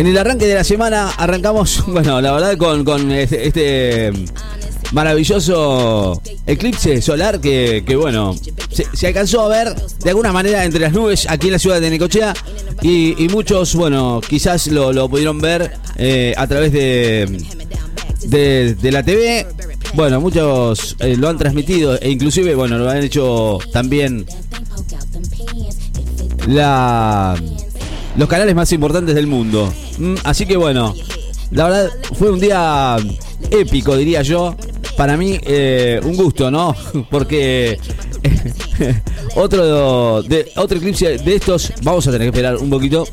En 0.00 0.06
el 0.06 0.16
arranque 0.16 0.46
de 0.46 0.54
la 0.54 0.64
semana 0.64 1.10
arrancamos, 1.10 1.84
bueno, 1.86 2.22
la 2.22 2.32
verdad 2.32 2.56
con, 2.56 2.86
con 2.86 3.12
este, 3.12 3.46
este 3.46 4.10
maravilloso 4.92 6.22
eclipse 6.46 7.02
solar 7.02 7.38
que, 7.38 7.84
bueno, 8.00 8.34
se, 8.72 9.06
alcanzó 9.06 9.42
a 9.42 9.48
ver 9.48 9.74
de 10.02 10.08
alguna 10.08 10.32
manera 10.32 10.64
entre 10.64 10.80
las 10.80 10.94
nubes 10.94 11.26
aquí 11.28 11.48
en 11.48 11.52
la 11.52 11.58
ciudad 11.58 11.82
de 11.82 11.90
Necochea 11.90 12.32
y, 12.80 13.28
muchos, 13.30 13.74
bueno, 13.74 14.22
quizás 14.26 14.68
lo, 14.68 15.06
pudieron 15.10 15.38
ver 15.38 15.70
eh, 15.96 16.32
a 16.34 16.46
través 16.46 16.72
de, 16.72 17.38
de, 18.22 18.74
de 18.76 18.92
la 18.92 19.02
TV. 19.02 19.46
Bueno, 19.92 20.18
muchos 20.18 20.96
eh, 21.00 21.14
lo 21.14 21.28
han 21.28 21.36
transmitido 21.36 22.00
e 22.00 22.08
inclusive, 22.08 22.54
bueno, 22.54 22.78
lo 22.78 22.88
han 22.88 23.04
hecho 23.04 23.58
también 23.70 24.24
la, 26.48 27.36
los 28.16 28.28
canales 28.28 28.54
más 28.54 28.72
importantes 28.72 29.14
del 29.14 29.26
mundo. 29.26 29.72
Mm, 29.98 30.14
así 30.24 30.46
que 30.46 30.56
bueno, 30.56 30.94
la 31.50 31.64
verdad 31.64 31.90
fue 32.18 32.30
un 32.30 32.40
día 32.40 32.96
épico, 33.50 33.96
diría 33.96 34.22
yo. 34.22 34.54
Para 34.96 35.16
mí, 35.16 35.38
eh, 35.42 36.00
un 36.04 36.16
gusto, 36.16 36.50
¿no? 36.50 36.74
Porque 37.10 37.78
otro, 39.36 40.22
de, 40.22 40.52
otro 40.56 40.78
eclipse 40.78 41.18
de 41.18 41.34
estos, 41.34 41.72
vamos 41.82 42.06
a 42.06 42.10
tener 42.10 42.26
que 42.26 42.36
esperar 42.36 42.56
un 42.56 42.68
poquito, 42.68 43.06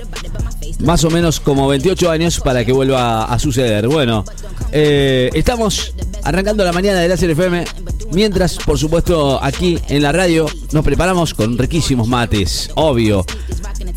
más 0.79 1.03
o 1.03 1.09
menos 1.09 1.39
como 1.39 1.67
28 1.67 2.09
años 2.11 2.39
para 2.39 2.65
que 2.65 2.71
vuelva 2.71 3.25
a 3.25 3.39
suceder. 3.39 3.87
Bueno, 3.87 4.25
eh, 4.71 5.29
estamos 5.33 5.93
arrancando 6.23 6.63
la 6.63 6.73
mañana 6.73 6.99
de 6.99 7.07
Láser 7.07 7.29
FM. 7.29 7.65
Mientras, 8.11 8.57
por 8.57 8.77
supuesto, 8.77 9.41
aquí 9.41 9.79
en 9.89 10.01
la 10.01 10.11
radio 10.11 10.45
nos 10.71 10.83
preparamos 10.83 11.33
con 11.33 11.57
riquísimos 11.57 12.07
mates, 12.07 12.69
obvio. 12.75 13.25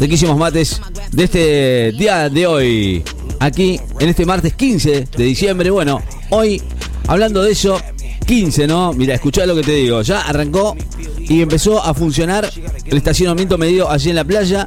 Riquísimos 0.00 0.36
mates 0.38 0.80
de 1.12 1.24
este 1.24 1.92
día 1.92 2.28
de 2.30 2.46
hoy. 2.46 3.04
Aquí 3.38 3.78
en 3.98 4.08
este 4.08 4.24
martes 4.24 4.54
15 4.54 5.08
de 5.16 5.24
diciembre. 5.24 5.68
Bueno, 5.70 6.00
hoy 6.30 6.60
hablando 7.06 7.42
de 7.42 7.52
eso, 7.52 7.78
15, 8.26 8.66
¿no? 8.66 8.92
Mira, 8.94 9.14
escuchá 9.14 9.44
lo 9.44 9.54
que 9.54 9.62
te 9.62 9.72
digo. 9.72 10.00
Ya 10.02 10.22
arrancó 10.22 10.74
y 11.18 11.42
empezó 11.42 11.82
a 11.82 11.92
funcionar 11.92 12.50
el 12.86 12.96
estacionamiento 12.96 13.58
medido 13.58 13.90
allí 13.90 14.10
en 14.10 14.16
la 14.16 14.24
playa. 14.24 14.64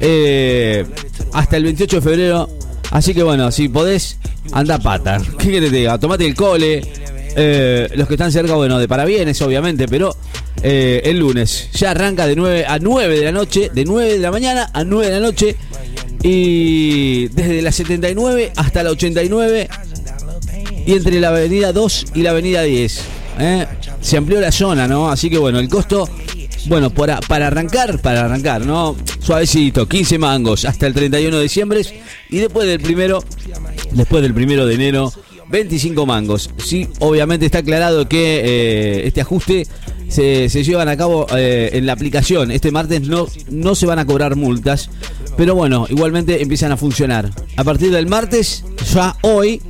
eh, 0.00 0.86
hasta 1.32 1.56
el 1.56 1.64
28 1.64 1.96
de 1.96 2.02
febrero. 2.02 2.48
Así 2.92 3.12
que 3.14 3.22
bueno, 3.24 3.50
si 3.50 3.68
podés, 3.68 4.16
anda 4.52 4.78
pata. 4.78 5.20
¿Qué 5.38 5.46
querés 5.50 5.60
que 5.64 5.70
te 5.70 5.76
diga? 5.76 5.98
Tomate 5.98 6.24
el 6.24 6.34
cole. 6.36 6.82
eh, 7.40 7.88
los 7.94 8.06
que 8.08 8.14
están 8.14 8.30
cerca, 8.32 8.54
bueno, 8.54 8.78
de 8.78 8.86
parabienes, 8.88 9.40
obviamente, 9.42 9.86
pero 9.88 10.14
eh, 10.62 11.02
el 11.04 11.18
lunes 11.18 11.68
ya 11.72 11.92
arranca 11.92 12.26
de 12.26 12.36
9 12.36 12.66
a 12.66 12.78
9 12.78 13.18
de 13.18 13.24
la 13.24 13.32
noche, 13.32 13.70
de 13.72 13.84
9 13.84 14.12
de 14.14 14.18
la 14.18 14.30
mañana 14.30 14.70
a 14.72 14.84
9 14.84 15.06
de 15.06 15.12
la 15.12 15.20
noche. 15.20 15.56
Y 16.22 17.28
desde 17.28 17.62
la 17.62 17.70
79 17.70 18.52
hasta 18.56 18.82
la 18.82 18.90
89 18.90 19.68
y 20.86 20.92
entre 20.92 21.20
la 21.20 21.28
avenida 21.28 21.72
2 21.72 22.06
y 22.14 22.22
la 22.22 22.30
avenida 22.30 22.62
10. 22.62 23.00
¿eh? 23.38 23.66
Se 24.00 24.16
amplió 24.16 24.40
la 24.40 24.50
zona, 24.50 24.88
¿no? 24.88 25.10
Así 25.10 25.30
que 25.30 25.38
bueno, 25.38 25.58
el 25.60 25.68
costo, 25.68 26.08
bueno, 26.66 26.90
para, 26.90 27.20
para 27.20 27.46
arrancar, 27.48 28.00
para 28.00 28.24
arrancar, 28.24 28.64
¿no? 28.66 28.96
Suavecito, 29.20 29.86
15 29.86 30.18
mangos 30.18 30.64
hasta 30.64 30.86
el 30.86 30.94
31 30.94 31.36
de 31.36 31.42
diciembre 31.42 31.82
y 32.30 32.38
después 32.38 32.66
del 32.66 32.80
primero, 32.80 33.22
después 33.92 34.22
del 34.22 34.34
primero 34.34 34.66
de 34.66 34.74
enero, 34.74 35.12
25 35.50 36.06
mangos. 36.06 36.50
Sí, 36.58 36.88
obviamente 37.00 37.46
está 37.46 37.58
aclarado 37.58 38.08
que 38.08 38.40
eh, 38.44 39.06
este 39.06 39.20
ajuste 39.20 39.66
se, 40.08 40.48
llevan 40.48 40.88
a 40.88 40.96
cabo 40.96 41.26
eh, 41.36 41.70
en 41.72 41.86
la 41.86 41.92
aplicación. 41.92 42.50
Este 42.50 42.70
martes 42.70 43.02
no, 43.02 43.26
no 43.50 43.74
se 43.74 43.86
van 43.86 43.98
a 43.98 44.06
cobrar 44.06 44.36
multas, 44.36 44.90
pero 45.36 45.54
bueno, 45.54 45.86
igualmente 45.88 46.42
empiezan 46.42 46.72
a 46.72 46.76
funcionar. 46.76 47.30
A 47.56 47.64
partir 47.64 47.90
del 47.90 48.06
martes, 48.06 48.64
ya 48.92 49.16
hoy, 49.22 49.62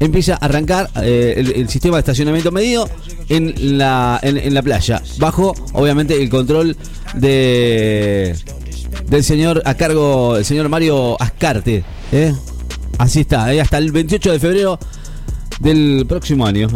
empieza 0.00 0.34
a 0.34 0.44
arrancar 0.44 0.90
eh, 1.02 1.34
el, 1.56 1.68
sistema 1.68 1.96
de 1.96 2.00
estacionamiento 2.00 2.50
medido 2.50 2.88
en 3.28 3.78
la, 3.78 4.18
en, 4.22 4.52
la 4.52 4.62
playa, 4.62 5.02
bajo 5.18 5.54
obviamente 5.72 6.20
el 6.20 6.28
control 6.28 6.76
de 7.14 8.36
del 9.08 9.24
señor 9.24 9.62
a 9.64 9.74
cargo, 9.74 10.36
el 10.36 10.44
señor 10.44 10.68
Mario 10.68 11.20
Ascarte. 11.20 11.84
¿eh? 12.12 12.34
Así 12.98 13.20
está, 13.20 13.52
¿eh? 13.52 13.60
hasta 13.60 13.78
el 13.78 13.92
28 13.92 14.32
de 14.32 14.38
febrero 14.38 14.78
del 15.60 16.04
próximo 16.08 16.46
año. 16.46 16.68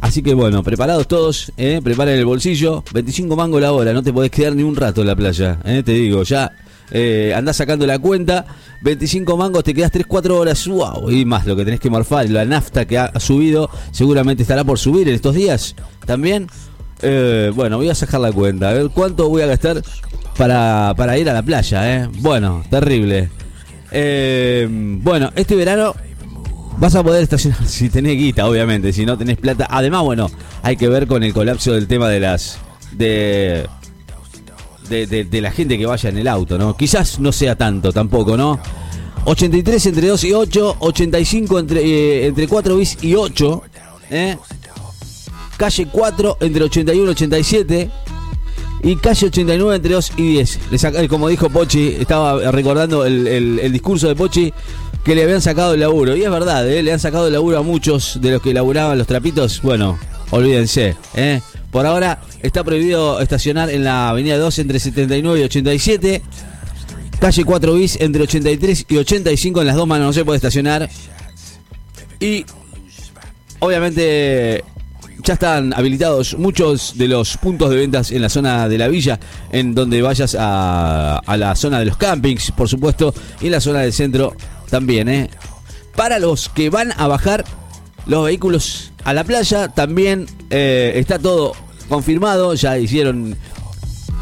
Así 0.00 0.22
que 0.22 0.34
bueno, 0.34 0.62
preparados 0.62 1.06
todos, 1.06 1.52
¿eh? 1.56 1.80
preparen 1.82 2.18
el 2.18 2.24
bolsillo, 2.24 2.82
25 2.92 3.36
mangos 3.36 3.60
la 3.60 3.72
hora, 3.72 3.92
no 3.92 4.02
te 4.02 4.12
podés 4.12 4.30
quedar 4.30 4.54
ni 4.56 4.62
un 4.62 4.74
rato 4.74 5.02
en 5.02 5.06
la 5.06 5.14
playa, 5.14 5.58
¿eh? 5.64 5.82
te 5.84 5.92
digo, 5.92 6.22
ya 6.22 6.50
eh, 6.90 7.32
andás 7.36 7.56
sacando 7.56 7.86
la 7.86 7.98
cuenta, 7.98 8.44
25 8.82 9.36
mangos, 9.36 9.62
te 9.62 9.74
quedas 9.74 9.92
3-4 9.92 10.30
horas, 10.30 10.66
wow, 10.66 11.10
y 11.10 11.24
más 11.24 11.46
lo 11.46 11.54
que 11.54 11.64
tenés 11.64 11.80
que 11.80 11.90
morfar, 11.90 12.28
la 12.30 12.44
nafta 12.44 12.86
que 12.86 12.98
ha 12.98 13.20
subido, 13.20 13.70
seguramente 13.92 14.42
estará 14.42 14.64
por 14.64 14.78
subir 14.78 15.08
en 15.08 15.14
estos 15.14 15.34
días 15.34 15.76
también. 16.06 16.48
Eh, 17.02 17.50
bueno, 17.54 17.78
voy 17.78 17.88
a 17.88 17.94
sacar 17.94 18.20
la 18.20 18.32
cuenta, 18.32 18.70
a 18.70 18.72
ver 18.74 18.90
cuánto 18.90 19.28
voy 19.28 19.42
a 19.42 19.46
gastar 19.46 19.82
para, 20.36 20.92
para 20.96 21.16
ir 21.16 21.30
a 21.30 21.32
la 21.32 21.42
playa, 21.42 21.96
¿eh? 21.96 22.08
Bueno, 22.18 22.62
terrible. 22.68 23.30
Eh, 23.92 24.66
bueno, 24.70 25.30
este 25.34 25.56
verano 25.56 25.94
vas 26.80 26.94
a 26.94 27.02
poder 27.02 27.22
estacionar 27.22 27.64
si 27.66 27.88
tenés 27.90 28.16
guita, 28.16 28.46
obviamente, 28.48 28.92
si 28.92 29.04
no 29.06 29.16
tenés 29.16 29.36
plata. 29.36 29.66
Además, 29.70 30.02
bueno, 30.02 30.30
hay 30.62 30.76
que 30.76 30.88
ver 30.88 31.06
con 31.06 31.22
el 31.22 31.32
colapso 31.32 31.72
del 31.72 31.86
tema 31.86 32.08
de 32.08 32.20
las... 32.20 32.58
de 32.92 33.66
de, 34.88 35.06
de- 35.06 35.24
de 35.24 35.40
la 35.40 35.52
gente 35.52 35.78
que 35.78 35.86
vaya 35.86 36.08
en 36.10 36.18
el 36.18 36.26
auto, 36.26 36.58
¿no? 36.58 36.76
Quizás 36.76 37.20
no 37.20 37.30
sea 37.30 37.54
tanto 37.54 37.92
tampoco, 37.92 38.36
¿no? 38.36 38.58
83 39.24 39.86
entre 39.86 40.08
2 40.08 40.24
y 40.24 40.32
8, 40.32 40.76
85 40.80 41.58
entre, 41.60 41.80
eh, 41.84 42.26
entre 42.26 42.48
4 42.48 42.76
bis 42.76 42.98
y 43.00 43.14
8, 43.14 43.62
¿eh? 44.10 44.36
Calle 45.56 45.86
4 45.92 46.38
entre 46.40 46.64
81 46.64 47.04
y 47.04 47.08
87 47.08 47.90
y 48.82 48.96
calle 48.96 49.26
89 49.26 49.76
entre 49.76 49.94
2 49.94 50.12
y 50.16 50.22
10. 50.32 50.58
Le 50.72 50.78
saca- 50.78 51.06
como 51.06 51.28
dijo 51.28 51.48
Pochi, 51.50 51.96
estaba 52.00 52.50
recordando 52.50 53.04
el, 53.04 53.28
el- 53.28 53.58
el 53.60 53.72
discurso 53.72 54.08
de 54.08 54.16
Pochi 54.16 54.52
que 55.04 55.14
le 55.14 55.22
habían 55.22 55.40
sacado 55.40 55.74
el 55.74 55.80
laburo. 55.80 56.16
Y 56.16 56.22
es 56.22 56.30
verdad, 56.30 56.68
¿eh? 56.68 56.82
le 56.82 56.92
han 56.92 57.00
sacado 57.00 57.26
el 57.26 57.32
laburo 57.32 57.58
a 57.58 57.62
muchos 57.62 58.18
de 58.20 58.32
los 58.32 58.42
que 58.42 58.52
laburaban 58.52 58.98
los 58.98 59.06
trapitos. 59.06 59.62
Bueno, 59.62 59.98
olvídense. 60.30 60.96
¿eh? 61.14 61.40
Por 61.70 61.86
ahora 61.86 62.20
está 62.42 62.64
prohibido 62.64 63.20
estacionar 63.20 63.70
en 63.70 63.84
la 63.84 64.10
avenida 64.10 64.38
2 64.38 64.58
entre 64.58 64.78
79 64.78 65.40
y 65.40 65.42
87. 65.44 66.22
Calle 67.20 67.44
4 67.44 67.74
bis 67.74 68.00
entre 68.00 68.22
83 68.22 68.86
y 68.88 68.96
85 68.96 69.60
en 69.60 69.66
las 69.66 69.76
dos 69.76 69.86
manos 69.86 70.06
no 70.06 70.12
se 70.12 70.24
puede 70.24 70.36
estacionar. 70.36 70.88
Y 72.18 72.44
obviamente 73.60 74.64
ya 75.22 75.34
están 75.34 75.74
habilitados 75.74 76.38
muchos 76.38 76.96
de 76.96 77.08
los 77.08 77.36
puntos 77.36 77.68
de 77.70 77.76
ventas 77.76 78.10
en 78.10 78.22
la 78.22 78.30
zona 78.30 78.68
de 78.68 78.78
la 78.78 78.88
villa, 78.88 79.20
en 79.52 79.74
donde 79.74 80.00
vayas 80.00 80.34
a, 80.38 81.18
a 81.18 81.36
la 81.36 81.54
zona 81.56 81.78
de 81.78 81.84
los 81.84 81.98
campings, 81.98 82.52
por 82.52 82.68
supuesto, 82.68 83.14
y 83.40 83.46
en 83.46 83.52
la 83.52 83.60
zona 83.60 83.80
del 83.80 83.92
centro 83.92 84.34
también. 84.70 85.08
¿eh? 85.08 85.30
Para 85.96 86.18
los 86.18 86.48
que 86.48 86.70
van 86.70 86.92
a 86.96 87.06
bajar 87.08 87.44
los 88.06 88.24
vehículos 88.24 88.92
a 89.04 89.12
la 89.12 89.24
playa, 89.24 89.68
también 89.68 90.26
eh, 90.50 90.92
está 90.96 91.18
todo 91.18 91.52
confirmado, 91.88 92.54
ya 92.54 92.78
hicieron 92.78 93.36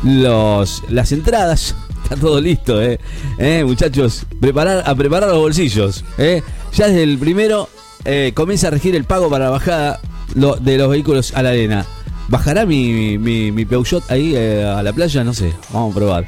los, 0.02 0.82
las 0.88 1.12
entradas. 1.12 1.74
Está 2.08 2.16
todo 2.16 2.40
listo, 2.40 2.80
eh. 2.80 2.98
Eh, 3.36 3.64
muchachos, 3.66 4.24
preparar, 4.40 4.82
a 4.86 4.94
preparar 4.94 5.28
los 5.28 5.40
bolsillos. 5.40 6.04
Eh. 6.16 6.42
Ya 6.74 6.86
desde 6.86 7.02
el 7.02 7.18
primero 7.18 7.68
eh, 8.06 8.32
comienza 8.34 8.68
a 8.68 8.70
regir 8.70 8.96
el 8.96 9.04
pago 9.04 9.28
para 9.28 9.44
la 9.46 9.50
bajada 9.50 10.00
lo- 10.34 10.56
de 10.56 10.78
los 10.78 10.88
vehículos 10.88 11.34
a 11.34 11.42
la 11.42 11.50
arena. 11.50 11.84
¿Bajará 12.28 12.64
mi, 12.64 13.18
mi, 13.18 13.52
mi 13.52 13.64
Peugeot 13.66 14.10
ahí 14.10 14.32
eh, 14.34 14.64
a 14.64 14.82
la 14.82 14.94
playa? 14.94 15.22
No 15.22 15.34
sé, 15.34 15.52
vamos 15.70 15.92
a 15.92 15.98
probar. 15.98 16.26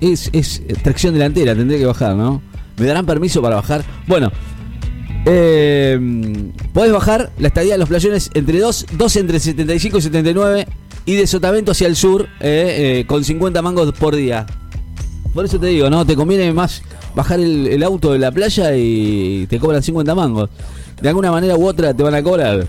Es, 0.00 0.30
es- 0.32 0.62
es 0.68 0.82
tracción 0.84 1.14
delantera, 1.14 1.52
tendré 1.56 1.78
que 1.78 1.86
bajar, 1.86 2.14
¿no? 2.14 2.40
¿Me 2.78 2.86
darán 2.86 3.06
permiso 3.06 3.42
para 3.42 3.56
bajar? 3.56 3.84
Bueno, 4.06 4.30
eh, 5.26 5.98
podés 6.72 6.92
bajar 6.92 7.32
la 7.38 7.48
estadía 7.48 7.72
de 7.72 7.78
los 7.78 7.88
playones 7.88 8.30
entre 8.34 8.60
2, 8.60 8.86
2 8.92 9.16
entre 9.16 9.40
75 9.40 9.98
y 9.98 10.02
79 10.02 10.68
y 11.04 11.16
de 11.16 11.26
Sotavento 11.26 11.72
hacia 11.72 11.88
el 11.88 11.96
sur 11.96 12.28
eh, 12.40 13.00
eh, 13.00 13.04
con 13.06 13.24
50 13.24 13.60
mangos 13.62 13.92
por 13.92 14.14
día. 14.14 14.46
Por 15.34 15.44
eso 15.44 15.58
te 15.58 15.66
digo, 15.66 15.90
¿no? 15.90 16.06
Te 16.06 16.16
conviene 16.16 16.52
más 16.52 16.82
bajar 17.14 17.40
el, 17.40 17.66
el 17.66 17.82
auto 17.82 18.12
de 18.12 18.18
la 18.18 18.30
playa 18.30 18.74
y 18.76 19.46
te 19.48 19.58
cobran 19.58 19.82
50 19.82 20.14
mangos. 20.14 20.50
De 21.00 21.08
alguna 21.08 21.30
manera 21.30 21.56
u 21.56 21.66
otra 21.66 21.92
te 21.94 22.02
van 22.02 22.14
a 22.14 22.22
cobrar. 22.22 22.68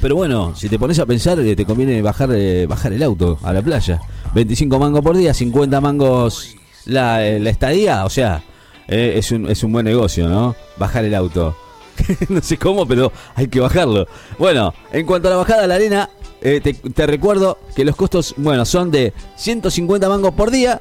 Pero 0.00 0.16
bueno, 0.16 0.54
si 0.56 0.68
te 0.68 0.78
pones 0.78 0.98
a 0.98 1.06
pensar, 1.06 1.38
eh, 1.40 1.56
te 1.56 1.64
conviene 1.64 2.02
bajar, 2.02 2.30
bajar 2.68 2.92
el 2.92 3.02
auto 3.02 3.38
a 3.42 3.52
la 3.52 3.62
playa. 3.62 4.00
25 4.34 4.78
mangos 4.78 5.02
por 5.02 5.16
día, 5.16 5.32
50 5.32 5.80
mangos 5.80 6.54
la, 6.84 7.20
la 7.38 7.50
estadía, 7.50 8.04
o 8.04 8.10
sea, 8.10 8.42
eh, 8.92 9.18
es, 9.18 9.32
un, 9.32 9.50
es 9.50 9.62
un 9.62 9.72
buen 9.72 9.84
negocio, 9.84 10.28
¿no? 10.28 10.54
Bajar 10.76 11.04
el 11.04 11.14
auto. 11.14 11.56
no 12.28 12.40
sé 12.40 12.56
cómo, 12.56 12.86
pero 12.86 13.12
hay 13.34 13.48
que 13.48 13.60
bajarlo. 13.60 14.06
Bueno, 14.38 14.74
en 14.92 15.06
cuanto 15.06 15.28
a 15.28 15.32
la 15.32 15.36
bajada 15.38 15.64
a 15.64 15.66
la 15.66 15.74
arena, 15.74 16.10
eh, 16.40 16.60
te, 16.62 16.74
te 16.74 17.06
recuerdo 17.06 17.58
que 17.74 17.84
los 17.84 17.96
costos, 17.96 18.34
bueno, 18.36 18.64
son 18.64 18.90
de 18.90 19.12
150 19.36 20.08
mangos 20.08 20.32
por 20.34 20.50
día 20.50 20.80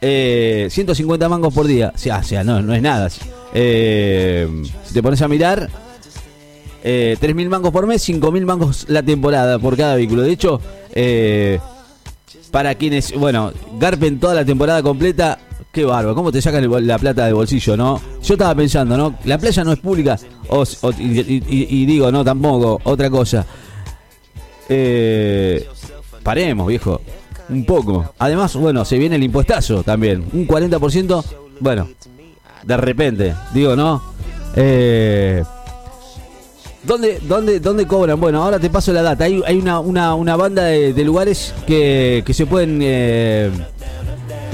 eh, 0.00 0.68
150 0.70 1.28
mangos 1.28 1.54
por 1.54 1.66
día. 1.66 1.92
O 1.94 1.98
sea, 1.98 2.22
sea 2.22 2.44
no, 2.44 2.62
no 2.62 2.74
es 2.74 2.82
nada. 2.82 3.08
Eh, 3.54 4.48
si 4.84 4.94
te 4.94 5.02
pones 5.02 5.22
a 5.22 5.28
mirar, 5.28 5.70
eh, 6.84 7.16
3.000 7.20 7.48
mangos 7.48 7.72
por 7.72 7.86
mes, 7.86 8.06
5.000 8.08 8.44
mangos 8.44 8.86
la 8.88 9.02
temporada 9.02 9.58
por 9.58 9.76
cada 9.76 9.96
vehículo. 9.96 10.22
De 10.22 10.32
hecho, 10.32 10.60
eh, 10.92 11.58
para 12.50 12.74
quienes, 12.74 13.12
bueno, 13.14 13.52
garpen 13.78 14.20
toda 14.20 14.34
la 14.34 14.44
temporada 14.44 14.82
completa, 14.82 15.38
qué 15.76 15.84
bárbaro, 15.84 16.14
¿cómo 16.14 16.32
te 16.32 16.40
sacan 16.40 16.86
la 16.86 16.98
plata 16.98 17.26
del 17.26 17.34
bolsillo, 17.34 17.76
no? 17.76 18.00
Yo 18.24 18.32
estaba 18.32 18.54
pensando, 18.54 18.96
¿no? 18.96 19.14
La 19.26 19.36
playa 19.36 19.62
no 19.62 19.72
es 19.72 19.78
pública, 19.78 20.18
o- 20.48 20.64
y, 20.98 21.84
digo, 21.84 22.10
no, 22.10 22.24
tampoco, 22.24 22.80
otra 22.84 23.10
cosa. 23.10 23.44
Eh, 24.70 25.68
paremos, 26.22 26.66
viejo, 26.66 26.98
un 27.50 27.66
poco. 27.66 28.14
Además, 28.18 28.56
bueno, 28.56 28.86
se 28.86 28.96
viene 28.96 29.16
el 29.16 29.22
impuestazo 29.24 29.82
también, 29.82 30.24
un 30.32 30.46
40%, 30.48 31.22
bueno, 31.60 31.88
de 32.62 32.76
repente, 32.78 33.34
digo, 33.52 33.76
¿no? 33.76 34.02
Eh, 34.56 35.44
¿Dónde, 36.84 37.18
dónde, 37.20 37.60
¿Dónde 37.60 37.86
cobran? 37.86 38.18
Bueno, 38.18 38.42
ahora 38.42 38.58
te 38.58 38.70
paso 38.70 38.92
la 38.94 39.02
data. 39.02 39.24
Hay, 39.24 39.42
hay 39.44 39.58
una, 39.58 39.80
una, 39.80 40.14
una 40.14 40.36
banda 40.36 40.62
de, 40.64 40.94
de 40.94 41.04
lugares 41.04 41.52
que, 41.66 42.22
que 42.24 42.32
se 42.32 42.46
pueden... 42.46 42.78
eh, 42.80 43.50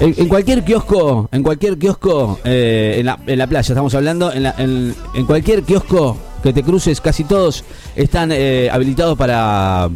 en, 0.06 0.28
cualquier 0.28 0.64
kiosco, 0.64 1.28
en 1.32 1.42
cualquier 1.42 1.78
kiosco, 1.78 2.38
eh, 2.44 2.96
en, 2.98 3.06
la, 3.06 3.18
en 3.26 3.38
la 3.38 3.46
playa 3.46 3.60
estamos 3.72 3.94
hablando, 3.94 4.32
en, 4.32 4.42
la- 4.42 4.54
en- 4.58 4.94
cualquier 5.26 5.62
kiosco 5.62 6.16
que 6.42 6.52
te 6.52 6.62
cruces, 6.62 7.00
casi 7.00 7.24
todos 7.24 7.64
están 7.94 8.30
eh, 8.32 8.68
habilitados 8.72 9.16
para 9.16 9.88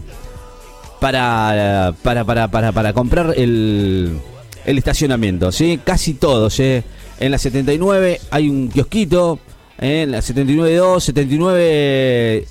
para, 1.00 1.92
para, 2.02 2.24
para, 2.24 2.48
para, 2.48 2.72
para 2.72 2.92
comprar 2.92 3.34
el, 3.36 4.18
el 4.64 4.78
estacionamiento, 4.78 5.52
¿sí? 5.52 5.78
Casi 5.84 6.14
todos, 6.14 6.58
¿eh? 6.60 6.82
En 7.20 7.30
la 7.30 7.38
79 7.38 8.20
hay 8.30 8.48
un 8.48 8.68
kiosquito, 8.68 9.38
¿eh? 9.78 10.02
en 10.02 10.12
la 10.12 10.18
79.2, 10.18 11.00
79... 11.00 12.46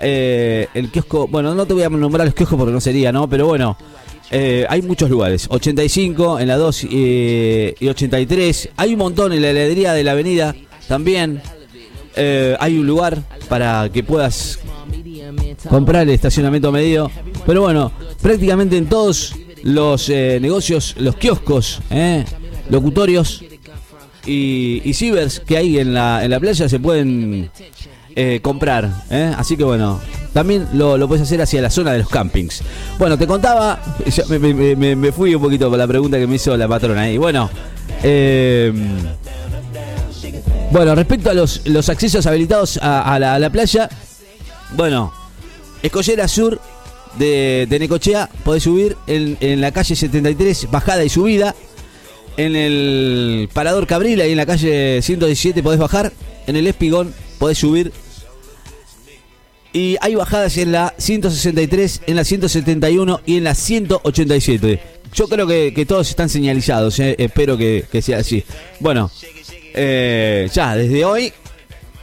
eh, 0.00 0.68
el 0.74 0.90
kiosco, 0.90 1.26
bueno, 1.28 1.54
no 1.54 1.66
te 1.66 1.72
voy 1.74 1.82
a 1.84 1.88
nombrar 1.88 2.26
los 2.26 2.34
kioscos 2.34 2.58
porque 2.58 2.72
no 2.72 2.80
sería, 2.80 3.12
¿no? 3.12 3.28
Pero 3.28 3.46
bueno, 3.46 3.76
eh, 4.30 4.66
hay 4.68 4.82
muchos 4.82 5.10
lugares. 5.10 5.46
85 5.50 6.40
en 6.40 6.48
la 6.48 6.56
2 6.56 6.86
eh, 6.90 7.74
y 7.78 7.88
83. 7.88 8.70
Hay 8.76 8.92
un 8.92 8.98
montón 8.98 9.32
en 9.32 9.42
la 9.42 9.50
heladería 9.50 9.92
de 9.92 10.04
la 10.04 10.12
avenida 10.12 10.54
también. 10.88 11.42
Eh, 12.16 12.56
hay 12.58 12.78
un 12.78 12.86
lugar 12.86 13.22
para 13.48 13.90
que 13.92 14.02
puedas 14.02 14.58
comprar 15.68 16.02
el 16.02 16.10
estacionamiento 16.10 16.72
medido. 16.72 17.10
Pero 17.46 17.62
bueno, 17.62 17.92
prácticamente 18.22 18.76
en 18.76 18.86
todos 18.86 19.34
los 19.62 20.08
eh, 20.08 20.38
negocios, 20.40 20.94
los 20.98 21.16
kioscos, 21.16 21.80
locutorios 22.68 23.44
y, 24.24 24.82
y 24.84 24.94
cibers 24.94 25.40
que 25.40 25.56
hay 25.56 25.78
en 25.78 25.94
la, 25.94 26.24
en 26.24 26.30
la 26.30 26.40
playa 26.40 26.68
se 26.68 26.80
pueden 26.80 27.50
comprar. 28.42 29.04
Así 29.36 29.56
que 29.56 29.64
bueno, 29.64 30.00
también 30.36 30.68
lo, 30.74 30.98
lo 30.98 31.08
puedes 31.08 31.22
hacer 31.22 31.40
hacia 31.40 31.62
la 31.62 31.70
zona 31.70 31.92
de 31.92 32.00
los 32.00 32.10
campings. 32.10 32.60
Bueno, 32.98 33.16
te 33.16 33.26
contaba, 33.26 33.80
me, 34.28 35.10
fui 35.10 35.34
un 35.34 35.40
poquito 35.40 35.70
por 35.70 35.78
la 35.78 35.86
pregunta 35.86 36.18
que 36.18 36.26
me 36.26 36.36
hizo 36.36 36.54
la 36.58 36.68
patrona 36.68 37.00
ahí. 37.00 37.16
Bueno, 37.16 37.48
eh, 38.02 38.70
bueno, 40.70 40.94
respecto 40.94 41.30
a 41.30 41.32
los, 41.32 41.62
los 41.64 41.88
accesos 41.88 42.26
habilitados 42.26 42.76
a, 42.82 43.14
a 43.14 43.18
la, 43.18 43.34
a 43.36 43.38
la 43.38 43.48
playa, 43.48 43.88
bueno, 44.72 45.10
Escollera 45.82 46.28
Sur 46.28 46.60
de, 47.18 47.66
de 47.70 47.78
Necochea, 47.78 48.28
podés 48.44 48.64
subir 48.64 48.94
en, 49.06 49.38
en 49.40 49.62
la 49.62 49.72
calle 49.72 49.96
73, 49.96 50.70
bajada 50.70 51.02
y 51.02 51.08
subida. 51.08 51.54
En 52.36 52.54
el 52.54 53.48
Parador 53.54 53.86
Cabril, 53.86 54.20
ahí 54.20 54.32
en 54.32 54.36
la 54.36 54.44
calle 54.44 55.00
117, 55.00 55.62
podés 55.62 55.80
bajar. 55.80 56.12
En 56.46 56.56
el 56.56 56.66
Espigón, 56.66 57.14
podés 57.38 57.56
subir. 57.56 57.90
Y 59.76 59.98
hay 60.00 60.14
bajadas 60.14 60.56
en 60.56 60.72
la 60.72 60.94
163, 60.96 62.00
en 62.06 62.16
la 62.16 62.24
171 62.24 63.20
y 63.26 63.36
en 63.36 63.44
la 63.44 63.54
187. 63.54 64.80
Yo 65.12 65.28
creo 65.28 65.46
que, 65.46 65.84
todos 65.86 66.08
están 66.08 66.30
señalizados, 66.30 66.98
eh, 66.98 67.14
espero 67.18 67.58
que, 67.58 67.84
sea 68.00 68.20
así. 68.20 68.42
Bueno, 68.80 69.10
eh, 69.74 70.48
ya, 70.50 70.74
desde 70.76 71.04
hoy 71.04 71.30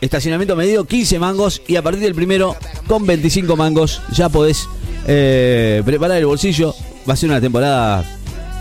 Estacionamiento 0.01 0.55
medido 0.55 0.85
15 0.85 1.17
mangos 1.17 1.63
y 1.65 1.75
a 1.75 1.81
partir 1.81 2.03
del 2.03 2.13
primero 2.13 2.55
con 2.85 3.07
25 3.07 3.55
mangos 3.55 4.03
ya 4.11 4.29
podés 4.29 4.69
eh, 5.07 5.81
preparar 5.83 6.19
el 6.19 6.27
bolsillo. 6.27 6.75
Va 7.09 7.13
a 7.13 7.15
ser 7.15 7.29
una 7.31 7.41
temporada 7.41 8.19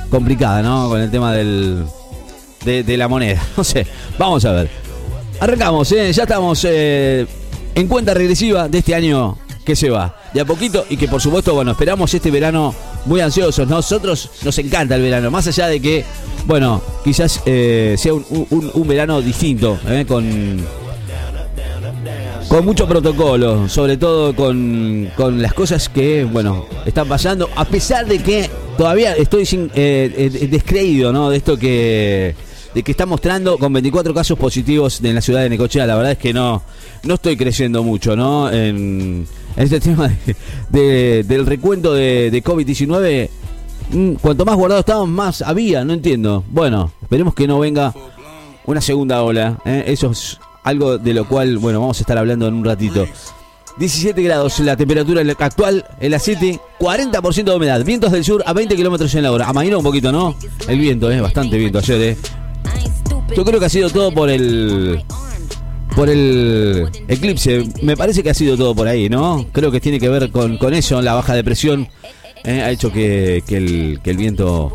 complicada, 0.09 0.63
¿no? 0.63 0.89
Con 0.89 1.03
el 1.03 1.11
tema 1.11 1.35
del 1.35 1.85
de, 2.65 2.97
la 2.97 3.09
moneda. 3.09 3.43
No 3.59 3.63
sé, 3.63 3.87
vamos 4.17 4.43
a 4.47 4.53
ver. 4.53 4.71
Arrancamos, 5.39 5.91
ya 5.91 6.23
estamos 6.23 6.65
en 7.75 7.89
cuenta 7.89 8.15
regresiva 8.15 8.69
de 8.69 8.79
este 8.79 8.95
año 8.95 9.39
que 9.65 9.77
se 9.77 9.91
va. 9.91 10.17
De 10.35 10.41
a 10.41 10.45
poquito 10.45 10.85
y 10.89 10.97
que 10.97 11.09
por 11.09 11.21
supuesto, 11.21 11.55
bueno, 11.55 11.73
esperamos 11.73 12.13
este 12.13 12.31
verano 12.31 12.75
muy 13.07 13.21
ansiosos. 13.21 13.69
Nosotros 13.69 14.31
nos 14.45 14.59
encanta 14.59 14.97
el 14.97 15.03
verano, 15.03 15.31
más 15.31 15.47
allá 15.47 15.69
de 15.69 15.81
que, 15.81 16.05
bueno, 16.47 16.83
quizás 17.05 17.43
eh, 17.47 17.95
sea 17.99 18.15
un, 18.15 18.85
verano 18.87 19.21
distinto, 19.21 19.79
¿eh? 19.89 20.05
con 20.07 20.83
con 22.49 22.67
mucho 22.67 22.87
protocolo, 22.87 23.67
sobre 23.67 23.97
todo 23.97 24.37
con, 24.37 25.11
con 25.17 25.41
las 25.41 25.55
cosas 25.55 25.89
que, 25.89 26.25
bueno, 26.25 26.67
están 26.85 27.09
pasando, 27.09 27.49
a 27.57 27.65
pesar 27.65 28.05
de 28.05 28.19
que 28.19 28.51
todavía 28.77 29.15
estoy 29.15 29.47
sin, 29.47 29.71
eh, 29.75 30.49
descreído, 30.51 31.15
¿no? 31.15 31.31
De 31.31 31.39
esto 31.39 31.57
que, 31.57 32.35
de 32.75 32.83
que 32.83 32.93
está 32.93 33.07
mostrando 33.07 33.59
con 33.59 33.73
24 33.73 34.15
casos 34.15 34.39
positivos 34.39 35.01
en 35.03 35.15
la 35.15 35.21
ciudad 35.21 35.43
de 35.43 35.51
Necochea. 35.51 35.87
La 35.87 35.95
verdad 35.97 36.13
es 36.13 36.19
que 36.19 36.33
no, 36.33 36.63
no 37.05 37.15
estoy 37.15 37.37
creciendo 37.37 37.83
mucho, 37.83 38.17
¿no? 38.17 38.51
En, 38.51 39.27
este 39.57 39.81
tema 39.81 40.09
de- 40.09 40.37
de- 40.71 41.25
del 41.25 41.47
recuento 41.47 41.93
de, 41.93 42.31
de 42.31 42.43
COVID-19. 42.43 43.29
mm, 43.91 44.13
Cuanto 44.15 44.45
más 44.45 44.57
guardados 44.57 44.81
estábamos, 44.83 45.09
más 45.11 45.43
había, 45.43 45.85
no 45.85 45.93
entiendo. 45.93 46.45
Bueno, 46.49 46.93
esperemos 47.03 47.35
que 47.35 47.47
no 47.47 47.59
venga 47.59 47.95
una 48.67 48.81
segunda 48.81 49.23
ola. 49.23 49.59
¿eh? 49.65 49.85
Eso 49.89 50.11
es 50.13 50.39
algo 50.65 50.97
de 50.97 51.13
lo 51.13 51.27
cual, 51.29 51.59
bueno, 51.59 51.81
vamos 51.81 51.99
a 51.99 52.03
estar 52.03 52.17
hablando 52.17 52.47
en 52.49 52.55
un 52.55 52.65
ratito. 52.65 53.07
17 53.79 54.23
grados 54.23 54.61
la 54.61 54.77
temperatura 54.77 55.23
actual 55.39 55.85
en 55.99 56.11
la 56.11 56.19
City, 56.19 56.59
40% 56.79 57.45
de 57.45 57.55
humedad, 57.57 57.83
vientos 57.85 58.13
del 58.13 58.23
sur 58.23 58.43
a 58.47 58.53
20 58.53 58.77
kilómetros 58.77 59.15
en 59.15 59.23
la 59.23 59.33
hora. 59.33 59.49
Amainó 59.49 59.79
un 59.79 59.85
poquito, 59.85 60.13
¿no? 60.13 60.35
El 60.69 60.79
viento, 60.79 61.11
¿eh? 61.11 61.21
Bastante 61.23 61.57
viento 61.57 61.79
ayer, 61.79 62.01
¿eh? 62.03 62.17
Yo 63.37 63.45
creo 63.45 63.59
que 63.61 63.67
ha 63.67 63.71
sido 63.71 63.91
todo 63.91 64.13
por 64.13 64.31
el. 64.31 65.03
Por 65.95 66.09
el 66.09 66.89
eclipse. 67.09 67.65
Me 67.83 67.97
parece 67.97 68.23
que 68.23 68.31
ha 68.31 68.35
sido 68.35 68.57
todo 68.57 68.75
por 68.75 68.89
ahí, 68.89 69.09
¿no? 69.09 69.47
Creo 69.53 69.71
que 69.71 69.81
tiene 69.81 70.01
que 70.01 70.09
ver 70.09 70.31
con, 70.31 70.57
con 70.57 70.73
eso, 70.75 71.03
la 71.03 71.15
baja 71.15 71.35
de 71.35 71.45
presión. 71.45 71.89
¿eh? 72.45 72.63
Ha 72.63 72.71
hecho 72.71 72.91
que, 72.91 73.43
que 73.47 73.57
el 73.57 74.17
viento 74.17 74.73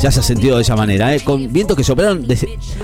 ya 0.00 0.12
se 0.12 0.20
ha 0.20 0.22
sentido 0.22 0.56
de 0.56 0.62
esa 0.62 0.76
manera, 0.76 1.14
¿eh? 1.14 1.20
con 1.20 1.52
vientos 1.52 1.76
que 1.76 1.84
soplaron 1.84 2.26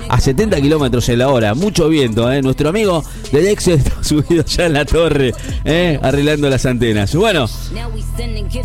a 0.09 0.19
70 0.19 0.59
kilómetros 0.61 1.07
en 1.09 1.19
la 1.19 1.29
hora, 1.29 1.53
mucho 1.53 1.87
viento. 1.87 2.31
¿eh? 2.31 2.41
Nuestro 2.41 2.69
amigo 2.69 3.03
del 3.31 3.47
ex 3.47 3.67
está 3.69 3.91
subido 4.03 4.43
ya 4.45 4.65
en 4.65 4.73
la 4.73 4.85
torre, 4.85 5.33
¿eh? 5.63 5.99
arreglando 6.01 6.49
las 6.49 6.65
antenas. 6.65 7.15
Bueno, 7.15 7.47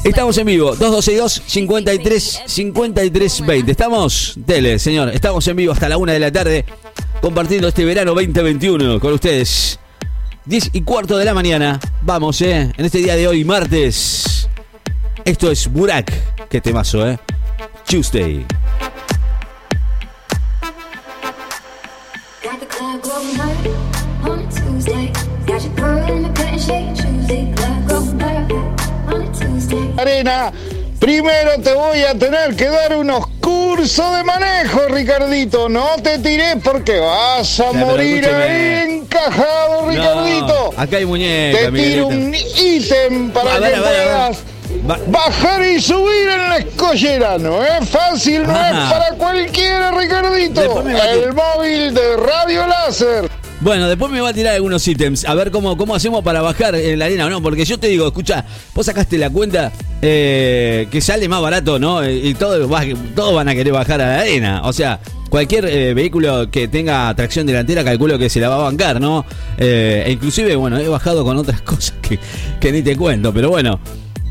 estamos 0.04 0.36
en 0.38 0.46
vivo, 0.46 0.74
2262 0.74 1.42
53 1.46 2.42
53 2.46 3.46
20. 3.46 3.70
Estamos, 3.72 4.38
tele, 4.44 4.78
señor, 4.78 5.10
estamos 5.10 5.46
en 5.46 5.56
vivo 5.56 5.72
hasta 5.72 5.88
la 5.88 5.96
una 5.96 6.12
de 6.12 6.20
la 6.20 6.32
tarde, 6.32 6.64
compartiendo 7.20 7.68
este 7.68 7.84
verano 7.84 8.14
2021 8.14 9.00
con 9.00 9.12
ustedes. 9.14 9.78
10 10.46 10.70
y 10.72 10.82
cuarto 10.82 11.16
de 11.18 11.24
la 11.24 11.34
mañana, 11.34 11.78
vamos, 12.02 12.40
¿eh? 12.40 12.72
en 12.76 12.84
este 12.84 12.98
día 12.98 13.14
de 13.14 13.28
hoy, 13.28 13.44
martes. 13.44 14.48
Esto 15.24 15.50
es 15.50 15.70
Burak, 15.70 16.48
qué 16.48 16.60
temazo, 16.60 17.06
¿eh? 17.06 17.18
Tuesday. 17.90 18.46
Arena, 29.98 30.52
primero 31.00 31.60
te 31.60 31.72
voy 31.72 32.02
a 32.02 32.16
tener 32.16 32.54
que 32.54 32.68
dar 32.68 32.94
unos 32.96 33.26
cursos 33.40 34.16
de 34.16 34.22
manejo, 34.22 34.86
Ricardito. 34.88 35.68
No 35.68 35.96
te 36.00 36.20
tiré 36.20 36.58
porque 36.62 37.00
vas 37.00 37.58
a 37.58 37.72
morir 37.72 38.24
ahí 38.24 39.00
encajado, 39.00 39.88
Ricardito. 39.88 40.74
acá 40.76 40.96
hay 40.96 41.06
muñeca, 41.06 41.58
te 41.58 41.72
tiro 41.72 42.06
un 42.06 42.32
ítem 42.32 43.30
para 43.32 43.56
A 43.56 43.58
ver, 43.58 43.72
que 43.72 43.76
a 43.76 43.80
ver, 43.80 43.88
a 43.88 43.90
ver. 43.90 44.06
puedas 44.06 44.49
Bajar 44.82 45.64
y 45.64 45.80
subir 45.80 46.28
en 46.28 46.48
la 46.48 46.58
escollera. 46.58 47.38
No 47.38 47.62
es 47.62 47.88
fácil, 47.88 48.42
no 48.42 48.50
Ajá. 48.50 48.70
es 48.70 48.92
para 48.92 49.14
cualquiera, 49.16 49.90
Ricardito. 49.90 50.84
El 50.88 51.34
móvil 51.34 51.94
de 51.94 52.16
Radio 52.16 52.66
Láser. 52.66 53.30
Bueno, 53.60 53.88
después 53.88 54.10
me 54.10 54.22
va 54.22 54.30
a 54.30 54.32
tirar 54.32 54.54
algunos 54.54 54.86
ítems. 54.88 55.26
A 55.26 55.34
ver 55.34 55.50
cómo, 55.50 55.76
cómo 55.76 55.94
hacemos 55.94 56.24
para 56.24 56.40
bajar 56.40 56.74
en 56.74 56.98
la 56.98 57.04
arena 57.04 57.26
o 57.26 57.30
no. 57.30 57.42
Porque 57.42 57.66
yo 57.66 57.78
te 57.78 57.88
digo, 57.88 58.06
escucha, 58.06 58.44
vos 58.74 58.86
sacaste 58.86 59.18
la 59.18 59.28
cuenta 59.28 59.70
eh, 60.00 60.88
que 60.90 61.00
sale 61.02 61.28
más 61.28 61.42
barato, 61.42 61.78
¿no? 61.78 62.08
Y 62.08 62.32
todos 62.34 62.58
todos 63.14 63.34
van 63.34 63.48
a 63.48 63.54
querer 63.54 63.74
bajar 63.74 64.00
a 64.00 64.06
la 64.06 64.20
arena. 64.20 64.62
O 64.64 64.72
sea, 64.72 64.98
cualquier 65.28 65.66
eh, 65.66 65.92
vehículo 65.92 66.50
que 66.50 66.68
tenga 66.68 67.14
tracción 67.14 67.46
delantera, 67.46 67.84
calculo 67.84 68.18
que 68.18 68.30
se 68.30 68.40
la 68.40 68.48
va 68.48 68.54
a 68.56 68.62
bancar, 68.62 68.98
¿no? 68.98 69.26
Eh, 69.58 70.04
e 70.06 70.12
inclusive, 70.12 70.56
bueno, 70.56 70.78
he 70.78 70.88
bajado 70.88 71.22
con 71.22 71.36
otras 71.36 71.60
cosas 71.62 71.94
que, 72.00 72.18
que 72.58 72.72
ni 72.72 72.80
te 72.80 72.96
cuento. 72.96 73.30
Pero 73.32 73.50
bueno, 73.50 73.78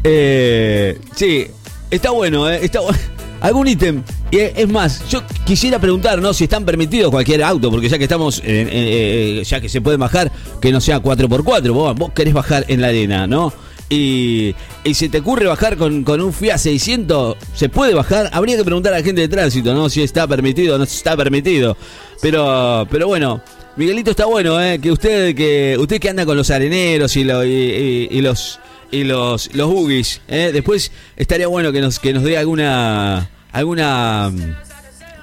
eh, 0.03 0.98
sí, 1.15 1.48
está 1.91 2.12
bueno, 2.12 2.50
¿eh? 2.50 2.60
Está. 2.63 2.79
Algún 3.41 3.70
ítem. 3.70 4.03
Eh, 4.34 4.51
es 4.58 4.68
más, 4.68 5.08
yo 5.10 5.22
quisiera 5.46 5.79
preguntar, 5.79 6.22
¿no? 6.22 6.34
Si 6.34 6.44
están 6.44 6.65
permitidos 6.65 7.10
cualquier 7.10 7.41
auto, 7.41 7.72
porque 7.72 7.88
ya 7.88 7.98
que 7.98 8.03
estamos, 8.03 8.41
eh, 8.44 9.41
ya 9.46 9.62
que 9.62 9.70
se 9.70 9.79
puede 9.79 9.96
bajar, 9.96 10.29
que 10.62 10.74
no 10.74 10.82
sea 10.82 11.01
4x4. 11.01 11.72
Vos, 11.72 11.96
vos 11.96 12.12
querés 12.13 12.34
bajar 12.34 12.65
en 12.68 12.82
la 12.82 12.88
arena, 12.88 13.27
¿no? 13.27 13.53
Y, 13.88 14.53
y 14.84 14.94
si 14.94 15.08
te 15.08 15.20
ocurre 15.20 15.48
bajar 15.48 15.77
con, 15.77 16.03
con 16.03 16.20
un 16.22 16.34
Fiat 16.34 16.58
600, 16.58 17.38
¿se 17.56 17.70
puede 17.70 17.94
bajar? 17.94 18.29
Habría 18.34 18.58
que 18.58 18.63
preguntar 18.65 18.94
a 18.94 18.98
la 18.98 19.03
gente 19.03 19.22
de 19.22 19.29
tránsito, 19.29 19.74
¿no? 19.74 19.89
Si 19.89 20.03
está 20.03 20.27
permitido 20.27 20.75
o 20.75 20.77
no 20.77 20.84
está 20.84 21.15
permitido. 21.15 21.77
Pero, 22.22 22.86
pero 22.91 23.08
bueno, 23.08 23.41
Miguelito 23.77 24.12
está 24.12 24.25
bueno, 24.25 24.62
¿eh? 24.62 24.79
Que 24.79 24.91
usted 24.91 25.34
que 25.34 25.77
usted 25.79 26.00
que 26.01 26.10
anda 26.10 26.25
con 26.25 26.36
los 26.36 26.51
areneros 26.51 27.15
lo- 27.15 27.46
y 27.46 28.20
los 28.22 28.60
y 28.91 29.03
los 29.03 29.53
los 29.53 29.69
buggies, 29.69 30.22
¿eh? 30.27 30.51
Después 30.53 30.91
estaría 31.15 31.48
bueno 31.48 31.72
que 31.72 31.81
nos 31.81 32.00
que 32.00 32.13
nos 32.13 32.24
dé 32.24 32.38
alguna 32.38 33.29
alguna 33.51 34.29
mm, 34.31 34.55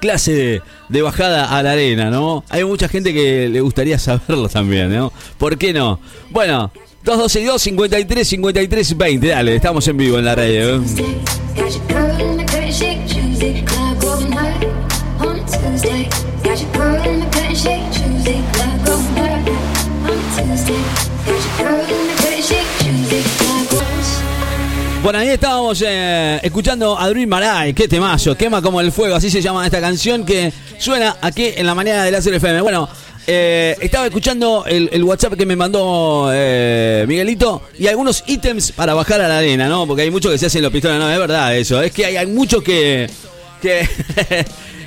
clase 0.00 0.60
de, 0.88 1.02
bajada 1.02 1.56
a 1.56 1.62
la 1.62 1.72
arena, 1.72 2.10
¿no? 2.10 2.44
Hay 2.48 2.64
mucha 2.64 2.88
gente 2.88 3.12
que 3.12 3.48
le 3.48 3.60
gustaría 3.60 3.98
saberlo 4.00 4.48
también, 4.48 4.94
¿no? 4.94 5.12
¿Por 5.38 5.58
qué 5.58 5.72
no? 5.72 6.00
Bueno, 6.30 6.70
212 7.04 7.58
53 7.70 8.28
53 8.28 8.96
20, 8.96 9.26
dale, 9.28 9.56
estamos 9.56 9.86
en 9.88 9.96
vivo 9.96 10.18
en 10.18 10.24
la 10.24 10.34
radio. 10.34 10.76
¿eh? 10.76 10.80
Bueno, 25.06 25.20
ahí 25.20 25.28
estábamos 25.28 25.84
eh, 25.86 26.40
escuchando 26.42 26.98
a 26.98 27.08
Dream 27.08 27.28
Maray, 27.28 27.72
qué 27.74 27.86
temazo, 27.86 28.36
quema 28.36 28.60
como 28.60 28.80
el 28.80 28.90
fuego, 28.90 29.14
así 29.14 29.30
se 29.30 29.40
llama 29.40 29.64
esta 29.64 29.80
canción 29.80 30.26
que 30.26 30.52
suena 30.80 31.18
aquí 31.20 31.52
en 31.56 31.64
la 31.64 31.76
mañana 31.76 32.02
de 32.02 32.10
la 32.10 32.18
FM. 32.18 32.60
Bueno, 32.60 32.88
eh, 33.24 33.76
estaba 33.80 34.06
escuchando 34.06 34.64
el, 34.66 35.04
WhatsApp 35.04 35.34
que 35.34 35.46
me 35.46 35.54
mandó 35.54 36.28
eh, 36.32 37.04
Miguelito 37.06 37.62
y 37.78 37.86
algunos 37.86 38.24
ítems 38.26 38.72
para 38.72 38.94
bajar 38.94 39.20
a 39.20 39.28
la 39.28 39.38
arena, 39.38 39.68
¿no? 39.68 39.86
Porque 39.86 40.02
hay 40.02 40.10
muchos 40.10 40.32
que 40.32 40.38
se 40.38 40.46
hacen 40.46 40.60
los 40.60 40.72
pistones, 40.72 40.98
no, 40.98 41.08
es 41.08 41.18
verdad 41.20 41.56
eso, 41.56 41.80
es 41.80 41.92
que 41.92 42.04
hay, 42.04 42.26
muchos 42.26 42.60
que... 42.64 43.08
que 43.62 43.86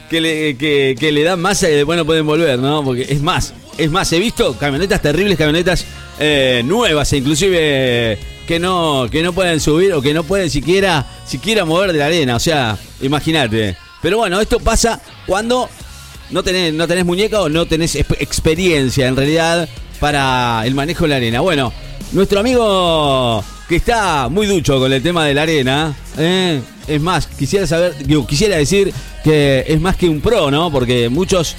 Que 0.10 1.12
le, 1.14 1.24
dan 1.24 1.40
masa 1.40 1.70
y 1.70 1.76
después 1.76 1.98
no 1.98 2.04
pueden 2.04 2.26
volver, 2.26 2.60
¿no? 2.60 2.84
Porque 2.84 3.06
es 3.08 3.22
más, 3.22 3.54
es 3.78 3.90
más, 3.90 4.12
he 4.12 4.20
visto 4.20 4.58
camionetas 4.58 5.02
terribles, 5.02 5.38
camionetas 5.38 5.86
eh, 6.20 6.62
nuevas, 6.66 7.14
inclusive 7.14 8.20
que 8.50 8.58
no, 8.60 9.08
que 9.12 9.22
no 9.22 9.32
pueden 9.32 9.60
subir 9.60 9.94
o 9.94 10.02
que 10.02 10.12
no 10.12 10.24
pueden 10.24 10.50
siquiera, 10.50 11.06
siquiera 11.24 11.66
mover 11.66 11.94
de 11.94 12.00
la 12.00 12.08
arena. 12.08 12.36
O 12.36 12.40
sea, 12.40 12.76
imagínate. 13.00 13.78
Pero 14.02 14.18
bueno, 14.18 14.42
esto 14.42 14.60
pasa 14.60 15.00
cuando 15.28 15.70
no 16.32 16.42
tenés, 16.42 16.74
no 16.74 16.88
tenés 16.88 17.06
muñeca 17.06 17.42
o 17.42 17.48
no 17.48 17.68
tenés 17.68 17.96
exp- 17.96 18.18
experiencia 18.20 19.06
en 19.08 19.16
realidad 19.16 19.70
para 20.00 20.64
el 20.66 20.74
manejo 20.74 21.04
de 21.04 21.10
la 21.10 21.16
arena. 21.18 21.42
Bueno, 21.42 21.72
nuestro 22.12 22.40
amigo 22.40 23.44
que 23.68 23.76
está 23.76 24.30
muy 24.30 24.48
ducho 24.48 24.80
con 24.80 24.92
el 24.92 25.04
tema 25.04 25.26
de 25.26 25.36
la 25.36 25.44
arena, 25.44 25.96
¿eh? 26.18 26.60
es 26.88 27.00
más, 27.00 27.28
quisiera 27.28 27.68
saber, 27.68 27.94
quisiera 28.28 28.58
decir 28.58 28.92
que 29.24 29.64
es 29.68 29.80
más 29.80 29.96
que 29.96 30.10
un 30.10 30.22
pro, 30.22 30.50
¿no? 30.50 30.72
Porque 30.72 31.08
muchos 31.08 31.56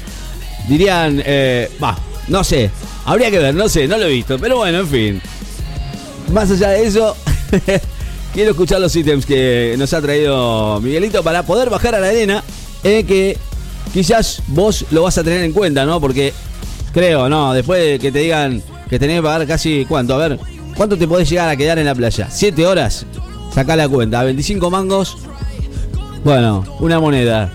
dirían, 0.68 1.22
eh, 1.24 1.70
va, 1.80 1.96
no 2.26 2.42
sé, 2.42 2.68
habría 3.04 3.30
que 3.30 3.38
ver, 3.38 3.54
no 3.54 3.68
sé, 3.68 3.86
no 3.86 3.96
lo 3.96 4.06
he 4.06 4.10
visto, 4.10 4.40
pero 4.40 4.56
bueno, 4.56 4.80
en 4.80 4.88
fin. 4.88 5.22
Más 6.32 6.48
allá 6.50 6.70
de 6.70 6.86
eso, 6.86 7.16
quiero 8.34 8.50
escuchar 8.50 8.80
los 8.80 8.94
ítems 8.94 9.26
que 9.26 9.74
nos 9.76 9.92
ha 9.92 10.00
traído 10.00 10.80
Miguelito 10.80 11.24
para 11.24 11.42
poder 11.42 11.70
bajar 11.70 11.96
a 11.96 12.00
la 12.00 12.08
arena, 12.08 12.44
eh, 12.84 13.04
que 13.04 13.36
quizás 13.92 14.42
vos 14.46 14.86
lo 14.92 15.02
vas 15.02 15.18
a 15.18 15.24
tener 15.24 15.42
en 15.42 15.52
cuenta, 15.52 15.84
¿no? 15.84 16.00
Porque 16.00 16.32
creo, 16.92 17.28
¿no? 17.28 17.52
Después 17.52 17.82
de 17.82 17.98
que 17.98 18.12
te 18.12 18.20
digan 18.20 18.62
que 18.88 18.98
tenés 18.98 19.16
que 19.16 19.22
pagar 19.22 19.46
casi, 19.46 19.84
¿cuánto? 19.86 20.14
A 20.14 20.28
ver, 20.28 20.38
¿cuánto 20.76 20.96
te 20.96 21.08
podés 21.08 21.28
llegar 21.28 21.48
a 21.48 21.56
quedar 21.56 21.78
en 21.80 21.86
la 21.86 21.94
playa? 21.96 22.28
¿Siete 22.30 22.64
horas? 22.64 23.06
Sacá 23.52 23.74
la 23.74 23.88
cuenta, 23.88 24.22
25 24.22 24.70
mangos. 24.70 25.18
Bueno, 26.22 26.64
una 26.78 27.00
moneda, 27.00 27.52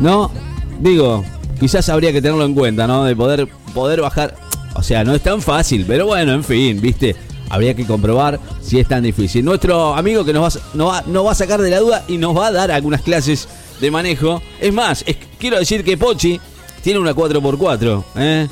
¿no? 0.00 0.32
Digo, 0.80 1.24
quizás 1.60 1.88
habría 1.88 2.12
que 2.12 2.20
tenerlo 2.20 2.44
en 2.44 2.54
cuenta, 2.54 2.88
¿no? 2.88 3.04
De 3.04 3.14
poder, 3.14 3.46
poder 3.74 4.00
bajar. 4.00 4.34
O 4.74 4.82
sea, 4.82 5.04
no 5.04 5.14
es 5.14 5.22
tan 5.22 5.40
fácil, 5.40 5.84
pero 5.86 6.06
bueno, 6.06 6.32
en 6.32 6.42
fin, 6.42 6.80
¿viste? 6.80 7.14
Habría 7.50 7.74
que 7.74 7.86
comprobar 7.86 8.38
si 8.62 8.78
es 8.78 8.88
tan 8.88 9.02
difícil. 9.02 9.44
Nuestro 9.44 9.94
amigo 9.94 10.24
que 10.24 10.32
nos 10.32 10.56
va, 10.56 10.60
nos 10.74 10.92
va, 10.92 11.02
nos 11.06 11.26
va 11.26 11.32
a 11.32 11.34
sacar 11.34 11.60
de 11.60 11.70
la 11.70 11.80
duda 11.80 12.04
y 12.08 12.18
nos 12.18 12.36
va 12.36 12.48
a 12.48 12.52
dar 12.52 12.70
algunas 12.70 13.02
clases 13.02 13.48
de 13.80 13.90
manejo. 13.90 14.42
Es 14.60 14.72
más, 14.72 15.04
quiero 15.38 15.58
decir 15.58 15.84
que 15.84 15.96
Pochi 15.96 16.40
tiene 16.82 16.98
una 16.98 17.14
4x4, 17.14 18.04
¿eh? 18.16 18.48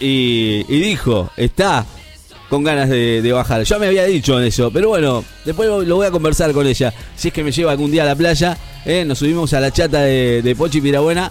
Y, 0.00 0.64
dijo, 0.64 1.30
está 1.36 1.86
con 2.48 2.64
ganas 2.64 2.88
de, 2.88 3.32
bajar. 3.32 3.62
Ya 3.62 3.78
me 3.78 3.86
había 3.86 4.04
dicho 4.04 4.38
eso, 4.40 4.70
pero 4.72 4.88
bueno, 4.88 5.24
después 5.44 5.68
lo 5.86 5.96
voy 5.96 6.06
a 6.06 6.10
conversar 6.10 6.52
con 6.52 6.66
ella. 6.66 6.92
Si 7.16 7.28
es 7.28 7.34
que 7.34 7.44
me 7.44 7.52
lleva 7.52 7.70
algún 7.70 7.90
día 7.90 8.02
a 8.02 8.06
la 8.06 8.16
playa, 8.16 8.56
¿eh? 8.84 9.04
nos 9.06 9.18
subimos 9.18 9.52
a 9.52 9.60
la 9.60 9.70
chata 9.70 10.00
de, 10.00 10.42
de 10.42 10.56
Pochi 10.56 10.80
Pirabuena 10.80 11.30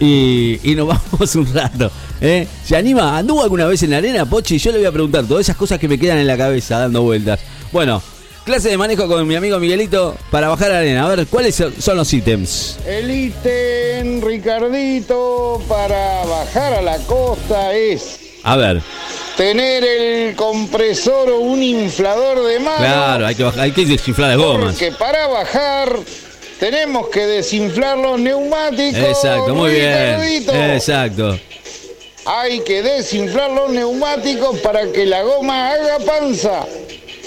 y, 0.00 0.58
y 0.64 0.74
nos 0.74 0.88
vamos 1.12 1.34
un 1.36 1.54
rato. 1.54 1.90
¿eh? 2.20 2.46
¿Se 2.64 2.74
anima? 2.76 3.16
¿Anduvo 3.18 3.42
alguna 3.42 3.66
vez 3.66 3.82
en 3.84 3.90
la 3.90 3.98
arena, 3.98 4.24
Pochi? 4.26 4.58
Yo 4.58 4.72
le 4.72 4.78
voy 4.78 4.86
a 4.86 4.92
preguntar 4.92 5.24
todas 5.26 5.42
esas 5.46 5.56
cosas 5.56 5.78
que 5.78 5.86
me 5.88 5.98
quedan 5.98 6.18
en 6.18 6.26
la 6.26 6.36
cabeza 6.36 6.78
dando 6.78 7.02
vueltas. 7.02 7.38
Bueno, 7.72 8.02
clase 8.44 8.68
de 8.70 8.78
manejo 8.78 9.06
con 9.06 9.26
mi 9.28 9.36
amigo 9.36 9.58
Miguelito 9.60 10.16
para 10.30 10.48
bajar 10.48 10.70
a 10.70 10.74
la 10.74 10.80
arena. 10.80 11.04
A 11.06 11.14
ver, 11.14 11.26
¿cuáles 11.26 11.54
son- 11.54 11.96
los 11.96 12.12
ítems? 12.12 12.78
El 12.86 13.10
ítem, 13.10 14.20
Ricardito, 14.22 15.62
para 15.68 16.24
bajar 16.24 16.72
a 16.74 16.82
la 16.82 16.96
costa 17.06 17.74
es 17.74 18.18
A 18.42 18.56
ver, 18.56 18.80
tener 19.36 19.84
el 19.84 20.34
compresor 20.36 21.30
o 21.30 21.40
un 21.40 21.62
inflador 21.62 22.44
de 22.46 22.58
mano. 22.60 22.78
claro, 22.78 23.26
hay 23.26 23.34
que, 23.34 23.42
bajar, 23.44 23.60
hay 23.60 23.72
que 23.72 23.84
desinflar 23.86 24.30
las 24.30 24.38
gomas. 24.38 24.74
Porque 24.74 24.92
para 24.92 25.26
bajar 25.28 25.96
tenemos 26.60 27.08
que 27.08 27.26
desinflar 27.26 27.98
los 27.98 28.20
neumáticos. 28.20 29.00
Exacto, 29.02 29.54
muy 29.54 29.72
bien. 29.72 30.20
Exacto. 30.72 31.38
Hay 32.26 32.60
que 32.60 32.82
desinflar 32.82 33.50
los 33.50 33.70
neumáticos 33.70 34.58
para 34.60 34.92
que 34.92 35.06
la 35.06 35.22
goma 35.22 35.70
haga 35.72 35.98
panza. 36.06 36.66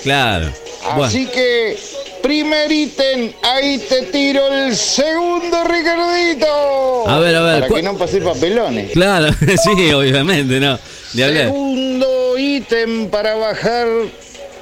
Claro. 0.04 0.50
Bueno, 0.84 1.04
Así 1.06 1.26
que, 1.28 1.78
primer 2.22 2.72
ítem, 2.72 3.32
ahí 3.42 3.78
te 3.80 4.04
tiro 4.04 4.48
el 4.54 4.76
segundo, 4.76 5.64
Ricardito. 5.64 7.10
A 7.10 7.20
ver, 7.20 7.36
a 7.36 7.42
ver, 7.42 7.54
Para 7.56 7.68
¿cuál- 7.68 7.82
que 7.82 7.88
no 7.88 7.98
pase 7.98 8.22
papelones. 8.22 8.92
claro, 8.92 9.34
sí, 9.64 9.92
obviamente, 9.94 10.60
no. 10.60 10.78
De. 11.14 11.34
Segundo 11.44 12.38
ítem 12.38 13.10
para 13.10 13.36
bajar 13.36 13.88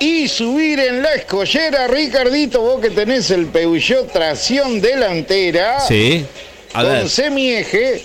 y 0.02 0.28
subir 0.28 0.80
en 0.80 1.04
la 1.04 1.14
escollera, 1.14 1.88
Ricardito, 1.88 2.60
vos 2.62 2.82
que 2.82 2.90
tenés 2.90 3.30
el 3.30 3.46
Peugeot 3.46 4.12
tracción 4.12 4.82
delantera 4.82 5.80
Sí. 5.88 6.26
A 6.74 6.82
con 6.82 6.92
ver. 6.92 7.10
semieje. 7.10 8.04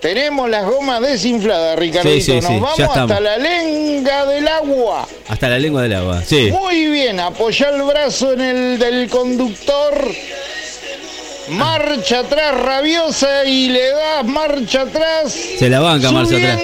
Tenemos 0.00 0.48
las 0.50 0.64
gomas 0.66 1.00
desinfladas, 1.00 1.76
Ricardito. 1.78 2.14
Sí, 2.14 2.20
sí, 2.20 2.34
Nos 2.34 2.44
sí, 2.44 2.58
vamos 2.60 2.80
hasta 2.80 3.20
la 3.20 3.36
lenga 3.38 4.26
del 4.26 4.46
agua. 4.46 5.08
Hasta 5.28 5.48
la 5.48 5.58
lengua 5.58 5.82
del 5.82 5.94
agua. 5.94 6.22
Sí. 6.24 6.50
Muy 6.52 6.86
bien, 6.88 7.18
apoya 7.18 7.70
el 7.70 7.82
brazo 7.82 8.32
en 8.34 8.40
el 8.42 8.78
del 8.78 9.08
conductor. 9.08 9.94
Marcha 11.48 12.20
atrás 12.20 12.54
rabiosa 12.54 13.44
y 13.44 13.68
le 13.68 13.90
das 13.90 14.24
marcha 14.24 14.82
atrás. 14.82 15.32
Se 15.58 15.68
la 15.68 15.80
banca 15.80 16.10
marcha 16.12 16.36
atrás. 16.36 16.60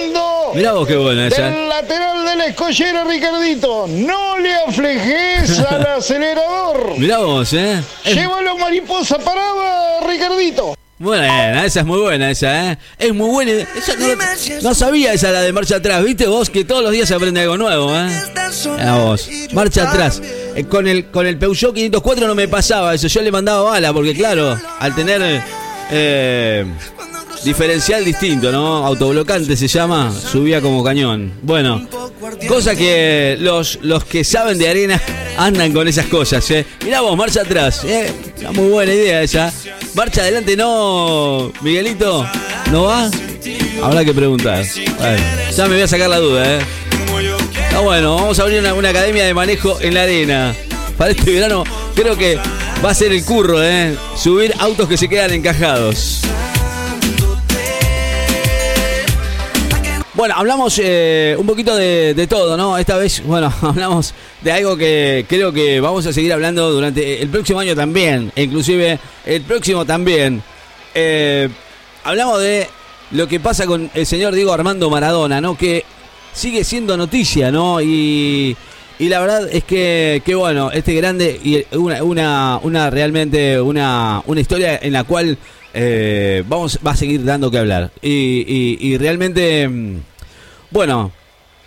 Mirá 0.53 0.73
vos 0.73 0.87
qué 0.87 0.95
buena 0.95 1.27
esa. 1.27 1.43
Del 1.43 1.69
lateral 1.69 2.25
de 2.25 2.35
la 2.35 2.45
escollera, 2.47 3.03
Ricardito. 3.03 3.87
No 3.87 4.37
le 4.39 4.53
aflejes 4.53 5.59
al 5.69 5.85
acelerador. 5.85 6.97
Mirá 6.97 7.19
vos, 7.19 7.53
¿eh? 7.53 7.81
Llévalo 8.05 8.57
mariposa 8.57 9.17
parada, 9.19 10.01
Ricardito. 10.07 10.75
Buena, 10.99 11.65
esa 11.65 11.79
es 11.79 11.85
muy 11.87 11.99
buena 11.99 12.29
esa, 12.29 12.73
¿eh? 12.73 12.77
Es 12.99 13.11
muy 13.11 13.29
buena. 13.31 13.51
Esa 13.53 13.95
no, 13.95 14.07
no 14.61 14.75
sabía 14.75 15.13
esa 15.13 15.31
la 15.31 15.41
de 15.41 15.51
marcha 15.51 15.77
atrás, 15.77 16.03
¿viste 16.03 16.27
vos? 16.27 16.51
Que 16.51 16.63
todos 16.63 16.83
los 16.83 16.91
días 16.91 17.07
se 17.07 17.15
aprende 17.15 17.41
algo 17.41 17.57
nuevo, 17.57 17.91
¿eh? 17.97 18.07
Mirá 18.77 18.97
vos. 18.97 19.27
Marcha 19.51 19.89
atrás. 19.89 20.21
Eh, 20.55 20.65
con 20.65 20.87
el 20.87 21.09
con 21.09 21.25
el 21.25 21.39
Peugeot 21.39 21.73
504 21.73 22.27
no 22.27 22.35
me 22.35 22.47
pasaba 22.47 22.93
eso. 22.93 23.07
Yo 23.07 23.21
le 23.23 23.31
mandaba 23.31 23.63
bala 23.63 23.91
porque 23.93 24.13
claro, 24.13 24.59
al 24.79 24.93
tener 24.93 25.41
eh, 25.89 26.65
diferencial 27.43 28.05
distinto, 28.05 28.51
¿no? 28.51 28.85
Autoblocante 28.85 29.55
se 29.55 29.67
llama, 29.67 30.11
subía 30.11 30.61
como 30.61 30.83
cañón. 30.83 31.31
Bueno, 31.41 31.87
cosa 32.47 32.75
que 32.75 33.37
los, 33.39 33.79
los 33.81 34.03
que 34.05 34.23
saben 34.23 34.57
de 34.57 34.69
arena 34.69 35.01
andan 35.37 35.73
con 35.73 35.87
esas 35.87 36.05
cosas, 36.07 36.49
¿eh? 36.51 36.65
Mirá 36.83 37.01
vos, 37.01 37.17
marcha 37.17 37.41
atrás, 37.41 37.83
¿eh? 37.83 38.11
Una 38.39 38.51
muy 38.51 38.69
buena 38.69 38.93
idea 38.93 39.21
esa. 39.21 39.51
Marcha 39.95 40.21
adelante, 40.21 40.55
no, 40.55 41.51
Miguelito, 41.61 42.25
¿no 42.71 42.83
va? 42.83 43.09
Habrá 43.83 44.05
que 44.05 44.13
preguntar. 44.13 44.63
Ya 45.55 45.65
me 45.65 45.73
voy 45.73 45.81
a 45.81 45.87
sacar 45.87 46.09
la 46.09 46.19
duda, 46.19 46.57
¿eh? 46.57 46.59
Está 47.63 47.79
bueno, 47.79 48.15
vamos 48.15 48.39
a 48.39 48.43
abrir 48.43 48.59
una, 48.59 48.73
una 48.73 48.89
academia 48.89 49.25
de 49.25 49.33
manejo 49.33 49.79
en 49.81 49.93
la 49.93 50.03
arena. 50.03 50.55
Para 50.97 51.11
este 51.11 51.31
verano 51.31 51.63
creo 51.95 52.15
que 52.15 52.37
va 52.83 52.91
a 52.91 52.93
ser 52.93 53.11
el 53.11 53.23
curro, 53.25 53.63
¿eh? 53.63 53.95
Subir 54.15 54.53
autos 54.59 54.87
que 54.87 54.97
se 54.97 55.09
quedan 55.09 55.31
encajados. 55.31 56.21
Bueno, 60.21 60.35
hablamos 60.37 60.79
eh, 60.83 61.35
un 61.39 61.47
poquito 61.47 61.75
de, 61.75 62.27
todo, 62.29 62.55
¿no? 62.55 62.77
Esta 62.77 62.95
vez, 62.95 63.23
bueno, 63.25 63.51
hablamos 63.63 64.13
de 64.41 64.51
algo 64.51 64.77
que 64.77 65.25
creo 65.27 65.51
que 65.51 65.79
vamos 65.79 66.05
a 66.05 66.13
seguir 66.13 66.31
hablando 66.31 66.71
durante 66.71 67.23
el 67.23 67.29
próximo 67.29 67.59
año 67.59 67.75
también, 67.75 68.31
e 68.35 68.43
inclusive 68.43 68.99
el 69.25 69.41
próximo 69.41 69.83
también. 69.83 70.43
Eh, 70.93 71.49
hablamos 72.03 72.39
de 72.39 72.69
lo 73.09 73.27
que 73.27 73.39
pasa 73.39 73.65
con 73.65 73.89
el 73.95 74.05
señor 74.05 74.35
Diego 74.35 74.53
Armando 74.53 74.91
Maradona, 74.91 75.41
¿no? 75.41 75.57
Que 75.57 75.85
sigue 76.33 76.63
siendo 76.65 76.95
noticia, 76.97 77.49
¿no? 77.49 77.81
Y, 77.81 78.55
y 78.99 79.09
la 79.09 79.21
verdad 79.21 79.49
es 79.51 79.63
que, 79.63 80.21
que 80.23 80.35
bueno, 80.35 80.69
este 80.69 80.93
grande 80.93 81.41
y 81.43 81.65
una, 81.75 82.59
una, 82.59 82.89
realmente 82.91 83.59
una, 83.59 84.21
una 84.27 84.39
historia 84.39 84.77
en 84.79 84.93
la 84.93 85.03
cual 85.03 85.39
eh, 85.73 86.43
vamos 86.47 86.77
va 86.85 86.91
a 86.91 86.95
seguir 86.95 87.23
dando 87.23 87.49
que 87.49 87.57
hablar. 87.57 87.89
Y 88.03 88.95
realmente, 88.99 89.67
mm, 89.67 90.10
bueno, 90.71 91.11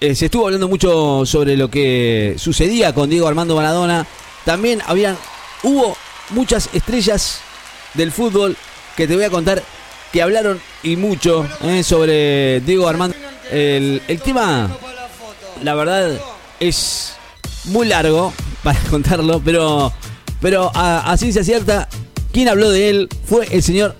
eh, 0.00 0.14
se 0.14 0.26
estuvo 0.26 0.46
hablando 0.46 0.68
mucho 0.68 1.24
sobre 1.24 1.56
lo 1.56 1.70
que 1.70 2.34
sucedía 2.38 2.92
con 2.92 3.08
Diego 3.08 3.28
Armando 3.28 3.54
Maradona. 3.54 4.06
También 4.44 4.82
habían, 4.86 5.16
hubo 5.62 5.96
muchas 6.30 6.68
estrellas 6.72 7.40
del 7.94 8.12
fútbol 8.12 8.56
que 8.96 9.06
te 9.06 9.14
voy 9.14 9.24
a 9.24 9.30
contar 9.30 9.62
que 10.12 10.22
hablaron 10.22 10.60
y 10.82 10.96
mucho 10.96 11.46
eh, 11.62 11.82
sobre 11.82 12.60
Diego 12.60 12.88
Armando. 12.88 13.16
El, 13.50 14.00
tema, 14.24 14.70
la 15.62 15.74
verdad, 15.74 16.18
es 16.60 17.14
muy 17.66 17.86
largo 17.86 18.32
para 18.62 18.80
contarlo, 18.90 19.40
pero, 19.44 19.92
pero 20.40 20.70
a, 20.74 21.10
a 21.10 21.16
ciencia 21.16 21.44
cierta, 21.44 21.88
quien 22.32 22.48
habló 22.48 22.70
de 22.70 22.90
él 22.90 23.08
fue 23.26 23.46
el 23.50 23.62
señor 23.62 23.96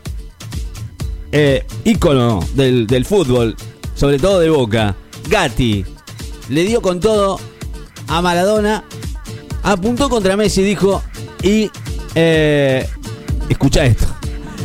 eh, 1.37 1.67
ícono 1.85 2.47
del, 2.55 2.87
del 2.87 3.05
fútbol, 3.05 3.57
sobre 3.95 4.19
todo 4.19 4.41
de 4.41 4.51
Boca, 4.51 4.97
Gatti. 5.29 5.85
Le 6.49 6.65
dio 6.65 6.83
con 6.83 7.01
todo 7.01 7.41
a 8.09 8.21
Maradona, 8.21 8.85
apuntó 9.63 10.11
contra 10.11 10.37
Messi, 10.37 10.63
dijo, 10.63 11.03
y 11.43 11.71
eh, 12.15 12.87
escucha 13.49 13.87
esto, 13.87 14.07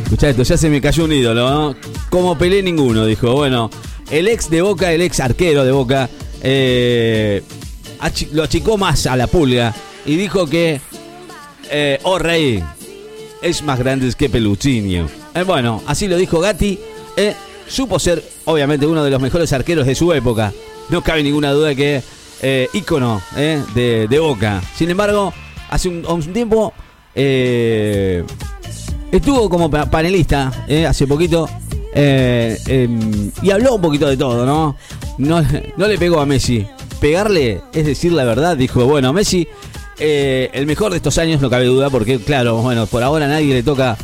escucha 0.04 0.28
esto, 0.28 0.42
ya 0.42 0.56
se 0.56 0.68
me 0.68 0.80
cayó 0.80 1.04
un 1.04 1.12
ídolo, 1.12 1.50
¿no? 1.50 1.76
Como 2.10 2.36
Pelé 2.36 2.62
ninguno, 2.62 3.06
dijo. 3.06 3.32
Bueno, 3.32 3.70
el 4.10 4.28
ex 4.28 4.50
de 4.50 4.60
Boca, 4.62 4.92
el 4.92 5.00
ex 5.00 5.20
arquero 5.20 5.64
de 5.64 5.72
Boca, 5.72 6.10
eh, 6.42 7.42
lo 8.32 8.42
achicó 8.42 8.76
más 8.76 9.06
a 9.06 9.16
la 9.16 9.26
pulga 9.26 9.74
y 10.04 10.16
dijo 10.16 10.46
que, 10.46 10.80
eh, 11.70 11.98
oh 12.02 12.18
rey, 12.18 12.62
es 13.40 13.62
más 13.62 13.78
grande 13.78 14.12
que 14.16 14.28
Peluccinio. 14.28 15.08
Eh, 15.34 15.44
bueno, 15.44 15.82
así 15.86 16.08
lo 16.08 16.16
dijo 16.16 16.40
Gatti. 16.40 16.78
eh, 17.16 17.34
supo 17.70 17.98
ser, 17.98 18.22
obviamente, 18.44 18.86
uno 18.86 19.02
de 19.04 19.10
los 19.10 19.20
mejores 19.20 19.52
arqueros 19.52 19.86
de 19.86 19.94
su 19.94 20.12
época. 20.12 20.52
No 20.88 21.02
cabe 21.02 21.22
ninguna 21.22 21.52
duda 21.52 21.74
que 21.74 22.02
eh, 22.42 22.68
ícono 22.72 23.22
eh, 23.36 23.62
de, 23.74 24.18
Boca. 24.18 24.60
Sin 24.76 24.90
embargo, 24.90 25.32
hace 25.70 25.88
un, 25.88 26.04
un 26.04 26.20
tiempo 26.32 26.72
eh, 27.14 28.24
estuvo 29.12 29.48
como 29.48 29.70
pa- 29.70 29.88
panelista 29.88 30.64
eh, 30.66 30.86
hace 30.86 31.06
poquito 31.06 31.48
em, 31.94 33.30
y 33.42 33.50
habló 33.50 33.74
un 33.76 33.82
poquito 33.82 34.08
de 34.08 34.16
todo, 34.16 34.44
¿no? 34.44 34.76
¿no? 35.18 35.42
No 35.76 35.86
le 35.88 35.98
pegó 35.98 36.20
a 36.20 36.26
Messi. 36.26 36.66
Pegarle 37.00 37.60
es 37.72 37.86
decir 37.86 38.12
la 38.12 38.24
verdad, 38.24 38.56
dijo, 38.56 38.84
bueno, 38.84 39.12
Messi, 39.12 39.46
el 39.98 40.66
mejor 40.66 40.90
de 40.90 40.96
estos 40.98 41.18
años, 41.18 41.40
no 41.40 41.48
cabe 41.50 41.64
duda, 41.66 41.88
porque 41.88 42.18
claro, 42.18 42.56
bueno, 42.62 42.86
por 42.86 43.02
ahora 43.02 43.26
nadie 43.28 43.54
le 43.54 43.62
toca 43.62 43.96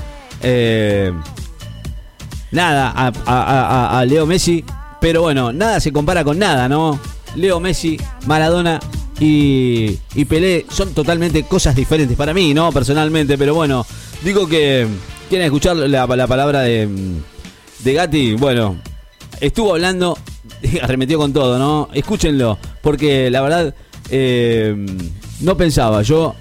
nada 2.51 2.93
a, 2.95 4.05
Leo 4.07 4.27
Messi, 4.27 4.65
pero 5.01 5.23
bueno, 5.23 5.53
nada 5.53 5.81
se 5.81 5.93
compara 5.93 6.25
con 6.25 6.39
nada, 6.39 6.69
¿no? 6.69 6.99
Leo 7.35 7.61
Messi, 7.61 7.99
Maradona 8.27 8.81
y, 9.21 9.99
y 10.15 10.25
Pelé 10.25 10.67
son 10.71 10.93
totalmente 10.95 11.43
cosas 11.45 11.75
diferentes 11.75 12.17
para 12.17 12.35
mí, 12.35 12.55
¿no? 12.55 12.73
Personalmente, 12.73 13.37
pero 13.37 13.55
bueno, 13.55 13.87
digo 14.23 14.47
que 14.47 14.87
quieren 15.29 15.47
escuchar 15.47 15.77
la, 15.77 16.07
la 16.07 16.27
palabra 16.27 16.61
de, 16.61 16.89
de 17.81 17.93
Gatti, 17.93 18.35
bueno, 18.35 18.77
estuvo 19.41 19.73
hablando, 19.73 20.17
arremetió 20.83 21.19
con 21.19 21.33
todo, 21.33 21.59
¿no? 21.59 21.89
Escúchenlo, 21.93 22.59
porque 22.83 23.31
la 23.31 23.43
verdad 23.43 23.75
eh, 24.11 24.75
no 25.41 25.57
pensaba 25.57 26.03
yo 26.03 26.35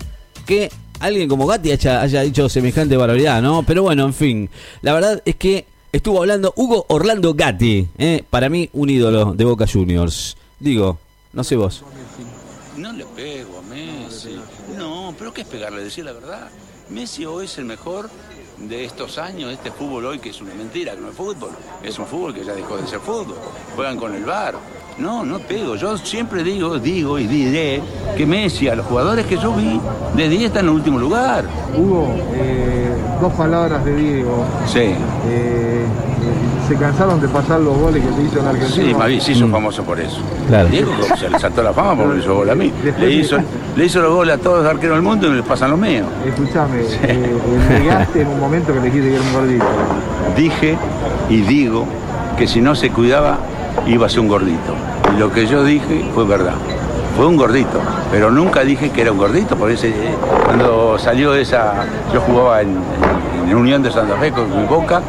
que 0.45 0.69
alguien 0.99 1.27
como 1.27 1.47
Gatti 1.47 1.71
haya, 1.71 2.01
haya 2.01 2.21
dicho 2.21 2.47
semejante 2.49 2.97
barbaridad, 2.97 3.41
¿no? 3.41 3.63
Pero 3.63 3.83
bueno, 3.83 4.05
en 4.05 4.13
fin, 4.13 4.49
la 4.81 4.93
verdad 4.93 5.21
es 5.25 5.35
que 5.35 5.65
estuvo 5.95 6.19
hablando 6.19 6.53
Hugo 6.57 6.85
Orlando 6.89 7.33
Gatti, 7.33 7.87
¿eh? 7.97 8.23
para 8.29 8.49
mí 8.49 8.69
un 8.73 8.89
ídolo 8.89 9.33
de 9.33 9.45
Boca 9.45 9.65
Juniors. 9.65 10.35
Digo, 10.59 10.99
no 11.31 11.43
sé 11.43 11.55
vos. 11.55 11.83
No 12.75 12.91
le 12.91 13.05
pego 13.05 13.59
a 13.59 13.61
Messi. 13.61 14.37
No, 14.77 15.15
pero 15.17 15.33
¿qué 15.33 15.41
es 15.41 15.47
pegarle? 15.47 15.83
Decir 15.83 16.03
la 16.03 16.11
verdad. 16.11 16.49
Messi 16.89 17.25
hoy 17.25 17.45
es 17.45 17.57
el 17.57 17.65
mejor 17.65 18.09
de 18.57 18.83
estos 18.83 19.17
años, 19.17 19.51
este 19.51 19.71
fútbol 19.71 20.05
hoy 20.05 20.19
que 20.19 20.29
es 20.29 20.41
una 20.41 20.53
mentira, 20.53 20.95
que 20.95 21.01
no 21.01 21.09
es 21.09 21.15
fútbol. 21.15 21.51
Es 21.81 21.97
un 21.97 22.05
fútbol 22.07 22.33
que 22.33 22.43
ya 22.43 22.53
dejó 22.53 22.75
de 22.77 22.87
ser 22.87 22.99
fútbol. 22.99 23.37
Juegan 23.75 23.97
con 23.97 24.13
el 24.13 24.25
bar. 24.25 24.55
No, 24.97 25.25
no 25.25 25.39
pego. 25.39 25.75
Yo 25.75 25.97
siempre 25.97 26.43
digo, 26.43 26.79
digo 26.79 27.19
y 27.19 27.27
diré 27.27 27.81
que 28.15 28.25
Messi, 28.25 28.69
a 28.69 28.75
los 28.75 28.85
jugadores 28.85 29.25
que 29.25 29.37
yo 29.37 29.53
vi, 29.53 29.79
de 30.15 30.29
10 30.29 30.43
está 30.43 30.59
en 30.61 30.67
el 30.67 30.71
último 30.71 30.97
lugar. 30.97 31.43
Hugo, 31.77 32.15
eh, 32.33 32.95
dos 33.19 33.33
palabras 33.33 33.83
de 33.83 33.93
Diego. 33.93 34.45
Sí. 34.65 34.79
Eh, 34.79 34.95
eh, 35.27 35.85
se 36.67 36.75
cansaron 36.77 37.19
de 37.19 37.27
pasar 37.27 37.59
los 37.59 37.77
goles 37.77 38.03
que 38.03 38.13
se 38.13 38.23
hizo 38.23 38.39
en 38.39 38.47
Argentina. 38.47 38.87
Sí, 38.87 38.93
Mavi 38.93 39.19
se 39.19 39.31
hizo 39.33 39.47
famoso 39.49 39.83
por 39.83 39.99
eso. 39.99 40.21
Claro. 40.47 40.69
Diego 40.69 40.91
se 41.17 41.29
le 41.29 41.39
saltó 41.39 41.61
la 41.61 41.73
fama 41.73 41.95
porque 41.95 42.13
me 42.13 42.19
hizo 42.21 42.33
gol 42.33 42.49
a 42.49 42.55
mí. 42.55 42.71
Le 42.97 43.11
hizo, 43.11 43.37
le 43.75 43.85
hizo 43.85 44.01
los 44.01 44.13
goles 44.13 44.35
a 44.35 44.37
todos 44.37 44.63
los 44.63 44.73
arqueros 44.73 44.95
del 44.95 45.03
mundo 45.03 45.27
y 45.27 45.31
me 45.31 45.35
les 45.35 45.45
pasan 45.45 45.71
los 45.71 45.79
míos. 45.79 46.07
Escuchame, 46.25 46.79
eh, 47.03 47.37
negaste 47.69 48.21
en 48.21 48.29
un 48.29 48.39
momento 48.39 48.73
que 48.73 48.79
le 48.79 48.85
dijiste 48.85 49.09
que 49.09 49.15
era 49.15 49.23
un 49.23 49.33
gordito. 49.33 49.65
Dije 50.37 50.77
y 51.29 51.41
digo 51.41 51.85
que 52.37 52.47
si 52.47 52.61
no 52.61 52.75
se 52.75 52.89
cuidaba 52.89 53.37
iba 53.87 54.05
a 54.05 54.09
ser 54.09 54.19
un 54.21 54.27
gordito. 54.27 54.73
Y 55.15 55.19
lo 55.19 55.31
que 55.31 55.45
yo 55.47 55.63
dije 55.63 56.05
fue 56.13 56.25
verdad. 56.25 56.53
Fue 57.15 57.25
un 57.27 57.37
gordito, 57.37 57.79
pero 58.11 58.29
nunca 58.29 58.61
dije 58.61 58.89
que 58.89 59.01
era 59.01 59.11
un 59.13 59.17
gordito, 59.17 59.55
por 59.55 59.71
ese, 59.71 59.93
cuando 60.45 60.97
salió 60.99 61.33
esa, 61.33 61.73
yo 62.13 62.19
jugaba 62.19 62.61
en, 62.61 62.69
en- 63.47 63.55
Unión 63.55 63.81
de 63.81 63.89
Santa 63.89 64.15
Fe 64.17 64.31
con 64.33 64.49
mi 64.49 64.67
boca 64.67 65.01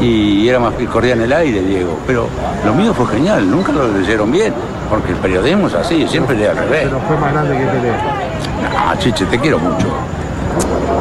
y 0.00 0.46
era 0.48 0.60
más 0.60 0.74
corría 0.92 1.14
en 1.14 1.22
el 1.22 1.32
aire, 1.32 1.60
Diego. 1.62 1.98
Pero 2.06 2.28
lo 2.64 2.74
mío 2.74 2.94
fue 2.94 3.06
genial, 3.08 3.50
nunca 3.50 3.72
lo 3.72 3.88
leyeron 3.88 4.30
bien, 4.30 4.52
porque 4.88 5.10
el 5.12 5.18
periodismo 5.18 5.66
es 5.66 5.74
así, 5.74 6.06
siempre 6.06 6.36
lee 6.36 6.44
al 6.44 6.56
revés. 6.58 6.82
Pero 6.84 7.00
fue 7.08 7.16
más 7.16 7.32
grande 7.32 7.56
que 7.58 7.64
Pelé. 7.64 7.90
No, 7.90 8.98
chiche, 9.00 9.24
te 9.26 9.38
quiero 9.40 9.58
mucho. 9.58 9.88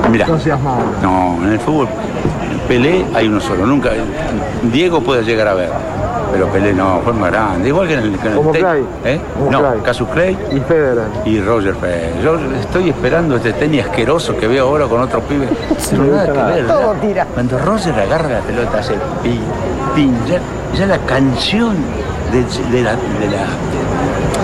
Mira. 0.10 0.26
No 0.28 0.40
seas 0.40 0.60
malo. 0.60 0.86
No, 1.04 1.38
en 1.46 1.52
el 1.54 1.60
fútbol, 1.60 1.88
Pelé 2.68 3.06
hay 3.14 3.28
uno 3.28 3.40
solo, 3.40 3.66
nunca. 3.68 3.92
Diego 4.64 5.02
puede 5.02 5.24
llegar 5.24 5.50
a 5.50 5.54
ver, 5.54 5.70
pero 6.32 6.48
Pelé 6.48 6.74
no, 6.74 7.00
fue 7.04 7.14
más 7.14 7.32
grande. 7.32 7.68
Igual 7.70 7.88
que 7.88 7.94
en 7.94 8.00
el. 8.02 8.12
que 8.18 8.28
en 8.28 8.32
el 8.34 8.38
Como 8.38 8.52
te- 8.52 8.60
Clay. 8.60 8.86
¿Eh? 9.04 9.22
Como 9.38 9.52
No, 9.52 9.60
Clay. 9.60 9.80
Casus 9.82 10.08
Clay 10.10 10.38
Y 10.52 10.60
Federer. 10.62 11.04
y 11.26 11.40
Roger 11.42 11.76
Federer. 11.76 12.22
Yo 12.24 12.36
estoy 12.60 12.90
esperando 12.90 13.36
este 13.38 13.54
tenis 13.54 13.84
asqueroso 13.86 14.36
que 14.38 14.48
veo 14.48 14.68
ahora 14.68 14.86
con 14.88 15.02
otros 15.02 15.24
pibes. 15.24 15.50
Pero 15.90 16.04
nada 16.06 16.26
que 16.26 16.32
ver, 16.32 16.66
¿verdad? 16.66 17.28
Cuando 17.34 17.58
Roger 17.60 17.94
agarra 18.00 18.30
la 18.30 18.40
pelota, 18.42 18.80
hace 18.80 18.94
pin, 19.24 19.40
pin, 19.96 20.14
ya, 20.28 20.40
ya 20.78 20.86
la 20.88 20.98
canción 21.00 21.76
de, 22.32 22.40
de 22.76 22.84
la, 22.84 22.92
de 22.92 23.28
la- 23.32 23.46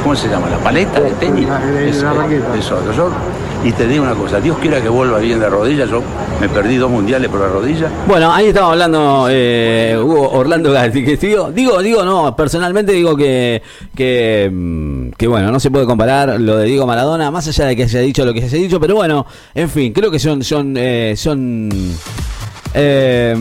¿Cómo 0.04 0.16
se 0.16 0.28
llama? 0.30 0.50
La 0.50 0.58
paleta 0.58 1.00
de 1.00 1.12
tenis. 1.12 1.48
La- 1.48 1.60
de- 1.60 1.90
Es- 1.90 2.02
la 2.02 2.12
es 2.58 2.72
otro. 2.72 2.92
Yo- 2.92 3.10
y 3.64 3.72
te 3.74 3.88
digo 3.88 4.04
una 4.04 4.16
cosa, 4.16 4.40
Dios 4.40 4.58
quiera 4.60 4.82
que 4.82 4.90
vuelva 4.90 5.20
bien 5.20 5.40
de 5.40 5.50
rodillas. 5.50 5.90
Yo 5.90 6.02
me 6.40 6.50
perdí 6.50 6.78
dos 6.78 6.90
mundiales 6.90 7.30
por 7.30 7.42
la 7.42 7.48
rodilla. 7.48 7.90
Bueno, 8.08 8.34
ahí 8.34 8.48
estamos 8.48 8.72
hablando 8.72 9.28
eh, 9.30 9.96
Hugo 10.02 10.32
Orlando 10.32 10.72
Gatti, 10.72 11.04
que 11.04 11.18
digo, 11.18 11.52
digo, 11.52 11.82
digo, 11.82 12.04
no, 12.04 12.36
personalmente 12.36 12.92
digo 12.92 13.16
que, 13.16 13.62
que, 13.96 14.50
mm, 14.52 15.12
que 15.12 15.28
bueno, 15.28 15.52
no 15.52 15.60
se 15.60 15.70
puede 15.70 15.86
comparar 15.86 16.40
lo 16.40 16.58
de 16.58 16.66
Diego 16.66 16.88
Maradona, 16.88 17.30
más 17.30 17.48
allá 17.48 17.66
de 17.66 17.76
que 17.76 17.88
se 17.88 18.00
haya 18.00 18.08
dicho 18.08 18.26
lo 18.26 18.34
que 18.34 18.42
se 18.42 18.56
haya 18.56 18.64
dicho, 18.64 18.80
pero 18.80 18.96
bueno, 18.96 19.26
en 19.54 19.70
fin, 19.70 19.94
creo 19.94 20.10
que 20.10 20.20
son, 20.20 20.44
son, 20.44 20.74
eh, 20.76 21.14
son, 21.16 21.70
eh, 22.74 23.36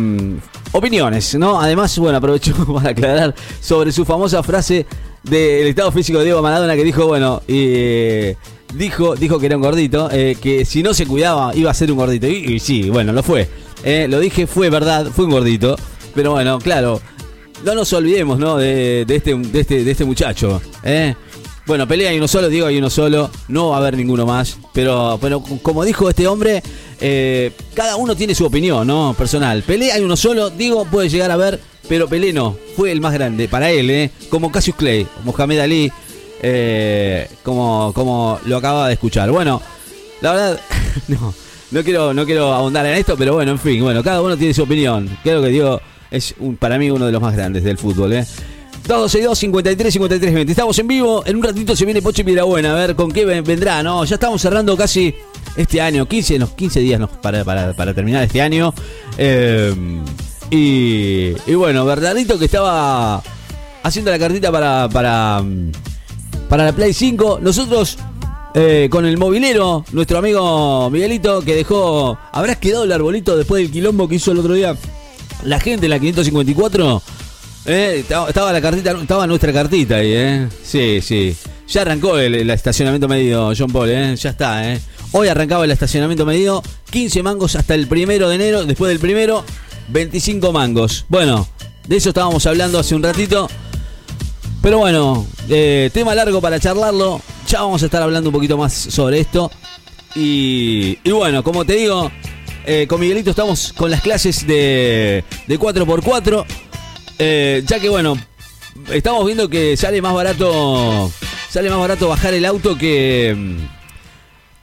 opiniones, 0.73 1.35
¿no? 1.37 1.61
Además, 1.61 1.99
bueno, 1.99 2.19
aprovecho 2.19 2.55
para 2.75 2.91
aclarar 2.91 3.35
sobre 3.61 3.93
su 3.93 4.05
famosa 4.05 4.43
frase 4.43 4.87
del 5.23 5.67
estado 5.67 5.93
físico 5.93 6.19
de 6.19 6.27
Diego 6.27 6.43
Maradona 6.43 6.75
que 6.77 6.85
dijo, 6.85 7.07
bueno, 7.07 7.43
eh, 7.49 8.37
dijo, 8.75 9.15
dijo 9.17 9.39
que 9.39 9.47
era 9.47 9.57
un 9.57 9.63
gordito, 9.63 10.09
eh, 10.11 10.37
que 10.41 10.65
si 10.65 10.83
no 10.83 10.95
se 10.95 11.07
cuidaba 11.07 11.55
iba 11.55 11.71
a 11.71 11.75
ser 11.75 11.91
un 11.91 11.99
gordito. 11.99 12.27
Y, 12.27 12.59
sí, 12.61 12.91
bueno, 12.91 13.13
lo 13.13 13.23
fue. 13.23 13.49
Eh, 13.85 14.07
lo 14.09 14.21
dije, 14.21 14.47
fue 14.47 14.71
verdad, 14.71 15.07
fue 15.15 15.25
un 15.25 15.33
gordito. 15.33 15.77
Pero 16.15 16.33
bueno, 16.33 16.59
claro, 16.59 17.01
no 17.65 17.75
nos 17.75 17.93
olvidemos, 17.93 18.39
¿no? 18.39 18.57
De, 18.57 19.07
este, 19.09 19.35
de, 19.35 19.61
este, 19.61 19.85
de 19.85 19.91
este 19.91 20.05
muchacho. 20.05 20.61
¿eh? 20.83 21.15
Bueno, 21.67 21.87
pelea 21.87 22.11
hay 22.11 22.19
uno 22.19 22.27
solo, 22.27 22.49
digo 22.49 22.67
hay 22.67 22.79
uno 22.79 22.91
solo, 22.91 23.31
no 23.49 23.71
va 23.71 23.77
a 23.77 23.81
haber 23.81 23.97
ninguno 23.97 24.27
más. 24.27 24.59
Pero 24.73 25.19
bueno, 25.19 25.43
como 25.63 25.85
dijo 25.85 26.09
este 26.09 26.27
hombre, 26.27 26.63
cada 27.75 27.97
uno 27.97 28.17
tiene 28.17 28.35
su 28.35 28.45
opinión, 28.45 28.87
¿no? 28.87 29.15
Personal. 29.17 29.63
Pelea 29.63 29.95
hay 29.95 30.03
uno 30.03 30.17
solo, 30.17 30.51
digo 30.51 30.85
puede 30.85 31.09
llegar 31.09 31.31
a 31.31 31.37
ver, 31.37 31.61
pero 31.89 32.09
Pelé 32.09 32.33
no, 32.33 32.57
fue 32.77 32.93
el 32.93 33.01
más 33.01 33.13
grande 33.13 33.47
para 33.47 33.71
él. 33.71 34.11
Como 34.29 34.51
Cassius 34.51 34.77
Clay, 34.77 35.07
Mohamed 35.25 35.61
Ali, 35.61 35.93
eh, 36.43 37.29
como, 37.43 37.93
como 37.95 38.39
lo 38.47 38.57
acababa 38.59 38.89
de 38.89 38.95
escuchar. 38.95 39.31
Bueno, 39.31 39.61
la 40.21 40.33
verdad, 40.33 40.61
no, 41.09 41.35
no 41.71 41.85
quiero, 41.85 42.13
no 42.15 42.25
quiero 42.27 42.53
ahondar 42.53 42.87
en 42.87 42.95
esto, 42.95 43.17
pero 43.17 43.35
bueno, 43.35 43.53
en 43.53 43.59
fin, 43.59 43.83
bueno, 43.83 44.03
cada 44.03 44.21
uno 44.23 44.37
tiene 44.37 44.55
su 44.55 44.63
opinión. 44.63 45.09
Creo 45.23 45.43
que 45.43 45.49
Diego 45.49 45.81
es 46.11 46.35
para 46.59 46.79
mí 46.79 46.91
uno 46.91 47.07
de 47.07 47.13
los 47.13 47.23
más 47.23 47.35
grandes 47.35 47.63
del 47.65 47.79
fútbol, 47.79 48.13
¿eh? 48.15 48.27
262 48.87 49.39
53 49.39 49.93
53 49.93 50.35
20. 50.35 50.51
Estamos 50.53 50.79
en 50.79 50.89
vivo. 50.89 51.23
En 51.27 51.37
un 51.37 51.43
ratito 51.45 51.77
se 51.77 51.85
viene 51.85 52.01
Pochi 52.03 52.25
Pirabuena. 52.25 52.73
A 52.73 52.75
ver 52.75 52.97
con 52.97 53.13
qué 53.13 53.25
ven- 53.25 53.45
vendrá, 53.45 53.83
¿no? 53.83 54.05
Ya 54.05 54.15
estamos 54.15 54.41
cerrando 54.41 54.77
casi 54.77 55.15
este 55.55 55.81
año. 55.81 56.09
15, 56.09 56.39
los 56.39 56.51
15 56.51 56.81
días 56.81 56.99
¿no? 56.99 57.07
para, 57.07 57.45
para, 57.45 57.73
para 57.75 57.95
terminar 57.95 58.25
este 58.25 58.41
año. 58.41 58.73
Eh, 59.19 59.73
y, 60.51 61.33
y 61.47 61.55
bueno, 61.55 61.85
Bernardito 61.85 62.39
que 62.39 62.47
estaba 62.47 63.23
haciendo 63.83 64.11
la 64.11 64.19
cartita 64.19 64.51
para, 64.51 64.89
para, 64.89 65.45
para 66.51 66.65
la 66.65 66.73
Play 66.73 66.93
5. 66.93 67.39
Nosotros 67.41 67.97
eh, 68.55 68.89
con 68.91 69.07
el 69.07 69.17
movilero, 69.17 69.85
nuestro 69.93 70.19
amigo 70.19 70.91
Miguelito, 70.91 71.41
que 71.41 71.55
dejó. 71.55 72.19
¿Habrás 72.33 72.59
quedado 72.59 72.85
el 72.85 72.93
arbolito 72.93 73.37
después 73.37 73.63
del 73.63 73.73
quilombo 73.73 74.09
que 74.09 74.17
hizo 74.17 74.33
el 74.33 74.41
otro 74.41 74.53
día? 74.53 74.77
La 75.45 75.61
gente 75.61 75.87
en 75.87 75.91
la 75.91 75.99
554. 76.01 77.03
Eh, 77.67 78.05
estaba, 78.09 78.53
la 78.53 78.61
cartita, 78.61 78.91
estaba 78.91 79.27
nuestra 79.27 79.53
cartita 79.53 79.97
ahí, 79.97 80.13
eh. 80.13 80.49
Sí, 80.63 81.01
sí. 81.01 81.37
Ya 81.69 81.83
arrancó 81.83 82.19
el, 82.19 82.35
el 82.35 82.51
estacionamiento 82.51 83.07
medido, 83.07 83.53
John 83.57 83.71
Paul, 83.71 83.89
eh. 83.89 84.17
Ya 84.17 84.31
está, 84.31 84.73
eh. 84.73 84.81
Hoy 85.13 85.29
arrancaba 85.29 85.65
el 85.65 85.71
estacionamiento 85.71 86.27
medido, 86.27 86.63
15 86.91 87.23
mangos 87.23 87.55
hasta 87.55 87.75
el 87.75 87.87
primero 87.87 88.29
de 88.29 88.35
enero. 88.35 88.65
Después 88.65 88.89
del 88.89 88.99
primero, 88.99 89.45
25 89.89 90.53
mangos. 90.53 91.05
Bueno, 91.09 91.47
de 91.87 91.97
eso 91.97 92.09
estábamos 92.09 92.45
hablando 92.47 92.81
hace 92.81 92.97
un 92.97 93.05
ratito. 93.05 93.49
Pero 94.63 94.77
bueno, 94.79 95.27
eh, 95.49 95.91
tema 95.93 96.15
largo 96.15 96.41
para 96.41 96.61
charlarlo. 96.61 97.21
Ya 97.49 97.63
vamos 97.63 97.83
a 97.83 97.87
estar 97.87 98.03
hablando 98.03 98.29
un 98.29 98.35
poquito 98.35 98.59
más 98.59 98.73
sobre 98.75 99.21
esto. 99.21 99.51
Y, 100.15 100.99
y 101.03 101.11
bueno, 101.13 101.43
como 101.43 101.65
te 101.65 101.75
digo, 101.75 102.11
eh, 102.67 102.87
con 102.87 103.01
Miguelito 103.01 103.31
estamos 103.31 103.73
con 103.73 103.91
las 103.91 104.03
clases 104.03 104.47
de, 104.47 105.25
de 105.47 105.59
4x4. 105.59 106.45
Eh, 107.19 107.63
ya 107.67 107.81
que 107.81 107.89
bueno, 107.89 108.19
estamos 108.93 109.25
viendo 109.25 109.49
que 109.49 109.77
sale 109.79 110.03
más 110.03 110.13
barato. 110.13 111.11
Sale 111.49 111.71
más 111.71 111.79
barato 111.79 112.09
bajar 112.09 112.35
el 112.35 112.45
auto 112.45 112.77
que. 112.77 113.57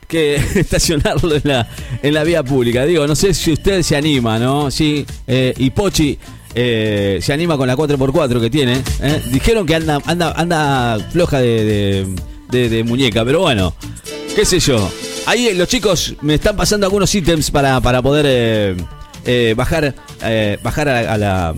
que 0.07 0.35
estacionarlo 0.55 1.35
en 1.35 1.41
la, 1.43 1.69
en 2.03 2.13
la 2.13 2.23
vía 2.23 2.43
pública. 2.43 2.85
Digo, 2.85 3.07
no 3.07 3.15
sé 3.15 3.33
si 3.33 3.51
usted 3.51 3.81
se 3.81 3.95
anima, 3.95 4.37
¿no? 4.37 4.69
Sí, 4.69 5.07
y 5.27 5.69
Pochi 5.71 6.19
eh, 6.59 7.19
se 7.21 7.33
anima 7.33 7.55
con 7.55 7.67
la 7.67 7.75
4x4 7.75 8.41
que 8.41 8.49
tiene. 8.49 8.81
¿eh? 8.99 9.21
Dijeron 9.31 9.67
que 9.67 9.75
anda, 9.75 10.01
anda, 10.05 10.31
anda 10.31 10.97
floja 11.11 11.39
de, 11.39 12.83
muñeca, 12.83 13.23
pero 13.23 13.41
bueno, 13.41 13.75
qué 14.35 14.43
sé 14.43 14.59
yo. 14.59 14.89
Ahí 15.27 15.53
los 15.53 15.67
chicos 15.67 16.15
me 16.21 16.33
están 16.33 16.57
pasando 16.57 16.87
algunos 16.87 17.13
ítems 17.13 17.51
para, 17.51 17.79
para 17.79 18.01
poder 18.01 18.75
eh, 19.23 19.53
bajar, 19.55 19.93
bajar 20.63 20.89
a, 20.89 21.15
la 21.15 21.53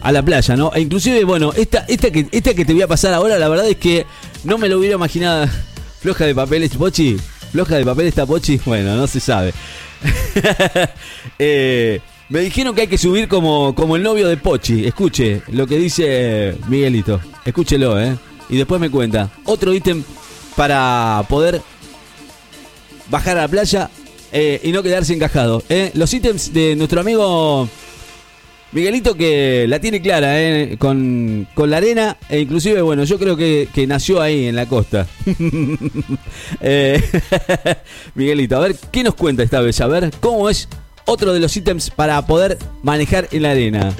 a 0.00 0.10
la 0.10 0.22
playa, 0.24 0.56
¿no? 0.56 0.72
E 0.74 0.80
inclusive, 0.80 1.22
bueno, 1.22 1.52
esta, 1.56 1.84
esta, 1.86 2.10
que, 2.10 2.26
esta 2.32 2.52
que 2.52 2.64
te 2.64 2.72
voy 2.72 2.82
a 2.82 2.88
pasar 2.88 3.14
ahora, 3.14 3.38
la 3.38 3.48
verdad 3.48 3.68
es 3.68 3.76
que 3.76 4.06
no 4.42 4.58
me 4.58 4.68
lo 4.68 4.78
hubiera 4.78 4.96
imaginado. 4.96 5.46
Floja 6.00 6.24
de 6.24 6.34
papel, 6.34 6.64
¿es 6.64 6.74
Pochi. 6.74 7.16
Floja 7.52 7.76
de 7.76 7.84
papel 7.84 8.08
esta 8.08 8.26
Pochi, 8.26 8.60
bueno, 8.66 8.96
no 8.96 9.06
se 9.06 9.20
sabe. 9.20 9.54
me 12.30 12.40
dijeron 12.40 12.74
que 12.74 12.82
hay 12.82 12.86
que 12.86 12.96
subir 12.96 13.28
como, 13.28 13.74
como 13.74 13.96
el 13.96 14.02
novio 14.02 14.28
de 14.28 14.36
Pochi. 14.36 14.86
Escuche 14.86 15.42
lo 15.48 15.66
que 15.66 15.76
dice 15.76 16.56
Miguelito. 16.68 17.20
Escúchelo, 17.44 18.00
¿eh? 18.00 18.16
Y 18.48 18.56
después 18.56 18.80
me 18.80 18.88
cuenta. 18.88 19.30
Otro 19.44 19.74
ítem 19.74 20.02
para 20.56 21.24
poder 21.28 21.60
bajar 23.10 23.36
a 23.36 23.42
la 23.42 23.48
playa 23.48 23.90
eh, 24.32 24.60
y 24.62 24.70
no 24.70 24.82
quedarse 24.82 25.12
encajado. 25.12 25.62
¿eh? 25.68 25.90
Los 25.94 26.14
ítems 26.14 26.54
de 26.54 26.76
nuestro 26.76 27.00
amigo 27.00 27.68
Miguelito 28.72 29.16
que 29.16 29.66
la 29.68 29.80
tiene 29.80 30.00
clara, 30.00 30.40
¿eh? 30.40 30.76
con, 30.78 31.48
con 31.54 31.70
la 31.70 31.78
arena, 31.78 32.16
e 32.28 32.38
inclusive, 32.38 32.80
bueno, 32.82 33.02
yo 33.02 33.18
creo 33.18 33.36
que, 33.36 33.68
que 33.74 33.88
nació 33.88 34.22
ahí 34.22 34.46
en 34.46 34.56
la 34.56 34.66
costa. 34.66 35.06
Eh, 36.60 37.02
Miguelito, 38.14 38.56
a 38.56 38.60
ver, 38.60 38.76
¿qué 38.90 39.02
nos 39.02 39.14
cuenta 39.14 39.42
esta 39.42 39.60
vez? 39.60 39.80
A 39.80 39.86
ver, 39.86 40.10
¿cómo 40.20 40.50
es 40.50 40.68
otro 41.06 41.32
de 41.32 41.40
los 41.40 41.56
ítems 41.56 41.90
para 41.90 42.24
poder 42.26 42.58
manejar 42.82 43.28
en 43.32 43.42
la 43.42 43.50
arena? 43.52 43.94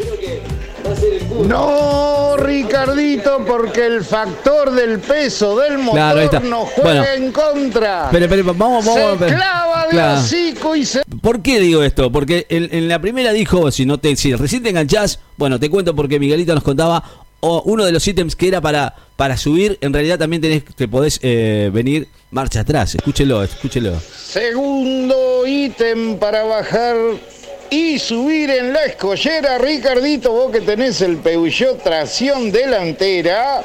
No, 1.46 2.36
Ricardito, 2.36 3.44
porque 3.46 3.86
el 3.86 4.04
factor 4.04 4.72
del 4.72 4.98
peso 4.98 5.56
del 5.58 5.78
motor 5.78 5.94
Claro, 5.94 6.18
ahí 6.20 6.24
está. 6.26 6.40
nos 6.40 6.68
juega 6.70 7.00
Bueno. 7.02 7.04
en 7.26 7.32
contra. 7.32 8.04
Espere, 8.06 8.24
espere, 8.26 8.42
vamos, 8.42 8.84
vamos. 8.84 9.18
se 9.18 9.26
clava 9.26 9.84
de 9.86 9.90
Claro. 9.90 10.20
hocico 10.20 10.76
y 10.76 10.84
se... 10.84 11.02
¿Por 11.22 11.40
qué 11.42 11.60
digo 11.60 11.82
esto? 11.82 12.12
Porque 12.12 12.46
en, 12.50 12.68
en 12.72 12.88
la 12.88 12.98
primera 13.00 13.32
dijo, 13.32 13.70
si 13.70 13.86
no 13.86 13.98
te, 13.98 14.14
si 14.16 14.34
recién 14.34 14.62
te 14.62 14.70
enganchás, 14.70 15.20
bueno, 15.36 15.58
te 15.58 15.70
cuento 15.70 15.94
porque 15.94 16.18
Miguelito 16.20 16.54
nos 16.54 16.62
contaba, 16.64 17.02
o 17.40 17.62
uno 17.64 17.84
de 17.84 17.92
los 17.92 18.06
ítems 18.06 18.36
que 18.36 18.48
era 18.48 18.60
para, 18.60 18.94
para 19.16 19.36
subir, 19.36 19.78
en 19.80 19.92
realidad 19.94 20.18
también 20.18 20.42
tenés, 20.42 20.64
te 20.64 20.88
podés 20.88 21.18
eh, 21.22 21.70
venir 21.72 22.08
marcha 22.30 22.60
atrás. 22.60 22.94
Escúchelo, 22.94 23.42
escúchelo. 23.42 24.00
Segundo 24.00 25.46
ítem 25.46 26.18
para 26.18 26.44
bajar 26.44 26.96
y 27.70 27.98
subir 27.98 28.50
en 28.50 28.72
la 28.72 28.84
escollera, 28.84 29.58
Ricardito, 29.58 30.32
vos 30.32 30.50
que 30.50 30.60
tenés 30.60 31.00
el 31.02 31.18
Peugeot 31.18 31.82
tracción 31.82 32.50
delantera 32.50 33.62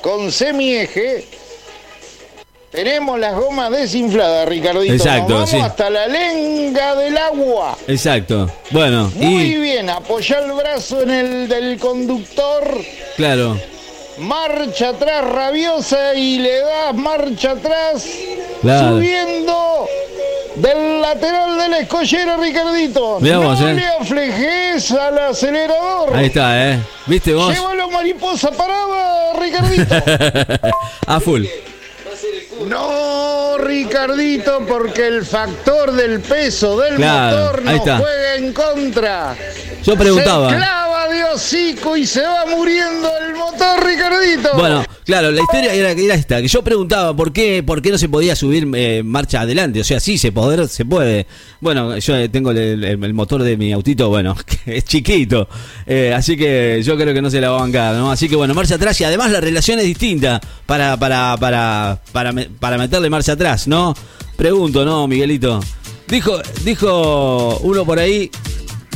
con 0.00 0.32
semieje. 0.32 1.24
Tenemos 2.70 3.20
las 3.20 3.34
gomas 3.34 3.70
desinfladas, 3.70 4.48
Ricardito. 4.48 4.94
Exacto, 4.94 5.28
Nos 5.28 5.32
vamos 5.32 5.50
sí. 5.50 5.56
hasta 5.58 5.90
la 5.90 6.06
lenga 6.06 6.94
del 6.96 7.16
agua. 7.18 7.76
Exacto. 7.86 8.50
Bueno, 8.70 9.12
Muy 9.14 9.42
y 9.42 9.56
bien, 9.58 9.90
apoyá 9.90 10.38
el 10.38 10.52
brazo 10.52 11.02
en 11.02 11.10
el 11.10 11.48
del 11.48 11.78
conductor, 11.78 12.64
claro. 13.16 13.60
Marcha 14.18 14.90
atrás 14.90 15.24
rabiosa 15.24 16.14
y 16.14 16.38
le 16.38 16.60
das 16.60 16.94
marcha 16.94 17.52
atrás, 17.52 18.06
Claro. 18.60 18.96
subiendo 18.96 19.88
del 20.56 21.00
lateral 21.00 21.58
de 21.58 21.68
la 21.68 21.78
escollera, 21.78 22.36
Ricardito. 22.36 23.18
Mirá 23.20 23.36
no 23.36 23.68
eh. 23.68 23.74
le 23.74 23.86
aflejes 23.86 24.90
al 24.92 25.18
acelerador. 25.18 26.14
Ahí 26.14 26.26
está, 26.26 26.70
¿eh? 26.70 26.78
¿Viste 27.06 27.34
vos? 27.34 27.52
Llévalo 27.52 27.90
mariposa 27.90 28.50
parada, 28.50 29.32
Ricardito. 29.38 29.94
A 31.06 31.20
full. 31.20 31.46
No, 32.68 33.58
Ricardito, 33.58 34.64
porque 34.66 35.06
el 35.06 35.24
factor 35.26 35.92
del 35.92 36.20
peso 36.20 36.78
del 36.78 36.96
Claro, 36.96 37.36
motor 37.36 37.62
está. 37.74 37.98
juega 37.98 38.34
en 38.36 38.52
contra. 38.52 39.34
Yo 39.82 39.96
preguntaba. 39.96 40.50
Se 40.50 40.56
clava 40.56 41.08
de 41.08 41.24
hocico 41.24 41.96
y 41.96 42.06
se 42.06 42.22
va 42.22 42.46
muriendo 42.46 43.10
el 43.18 43.34
motor. 43.34 43.81
Bueno, 44.54 44.84
claro, 45.04 45.30
la 45.30 45.40
historia 45.40 45.74
era, 45.74 45.92
era 45.92 46.14
esta, 46.14 46.40
que 46.40 46.48
yo 46.48 46.62
preguntaba 46.62 47.14
por 47.14 47.32
qué, 47.32 47.62
por 47.62 47.82
qué 47.82 47.90
no 47.90 47.98
se 47.98 48.08
podía 48.08 48.36
subir 48.36 48.68
eh, 48.74 49.02
marcha 49.04 49.40
adelante, 49.40 49.80
o 49.80 49.84
sea, 49.84 50.00
sí 50.00 50.18
se 50.18 50.32
poder, 50.32 50.68
se 50.68 50.84
puede. 50.84 51.26
Bueno, 51.60 51.96
yo 51.98 52.16
eh, 52.16 52.28
tengo 52.28 52.50
el, 52.50 53.14
motor 53.14 53.42
de 53.42 53.56
mi 53.56 53.72
autito, 53.72 54.08
bueno, 54.08 54.36
que 54.64 54.78
es 54.78 54.84
chiquito, 54.84 55.48
eh, 55.86 56.12
así 56.14 56.36
que 56.36 56.82
yo 56.84 56.96
creo 56.96 57.14
que 57.14 57.22
no 57.22 57.30
se 57.30 57.40
la 57.40 57.50
va 57.50 57.58
a 57.58 57.60
bancar, 57.60 57.94
¿no? 57.96 58.10
Así 58.10 58.28
que 58.28 58.36
bueno, 58.36 58.54
marcha 58.54 58.76
atrás 58.76 59.00
y 59.00 59.04
además 59.04 59.30
la 59.30 59.40
relación 59.40 59.78
es 59.78 59.84
distinta 59.84 60.40
para, 60.66 60.96
para, 60.96 61.36
para, 61.38 62.00
para, 62.12 62.32
para 62.58 62.78
meterle 62.78 63.10
marcha 63.10 63.32
atrás, 63.32 63.68
¿no? 63.68 63.94
Pregunto, 64.36 64.84
¿no, 64.84 65.06
Miguelito? 65.06 65.60
Dijo, 66.08 66.40
dijo 66.64 67.58
uno 67.62 67.84
por 67.84 67.98
ahí 67.98 68.30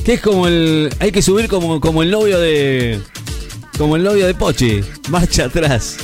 que 0.05 0.15
es 0.15 0.21
como 0.21 0.47
el, 0.47 0.89
hay 1.01 1.11
que 1.11 1.21
subir 1.21 1.49
como, 1.49 1.81
como 1.81 2.03
el 2.03 2.11
novio 2.13 2.39
de, 2.39 3.01
como 3.77 3.97
el 3.97 4.03
novio 4.03 4.27
de 4.27 4.35
Pochi, 4.35 4.83
marcha 5.09 5.45
atrás. 5.45 5.97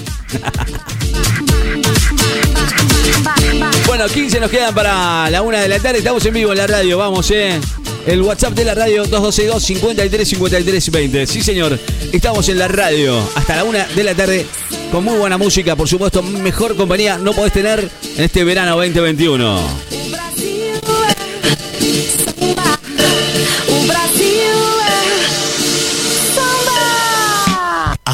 bueno, 3.87 4.07
15 4.07 4.41
nos 4.41 4.51
quedan 4.51 4.75
para 4.75 5.31
la 5.31 5.43
una 5.43 5.61
de 5.61 5.69
la 5.69 5.79
tarde. 5.79 5.99
Estamos 5.99 6.25
en 6.27 6.35
vivo 6.35 6.53
en 6.53 6.59
la 6.59 6.67
radio, 6.67 6.99
vamos, 6.99 7.31
eh. 7.31 7.61
El 8.07 8.23
WhatsApp 8.23 8.55
de 8.55 8.65
la 8.65 8.75
radio 8.75 9.05
2262 9.05 9.63
53 9.63 10.29
53 10.29 10.91
20. 10.91 11.27
Sí, 11.27 11.43
señor. 11.43 11.79
Estamos 12.13 12.49
en 12.49 12.59
la 12.59 12.69
radio 12.69 13.23
hasta 13.35 13.57
la 13.57 13.65
una 13.65 13.87
de 13.87 14.05
la 14.05 14.15
tarde 14.15 14.47
con 14.91 15.05
muy 15.05 15.17
buena 15.17 15.39
música, 15.39 15.75
por 15.75 15.89
supuesto, 15.89 16.23
mejor 16.23 16.77
compañía 16.77 17.17
no 17.17 17.33
podés 17.33 17.53
tener 17.53 17.89
en 18.17 18.25
este 18.25 18.45
verano 18.45 18.77
2021. 18.77 19.61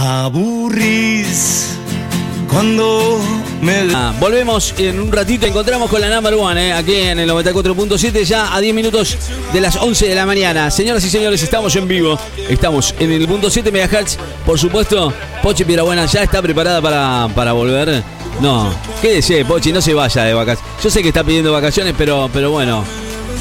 Aburrís 0.00 1.76
cuando 2.48 3.20
me 3.60 3.88
Ah, 3.92 4.14
volvemos 4.20 4.72
en 4.78 5.00
un 5.00 5.10
ratito, 5.10 5.44
encontramos 5.44 5.90
con 5.90 6.00
la 6.00 6.08
number 6.08 6.34
one, 6.34 6.68
eh, 6.68 6.72
aquí 6.72 6.94
en 6.94 7.18
el 7.18 7.28
94.7, 7.28 8.22
ya 8.22 8.54
a 8.54 8.60
10 8.60 8.74
minutos 8.76 9.18
de 9.52 9.60
las 9.60 9.74
11 9.74 10.06
de 10.06 10.14
la 10.14 10.24
mañana. 10.24 10.70
Señoras 10.70 11.04
y 11.04 11.10
señores, 11.10 11.42
estamos 11.42 11.74
en 11.74 11.88
vivo, 11.88 12.16
estamos 12.48 12.94
en 13.00 13.10
el 13.10 13.26
punto 13.26 13.50
7 13.50 13.72
MHz, 13.72 14.18
por 14.46 14.56
supuesto, 14.56 15.12
Pochi 15.42 15.64
Pirabuena 15.64 16.06
ya 16.06 16.22
está 16.22 16.40
preparada 16.40 16.80
para, 16.80 17.26
para 17.34 17.52
volver. 17.52 18.00
No, 18.40 18.72
quédese, 19.02 19.44
Pochi, 19.44 19.72
no 19.72 19.80
se 19.82 19.94
vaya 19.94 20.22
de 20.22 20.32
vacaciones. 20.32 20.72
Yo 20.82 20.90
sé 20.90 21.02
que 21.02 21.08
está 21.08 21.24
pidiendo 21.24 21.50
vacaciones, 21.50 21.92
pero, 21.98 22.30
pero 22.32 22.52
bueno, 22.52 22.84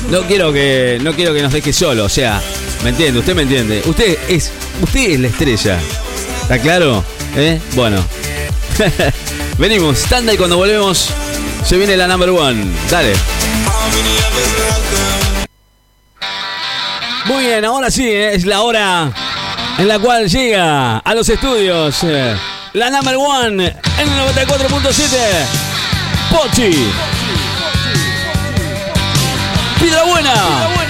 no 0.10 0.22
quiero 0.22 0.52
que, 0.52 0.98
no 1.04 1.14
quiero 1.14 1.36
que 1.36 1.44
nos 1.44 1.54
deje 1.54 1.72
solo, 1.72 2.06
o 2.06 2.10
sea, 2.10 2.42
¿me 2.84 2.90
entiende? 2.90 3.20
¿Usted 3.20 3.36
me 3.36 3.44
entiende? 3.44 3.84
Usted 3.86 4.18
es, 4.28 4.52
usted 4.82 5.12
es 5.12 5.20
la 5.20 5.28
estrella, 5.28 5.80
¿está 6.48 6.60
claro? 6.60 7.04
¿Eh? 7.36 7.60
Bueno. 7.74 8.02
Venimos, 9.58 10.04
tanda 10.04 10.34
y 10.34 10.38
cuando 10.38 10.56
volvemos 10.56 11.10
se 11.66 11.78
viene 11.78 11.98
la 11.98 12.08
number 12.08 12.30
one. 12.30 12.66
Dale. 12.90 13.14
Muy 17.26 17.44
bien, 17.44 17.66
ahora 17.66 17.92
sí, 17.92 18.08
eh, 18.08 18.34
es 18.34 18.46
la 18.46 18.62
hora 18.62 19.12
en 19.78 19.88
la 19.90 20.00
cual 20.00 20.30
llega 20.30 21.00
a 21.00 21.14
los 21.14 21.28
estudios 21.28 21.98
eh, 22.04 22.34
la 22.72 22.90
number 22.92 23.18
one 23.18 23.66
en 23.66 24.10
el 24.10 24.20
94.7. 24.34 25.18
Pochi. 26.32 26.90
Piedra 29.82 30.04
buena. 30.04 30.87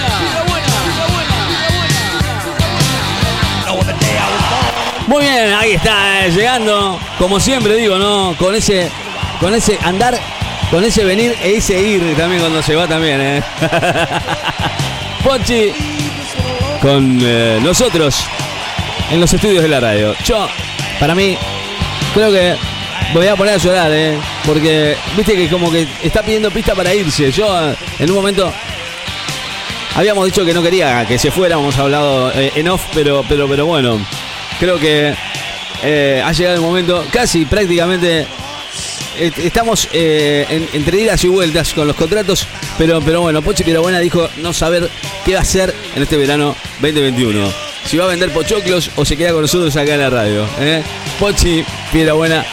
Muy 5.08 5.22
bien, 5.22 5.54
ahí 5.54 5.72
está, 5.72 6.26
eh, 6.26 6.30
llegando, 6.30 7.00
como 7.18 7.40
siempre 7.40 7.74
digo, 7.76 7.96
¿no? 7.96 8.36
Con 8.36 8.54
ese, 8.54 8.90
con 9.40 9.54
ese 9.54 9.78
andar, 9.82 10.20
con 10.70 10.84
ese 10.84 11.02
venir 11.02 11.34
e 11.42 11.56
ese 11.56 11.80
ir 11.80 12.14
también 12.14 12.42
cuando 12.42 12.62
se 12.62 12.76
va 12.76 12.86
también, 12.86 13.18
¿eh? 13.18 13.42
Pochi 15.24 15.72
con 16.82 17.18
eh, 17.22 17.58
nosotros 17.62 18.16
en 19.10 19.18
los 19.18 19.32
estudios 19.32 19.62
de 19.62 19.68
la 19.68 19.80
radio. 19.80 20.14
Yo, 20.22 20.46
para 21.00 21.14
mí, 21.14 21.38
creo 22.12 22.30
que 22.30 22.56
voy 23.14 23.28
a 23.28 23.34
poner 23.34 23.54
a 23.54 23.56
llorar, 23.56 23.90
¿eh? 23.90 24.18
Porque, 24.44 24.94
viste 25.16 25.34
que 25.34 25.48
como 25.48 25.72
que 25.72 25.88
está 26.02 26.22
pidiendo 26.22 26.50
pista 26.50 26.74
para 26.74 26.92
irse. 26.92 27.32
Yo, 27.32 27.70
eh, 27.70 27.74
en 27.98 28.10
un 28.10 28.16
momento, 28.16 28.52
habíamos 29.94 30.26
dicho 30.26 30.44
que 30.44 30.52
no 30.52 30.62
quería 30.62 31.06
que 31.06 31.18
se 31.18 31.30
fuera, 31.30 31.54
hemos 31.54 31.78
hablado 31.78 32.30
en 32.34 32.68
off, 32.68 32.82
pero, 32.92 33.24
pero, 33.26 33.48
pero 33.48 33.64
bueno, 33.64 33.98
creo 34.58 34.78
que 34.78 35.14
eh, 35.82 36.22
ha 36.24 36.32
llegado 36.32 36.56
el 36.56 36.62
momento, 36.62 37.04
casi 37.12 37.44
prácticamente 37.44 38.26
estamos 39.18 39.88
eh, 39.92 40.46
en- 40.48 40.68
entre 40.72 41.00
idas 41.00 41.22
y 41.24 41.28
vueltas 41.28 41.72
con 41.72 41.86
los 41.86 41.96
contratos, 41.96 42.46
pero, 42.76 43.00
pero 43.00 43.20
bueno, 43.22 43.42
Pochi 43.42 43.64
Pirabuena 43.64 43.98
dijo 44.00 44.28
no 44.38 44.52
saber 44.52 44.88
qué 45.24 45.32
va 45.34 45.40
a 45.40 45.42
hacer 45.42 45.74
en 45.96 46.02
este 46.02 46.16
verano 46.16 46.54
2021. 46.80 47.52
Si 47.84 47.96
va 47.96 48.04
a 48.04 48.08
vender 48.08 48.30
pochoclos 48.32 48.90
o 48.96 49.04
se 49.04 49.16
queda 49.16 49.32
con 49.32 49.42
nosotros 49.42 49.74
acá 49.76 49.94
en 49.94 50.00
la 50.00 50.10
radio. 50.10 50.46
¿eh? 50.60 50.82
Pochi 51.18 51.64
Pirabuena 51.92 52.44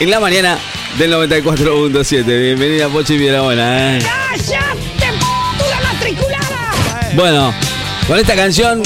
en 0.00 0.10
la 0.10 0.20
mañana 0.20 0.58
del 0.98 1.12
94.7. 1.12 2.24
Bienvenida 2.24 2.88
Pochi 2.88 3.16
Pirabuena. 3.16 3.96
¿eh? 3.96 4.00
Bueno, 7.14 7.54
con 8.08 8.18
esta 8.18 8.34
canción 8.34 8.82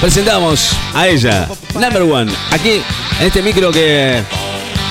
presentamos 0.00 0.70
a 0.94 1.08
ella, 1.08 1.46
number 1.74 2.02
one, 2.02 2.32
aquí 2.50 2.82
en 3.20 3.26
este 3.26 3.42
micro 3.42 3.70
que, 3.70 4.22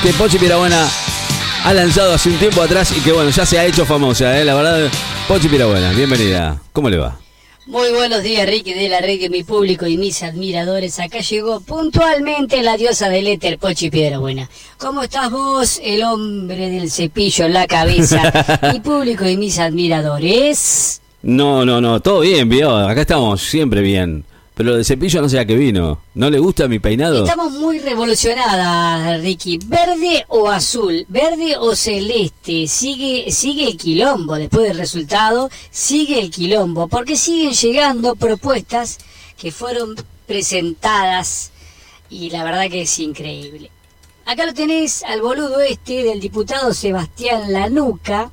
que 0.03 0.13
Pochi 0.13 0.37
Pirabuena 0.37 0.87
ha 1.65 1.73
lanzado 1.73 2.13
hace 2.13 2.29
un 2.29 2.37
tiempo 2.37 2.61
atrás 2.61 2.93
y 2.95 3.01
que 3.01 3.11
bueno, 3.11 3.31
ya 3.31 3.45
se 3.45 3.57
ha 3.57 3.65
hecho 3.65 3.85
famosa, 3.85 4.39
¿eh? 4.39 4.45
la 4.45 4.53
verdad. 4.53 4.89
Pochi 5.27 5.47
Pirabuena, 5.47 5.91
bienvenida. 5.91 6.61
¿Cómo 6.73 6.89
le 6.89 6.97
va? 6.97 7.17
Muy 7.65 7.91
buenos 7.91 8.23
días, 8.23 8.47
Ricky 8.47 8.73
de 8.73 8.89
la 8.89 8.99
red, 8.99 9.29
mi 9.29 9.43
público 9.43 9.85
y 9.85 9.97
mis 9.97 10.23
admiradores. 10.23 10.99
Acá 10.99 11.19
llegó 11.19 11.59
puntualmente 11.59 12.63
la 12.63 12.77
diosa 12.77 13.09
del 13.09 13.27
éter, 13.27 13.59
Pochi 13.59 13.89
Piedrabuena. 13.89 14.49
¿Cómo 14.77 15.03
estás 15.03 15.29
vos, 15.29 15.79
el 15.83 16.03
hombre 16.03 16.69
del 16.69 16.89
cepillo 16.89 17.45
en 17.45 17.53
la 17.53 17.67
cabeza? 17.67 18.59
mi 18.73 18.79
público 18.79 19.27
y 19.27 19.37
mis 19.37 19.59
admiradores. 19.59 21.01
No, 21.21 21.65
no, 21.65 21.81
no, 21.81 21.99
todo 21.99 22.21
bien, 22.21 22.47
vio. 22.47 22.75
Acá 22.75 23.01
estamos 23.01 23.41
siempre 23.41 23.81
bien. 23.81 24.23
Pero 24.59 24.75
de 24.75 24.83
cepillo 24.83 25.21
no 25.21 25.29
sé 25.29 25.39
a 25.39 25.45
qué 25.45 25.55
vino. 25.55 26.01
¿No 26.15 26.29
le 26.29 26.37
gusta 26.37 26.67
mi 26.67 26.79
peinado? 26.79 27.23
Estamos 27.23 27.53
muy 27.53 27.79
revolucionadas, 27.79 29.21
Ricky. 29.21 29.57
¿Verde 29.65 30.25
o 30.27 30.49
azul? 30.49 31.05
¿Verde 31.07 31.55
o 31.57 31.73
celeste? 31.77 32.67
Sigue, 32.67 33.31
sigue 33.31 33.69
el 33.69 33.77
quilombo 33.77 34.35
después 34.35 34.67
del 34.67 34.77
resultado. 34.77 35.49
Sigue 35.71 36.19
el 36.19 36.29
quilombo. 36.29 36.89
Porque 36.89 37.15
siguen 37.15 37.53
llegando 37.53 38.15
propuestas 38.15 38.97
que 39.37 39.53
fueron 39.53 39.95
presentadas. 40.27 41.51
Y 42.09 42.29
la 42.29 42.43
verdad 42.43 42.69
que 42.69 42.81
es 42.81 42.99
increíble. 42.99 43.71
Acá 44.25 44.45
lo 44.45 44.53
tenés 44.53 45.03
al 45.03 45.21
boludo 45.21 45.61
este 45.61 46.03
del 46.03 46.19
diputado 46.19 46.73
Sebastián 46.73 47.53
Lanuca. 47.53 48.29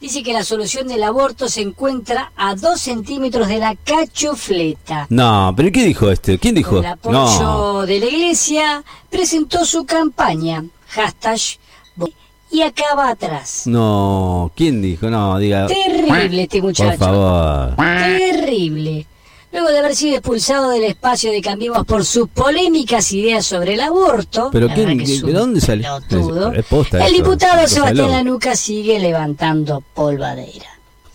Dice 0.00 0.22
que 0.22 0.32
la 0.32 0.44
solución 0.44 0.86
del 0.86 1.02
aborto 1.02 1.48
se 1.48 1.60
encuentra 1.60 2.30
a 2.36 2.54
dos 2.54 2.80
centímetros 2.80 3.48
de 3.48 3.58
la 3.58 3.74
cachufleta. 3.74 5.06
No, 5.10 5.52
pero 5.56 5.72
¿qué 5.72 5.84
dijo 5.84 6.08
este? 6.10 6.38
¿Quién 6.38 6.54
dijo? 6.54 6.76
Con 6.76 6.84
el 6.84 6.92
apoyo 6.92 7.18
No. 7.18 7.86
de 7.86 7.98
la 7.98 8.06
iglesia, 8.06 8.84
presentó 9.10 9.64
su 9.64 9.84
campaña, 9.86 10.64
hashtag, 10.88 11.38
y 12.50 12.62
acaba 12.62 13.10
atrás. 13.10 13.64
No, 13.66 14.50
¿quién 14.56 14.80
dijo? 14.80 15.10
No, 15.10 15.36
diga. 15.38 15.66
Terrible 15.66 16.42
este 16.44 16.60
Por 16.60 16.68
muchacho. 16.70 16.96
favor. 16.98 17.74
Terrible. 17.76 19.06
Luego 19.50 19.68
de 19.68 19.78
haber 19.78 19.96
sido 19.96 20.16
expulsado 20.16 20.70
del 20.70 20.84
espacio 20.84 21.30
de 21.32 21.40
Cambiemos 21.40 21.86
por 21.86 22.04
sus 22.04 22.28
polémicas 22.28 23.10
ideas 23.12 23.46
sobre 23.46 23.74
el 23.74 23.80
aborto, 23.80 24.50
¿Pero 24.52 24.68
que 24.68 24.84
de 24.84 25.32
dónde 25.32 25.60
salió? 25.60 25.96
el 25.96 27.12
diputado 27.12 27.66
Sebastián. 27.66 28.10
Lanuca 28.10 28.54
sigue 28.54 28.98
levantando 28.98 29.82
polvadera. 29.94 30.66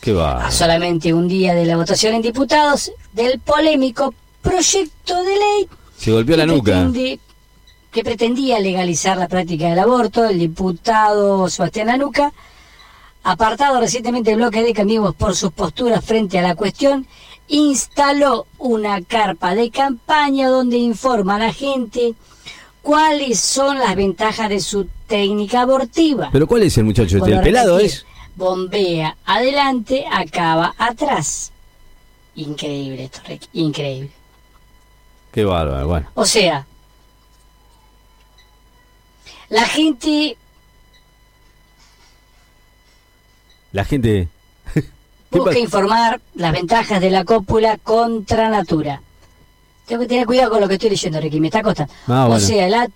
¿Qué 0.02 0.14
va? 0.14 0.48
A 0.48 0.52
solamente 0.52 1.14
un 1.14 1.28
día 1.28 1.54
de 1.54 1.66
la 1.66 1.78
votación 1.78 2.16
en 2.16 2.22
diputados 2.24 2.92
del 3.14 3.40
polémico 3.40 4.14
proyecto 4.42 5.16
de 5.24 5.32
ley 5.38 5.70
Se 5.98 6.12
golpeó 6.12 6.36
la 6.36 6.46
que 6.46 6.52
nuca. 6.52 6.72
pretende- 6.72 7.20
que 7.92 8.04
pretendía 8.04 8.60
legalizar 8.60 9.16
la 9.18 9.28
práctica 9.28 9.70
del 9.70 9.78
aborto, 9.78 10.26
el 10.26 10.40
diputado 10.40 11.48
Sebastián 11.48 11.88
Lanuca, 11.88 12.34
apartado 13.24 13.80
recientemente 13.80 14.32
del 14.32 14.40
bloque 14.40 14.64
de 14.64 14.74
Cambiemos 14.74 15.14
por 15.16 15.36
sus 15.36 15.52
posturas 15.52 16.04
frente 16.04 16.40
a 16.40 16.42
la 16.42 16.56
cuestión, 16.56 17.06
instaló 17.54 18.48
una 18.58 19.02
carpa 19.02 19.54
de 19.54 19.70
campaña 19.70 20.50
donde 20.50 20.78
informa 20.78 21.36
a 21.36 21.40
la 21.40 21.54
gente 21.54 22.16
cuáles 22.82 23.40
son 23.40 23.78
las 23.78 23.96
ventajas 23.96 24.50
de 24.50 24.60
su 24.60 24.88
técnica 25.08 25.62
abortiva. 25.62 26.30
¿Pero 26.32 26.48
cuál 26.48 26.64
es 26.64 26.78
el 26.78 26.84
muchacho 26.86 27.18
este? 27.18 27.32
¿El 27.32 27.42
pelado 27.42 27.80
es? 27.80 28.06
Bombea 28.36 29.16
adelante, 29.26 30.06
acaba 30.12 30.74
atrás. 30.78 31.52
Increíble 32.36 33.04
esto, 33.04 33.20
Rick, 33.28 33.44
increíble. 33.54 34.12
Qué 35.32 35.46
bárbaro, 35.46 35.88
bueno. 35.88 36.08
O 36.16 36.26
sea, 36.26 36.66
la 39.50 39.66
gente 39.66 40.38
La 43.74 43.84
gente. 43.84 44.28
¿Qué 45.34 45.40
busca 45.40 45.52
pasa? 45.52 45.60
informar 45.60 46.22
las 46.36 46.52
ventajas 46.54 47.02
de 47.02 47.10
la 47.10 47.26
cópula 47.26 47.78
contra 47.78 48.50
natura. 48.50 49.02
Tengo 49.86 50.04
que 50.04 50.08
tener 50.08 50.26
cuidado 50.26 50.52
con 50.52 50.62
lo 50.62 50.68
que 50.68 50.76
estoy 50.76 50.92
leyendo, 50.92 51.20
Ricky, 51.20 51.40
me 51.42 51.48
está 51.48 51.62
costando. 51.62 51.92
Ah, 52.08 52.28
O 52.30 52.40
sea, 52.40 52.70
la, 52.70 52.88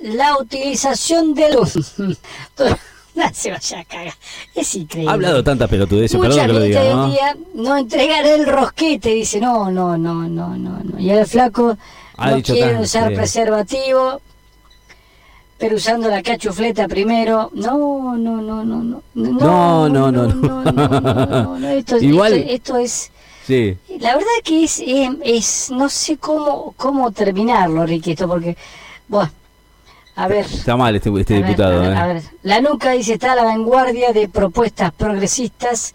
la 0.00 0.36
utilización 0.38 1.34
del... 1.34 1.56
no 3.14 3.24
se 3.32 3.50
vaya 3.50 3.80
a 3.80 3.84
cagar. 3.84 4.14
Es 4.54 4.74
increíble. 4.76 5.10
Ha 5.10 5.14
hablado 5.14 5.42
tantas 5.42 5.68
pelotudeces, 5.68 6.16
Mucha 6.16 6.28
perdón 6.30 6.46
que 6.46 6.52
lo 6.52 6.60
gente 6.60 6.68
diga, 6.68 6.80
hoy 6.82 6.88
en 6.90 6.96
¿no? 6.96 7.10
día 7.10 7.36
no 7.54 7.76
entregará 7.76 8.34
el 8.34 8.46
rosquete, 8.46 9.10
dice, 9.10 9.40
no, 9.40 9.70
no, 9.70 9.98
no, 9.98 10.14
no, 10.28 10.56
no, 10.56 10.78
no. 10.84 10.98
Y 11.00 11.10
el 11.10 11.26
flaco 11.26 11.76
Ha 12.16 12.30
no 12.30 12.42
quiere 12.42 12.60
tanto, 12.72 12.82
usar 12.84 13.08
sí. 13.08 13.14
preservativo, 13.16 14.20
pero 15.60 15.76
usando 15.76 16.08
la 16.08 16.22
cachufleta 16.22 16.88
primero. 16.88 17.50
No, 17.54 18.16
no, 18.16 18.40
no, 18.40 18.64
no, 18.64 18.82
no. 18.82 19.02
No, 19.14 19.88
no, 19.88 20.10
no, 20.10 20.26
no. 20.26 20.26
no, 20.26 20.72
no, 20.72 20.88
no, 20.88 21.58
no, 21.58 21.68
Esto, 21.68 21.96
es- 21.96 22.02
Igual- 22.02 22.32
esto, 22.32 22.52
esto 22.52 22.76
es 22.78 23.12
Sí. 23.46 23.76
La 23.98 24.14
verdad 24.14 24.28
que 24.44 24.64
es, 24.64 24.80
es, 24.84 25.10
es- 25.24 25.70
no 25.70 25.88
sé 25.88 26.16
cómo, 26.18 26.72
cómo 26.76 27.10
terminarlo, 27.10 27.84
Ricky, 27.84 28.12
esto, 28.12 28.26
porque, 28.28 28.56
bueno, 29.08 29.30
a 30.16 30.28
ver. 30.28 30.44
Está 30.46 30.76
mal 30.76 30.94
este, 30.96 31.10
este 31.18 31.36
a 31.36 31.40
ver, 31.40 31.46
diputado. 31.48 31.78
a 31.78 31.82
ver, 31.82 31.92
¿eh? 31.92 31.96
a 31.96 32.06
ver. 32.06 32.22
La 32.42 32.60
nuca 32.60 32.92
dice 32.92 33.14
está 33.14 33.32
a 33.32 33.36
la 33.36 33.44
vanguardia 33.44 34.12
de 34.12 34.28
propuestas 34.28 34.92
progresistas. 34.92 35.94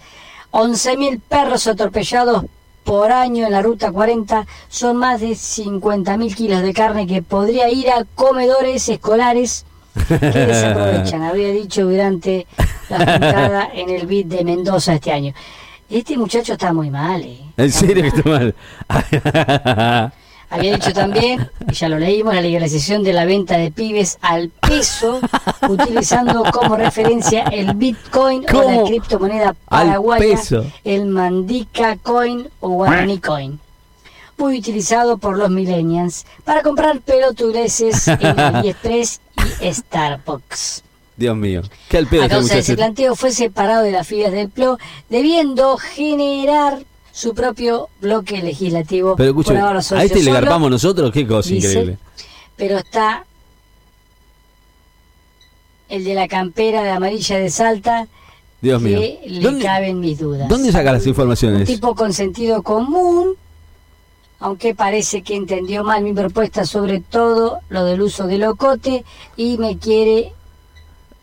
11.000 0.52 1.20
perros 1.28 1.68
atropellados 1.68 2.46
por 2.86 3.12
año 3.12 3.46
en 3.48 3.52
la 3.52 3.62
ruta 3.62 3.92
40 3.92 4.46
son 4.70 4.98
más 4.98 5.20
de 5.20 5.32
50.000 5.32 6.36
kilos 6.36 6.62
de 6.62 6.74
carne 6.74 7.08
que 7.08 7.22
podría 7.22 7.70
ir 7.70 7.90
a 7.90 8.06
comedores 8.16 8.88
escolares 8.88 9.66
que 10.08 10.18
desaprovechan, 10.20 11.24
habría 11.24 11.52
dicho 11.52 11.86
durante 11.86 12.48
la 12.90 13.00
juntada 13.00 13.70
en 13.74 13.90
el 13.90 14.06
BID 14.06 14.28
de 14.28 14.44
Mendoza 14.44 14.94
este 14.94 15.12
año. 15.12 15.34
Este 15.90 16.18
muchacho 16.18 16.54
está 16.54 16.74
muy 16.74 16.90
mal, 16.90 17.22
¿eh? 17.24 17.42
¿En 17.58 17.72
serio 17.72 18.04
que 18.04 18.10
está 18.10 18.30
mal? 18.30 18.56
Había 20.50 20.76
dicho 20.76 20.94
también, 20.94 21.50
y 21.68 21.74
ya 21.74 21.90
lo 21.90 22.00
leímos, 22.00 22.34
la 22.34 22.42
legalización 22.42 23.04
de 23.04 23.14
la 23.14 23.26
venta 23.26 23.58
de 23.58 23.72
pibes 23.72 24.18
al 24.22 24.50
peso, 24.50 25.20
utilizando 25.68 26.44
como 26.52 26.76
referencia 26.78 27.44
el 27.44 27.74
Bitcoin 27.74 28.44
o 28.44 28.52
¿Cómo? 28.52 28.82
la 28.82 28.88
criptomoneda 28.88 29.56
paraguaya, 29.68 30.40
el 30.84 31.08
Mandica 31.08 31.98
Coin 31.98 32.48
o 32.60 32.70
Guaraní 32.70 33.20
Coin. 33.20 33.60
Muy 34.38 34.60
utilizado 34.60 35.18
por 35.18 35.38
los 35.38 35.50
millennials 35.50 36.26
para 36.44 36.62
comprar 36.62 37.00
pelotudeces 37.00 38.08
en 38.08 38.40
AliExpress 38.40 39.22
y 39.62 39.74
Starbucks. 39.74 40.84
Dios 41.18 41.36
mío. 41.38 41.62
¿Qué 41.90 41.98
al 41.98 42.08
pedo 42.08 42.24
A 42.24 42.30
causa 42.30 42.56
de 42.56 42.60
ese 42.60 42.76
planteo 42.76 43.16
fue 43.16 43.32
separado 43.32 43.84
de 43.84 43.92
las 43.92 44.06
filas 44.06 44.34
del 44.34 44.50
PLO, 44.50 44.78
debiendo 45.10 45.78
generar 45.78 46.80
su 47.16 47.34
propio 47.34 47.88
bloque 48.02 48.42
legislativo. 48.42 49.16
Pero 49.16 49.30
escucha, 49.30 49.52
ahora 49.66 49.80
¿a 49.80 50.04
este 50.04 50.22
le 50.22 50.34
garpamos 50.34 50.70
nosotros? 50.70 51.14
Qué 51.14 51.26
cosa 51.26 51.50
dice, 51.50 51.70
increíble. 51.70 51.98
Pero 52.58 52.78
está 52.78 53.26
el 55.88 56.04
de 56.04 56.14
la 56.14 56.28
campera 56.28 56.84
de 56.84 56.90
amarilla 56.90 57.40
de 57.40 57.50
Salta, 57.50 58.08
Dios 58.60 58.82
mío. 58.82 59.00
que 59.00 59.22
le 59.28 59.40
¿Dónde, 59.40 59.64
caben 59.64 60.02
mis 60.02 60.20
dudas. 60.20 60.50
¿Dónde 60.50 60.74
saca 60.74 60.92
las 60.92 61.04
Un 61.04 61.10
informaciones? 61.10 61.66
tipo 61.68 61.96
con 61.96 62.12
sentido 62.12 62.64
común, 62.64 63.36
aunque 64.40 64.76
parece 64.76 65.22
que 65.22 65.38
entendió 65.38 65.86
mal 65.86 66.04
mi 66.04 66.12
propuesta 66.12 66.66
sobre 66.66 67.00
todo 67.00 67.60
lo 67.70 67.86
del 67.86 68.02
uso 68.02 68.28
del 68.28 68.42
locote 68.42 69.06
y 69.38 69.58
me 69.58 69.78
quiere 69.78 70.34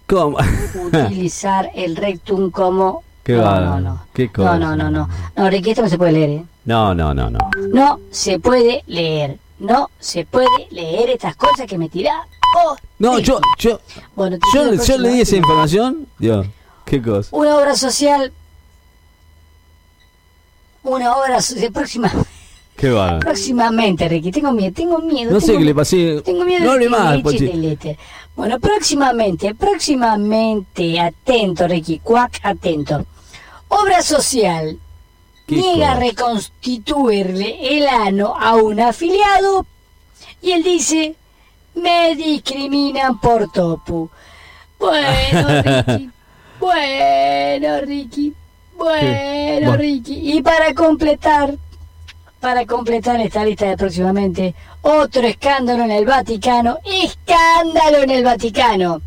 ¿Cómo? 0.07 0.39
utilizar 0.87 1.71
el 1.75 1.97
rectum 1.97 2.51
como... 2.51 3.03
Qué 3.25 3.35
no, 3.35 3.61
no, 3.61 3.81
no. 3.81 4.03
Qué 4.13 4.27
No, 4.27 4.33
cosa. 4.33 4.59
no, 4.59 4.77
no, 4.77 4.91
no. 4.91 5.09
No, 5.37 5.51
Ricky, 5.51 5.71
esto 5.71 5.83
no 5.83 5.89
se 5.89 5.97
puede 5.99 6.13
leer, 6.13 6.31
¿eh? 6.31 6.45
No, 6.65 6.95
no, 6.95 7.15
no, 7.15 7.31
no. 7.31 7.39
No 7.73 8.01
se 8.11 8.39
puede 8.41 8.83
leer. 8.87 9.39
No 9.59 9.91
se 10.01 10.25
puede 10.27 10.49
leer 10.71 11.11
estas 11.11 11.37
cosas 11.37 11.67
que 11.67 11.79
me 11.79 11.89
tirá. 11.89 12.27
Oh, 12.65 12.77
No, 12.99 13.19
yo, 13.21 13.39
yo, 13.59 13.81
Bueno, 14.17 14.37
yo, 14.53 14.65
yo 14.65 14.71
próxima 14.75 14.97
le 14.99 15.09
di 15.11 15.19
vez 15.19 15.29
esa 15.29 15.37
información. 15.37 16.07
Dios, 16.19 16.47
qué 16.85 17.01
cosa. 17.01 17.29
Una 17.35 17.57
obra 17.57 17.77
social. 17.77 18.33
Una 20.83 21.15
obra 21.17 21.41
social 21.41 21.73
próxima. 21.73 22.11
Qué 22.77 22.91
bárbaro. 22.91 23.21
Próximamente, 23.21 24.09
Ricky. 24.09 24.33
Tengo 24.33 24.51
miedo, 24.51 24.73
tengo 24.75 24.99
miedo. 24.99 25.31
No 25.31 25.39
sé 25.41 25.49
tengo 25.49 25.59
qué 25.61 25.65
le 25.67 25.75
pasé. 25.75 26.23
Tengo 26.23 26.45
miedo 26.45 26.65
No 26.65 26.73
hable 26.73 26.89
más, 26.89 27.11
me 27.11 27.15
eche 27.17 27.23
Pochi. 27.23 27.47
del 27.47 27.65
éter. 27.67 27.99
Bueno, 28.35 28.59
próximamente, 28.59 29.55
próximamente, 29.55 30.99
atento, 30.99 31.69
Ricky, 31.69 32.01
cuac, 32.01 32.41
atento. 32.43 33.05
Obra 33.81 34.03
social. 34.03 34.79
¿Qué 35.47 35.57
Niega 35.57 35.95
reconstituirle 35.95 37.77
el 37.79 37.89
ano 37.89 38.35
a 38.39 38.55
un 38.55 38.81
afiliado 38.81 39.67
y 40.43 40.51
él 40.53 40.63
dice, 40.63 41.15
me 41.75 42.15
discriminan 42.17 43.21
por 43.21 43.51
topu. 43.51 44.11
Bueno, 44.79 45.63
Ricky, 45.63 46.11
bueno, 46.59 47.81
Ricky, 47.81 48.35
bueno, 48.77 49.61
Bueno. 49.61 49.77
Ricky. 49.77 50.37
Y 50.37 50.43
para 50.43 50.75
completar, 50.75 51.55
para 52.41 52.67
completar 52.67 53.21
esta 53.21 53.45
lista 53.45 53.67
de 53.67 53.77
próximamente, 53.77 54.55
otro 54.83 55.23
escándalo 55.27 55.85
en 55.85 55.93
el 55.93 56.05
Vaticano, 56.05 56.79
escándalo 56.85 57.99
en 57.99 58.11
el 58.11 58.25
Vaticano. 58.25 59.01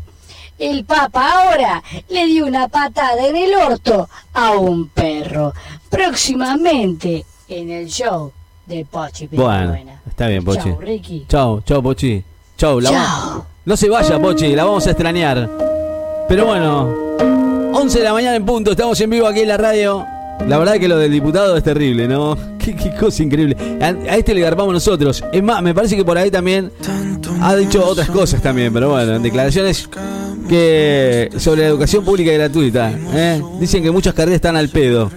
El 0.58 0.84
Papa 0.84 1.32
ahora 1.44 1.82
le 2.08 2.26
dio 2.26 2.46
una 2.46 2.68
patada 2.68 3.26
en 3.26 3.36
el 3.36 3.54
orto 3.54 4.08
a 4.32 4.52
un 4.52 4.88
perro. 4.88 5.52
Próximamente 5.90 7.24
en 7.48 7.70
el 7.70 7.86
show 7.88 8.32
de 8.64 8.84
Pochi 8.84 9.26
Bueno, 9.28 9.76
está 10.08 10.28
bien, 10.28 10.44
Pochi. 10.44 10.60
Chau, 10.70 10.80
Ricky. 10.80 11.26
Chao, 11.28 11.60
chao, 11.60 11.82
Pochi. 11.82 12.24
La 12.60 12.90
vamos- 12.90 13.44
No 13.66 13.76
se 13.76 13.88
vaya, 13.90 14.18
Pochi, 14.20 14.56
la 14.56 14.64
vamos 14.64 14.86
a 14.86 14.90
extrañar. 14.90 15.48
Pero 16.28 16.46
bueno, 16.46 16.88
11 17.74 17.98
de 17.98 18.04
la 18.04 18.12
mañana 18.14 18.36
en 18.36 18.46
punto, 18.46 18.70
estamos 18.70 18.98
en 19.00 19.10
vivo 19.10 19.26
aquí 19.26 19.40
en 19.40 19.48
la 19.48 19.56
radio. 19.58 20.06
La 20.46 20.58
verdad 20.58 20.74
que 20.74 20.88
lo 20.88 20.98
del 20.98 21.10
diputado 21.12 21.56
es 21.56 21.64
terrible, 21.64 22.06
¿no? 22.06 22.36
Qué, 22.58 22.74
qué 22.74 22.90
cosa 22.96 23.22
increíble. 23.22 23.56
A, 23.80 23.86
a 24.12 24.16
este 24.16 24.34
le 24.34 24.40
garpamos 24.40 24.72
nosotros. 24.72 25.22
Es 25.32 25.42
más, 25.42 25.62
me 25.62 25.72
parece 25.72 25.96
que 25.96 26.04
por 26.04 26.18
ahí 26.18 26.32
también 26.32 26.72
ha 27.40 27.54
dicho 27.54 27.84
otras 27.86 28.10
cosas 28.10 28.42
también, 28.42 28.72
pero 28.72 28.90
bueno, 28.90 29.14
en 29.16 29.22
declaraciones 29.22 29.88
que 30.48 31.30
sobre 31.38 31.62
la 31.62 31.68
educación 31.68 32.04
pública 32.04 32.32
y 32.32 32.34
gratuita. 32.34 32.92
¿eh? 33.14 33.40
Dicen 33.60 33.82
que 33.84 33.90
muchas 33.90 34.14
carreras 34.14 34.36
están 34.36 34.56
al 34.56 34.68
pedo. 34.68 35.10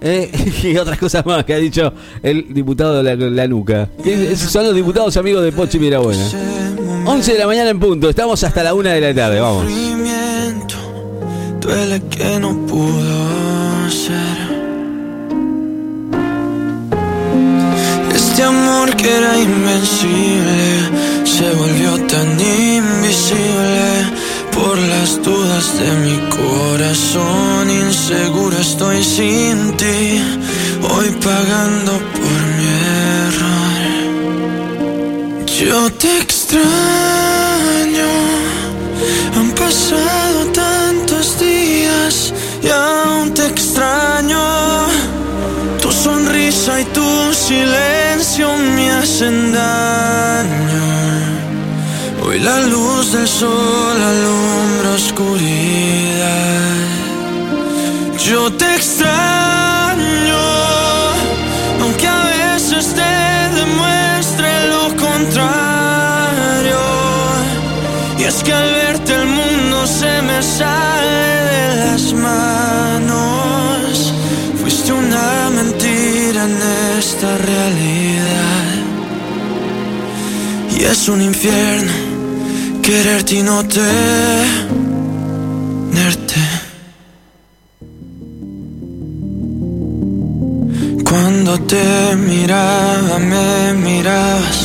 ¿eh? 0.00 0.30
Y 0.62 0.76
otras 0.76 0.98
cosas 0.98 1.26
más 1.26 1.44
que 1.44 1.54
ha 1.54 1.58
dicho 1.58 1.92
el 2.22 2.54
diputado 2.54 3.02
de 3.02 3.16
la, 3.16 3.30
la 3.30 3.48
nuca. 3.48 3.88
Esos 4.04 4.50
son 4.50 4.64
los 4.64 4.74
diputados 4.74 5.16
amigos 5.16 5.44
de 5.44 5.52
Pochi 5.52 5.78
Mirabuena. 5.78 6.24
11 7.06 7.32
de 7.32 7.38
la 7.38 7.46
mañana 7.46 7.70
en 7.70 7.78
punto, 7.78 8.08
estamos 8.08 8.42
hasta 8.44 8.62
la 8.62 8.72
1 8.72 8.88
de 8.88 9.00
la 9.00 9.14
tarde, 9.14 9.40
vamos. 9.40 9.66
duele 11.60 12.02
que 12.10 12.38
no 12.40 12.66
pudo 12.66 13.90
ser. 13.90 14.33
Este 18.34 18.46
amor 18.46 18.90
que 18.96 19.08
era 19.08 19.38
invencible 19.38 20.90
se 21.24 21.52
volvió 21.52 21.96
tan 22.08 22.28
invisible 22.40 24.10
por 24.50 24.76
las 24.76 25.22
dudas 25.22 25.78
de 25.78 25.92
mi 26.04 26.18
corazón. 26.30 27.70
Inseguro 27.70 28.58
estoy 28.58 29.04
sin 29.04 29.76
ti, 29.76 30.20
hoy 30.82 31.10
pagando 31.22 31.92
por 32.16 32.40
mi 32.56 32.66
error. 33.28 33.78
Yo 35.46 35.92
te 35.92 36.18
extraño. 36.18 36.64
Han 39.36 39.50
pasado 39.52 40.38
tantos 40.52 41.38
días 41.38 42.34
y 42.64 42.68
aún 42.68 43.32
te 43.32 43.46
extraño. 43.46 44.44
Tu 45.80 45.92
sonrisa 45.92 46.80
y 46.80 46.84
tu 46.86 47.32
silencio 47.32 48.03
me 48.42 48.90
hacen 48.90 49.52
daño. 49.52 50.86
Hoy 52.24 52.40
la 52.40 52.60
luz 52.62 53.12
del 53.12 53.28
sol 53.28 53.96
alumbra 53.96 54.90
oscuridad. 54.96 56.74
Yo 58.18 58.52
te 58.52 58.74
extraño, 58.74 60.44
aunque 61.80 62.08
a 62.08 62.24
veces 62.24 62.94
te 62.94 63.54
demuestre 63.54 64.68
lo 64.68 64.88
contrario. 64.96 66.80
Y 68.18 68.24
es 68.24 68.42
que 68.42 68.52
al 68.52 68.72
verte 68.72 69.14
el 69.14 69.26
mundo 69.26 69.86
se 69.86 70.22
me 70.22 70.42
sale 70.42 71.03
esta 77.08 77.36
realidad. 77.36 78.66
Y 80.76 80.84
es 80.84 81.08
un 81.08 81.20
infierno 81.20 81.92
quererte 82.82 83.34
y 83.40 83.42
no 83.42 83.62
tenerte. 83.64 83.90
Cuando 91.08 91.52
te 91.72 92.16
miraba, 92.16 93.18
me 93.18 93.74
mirabas, 93.88 94.58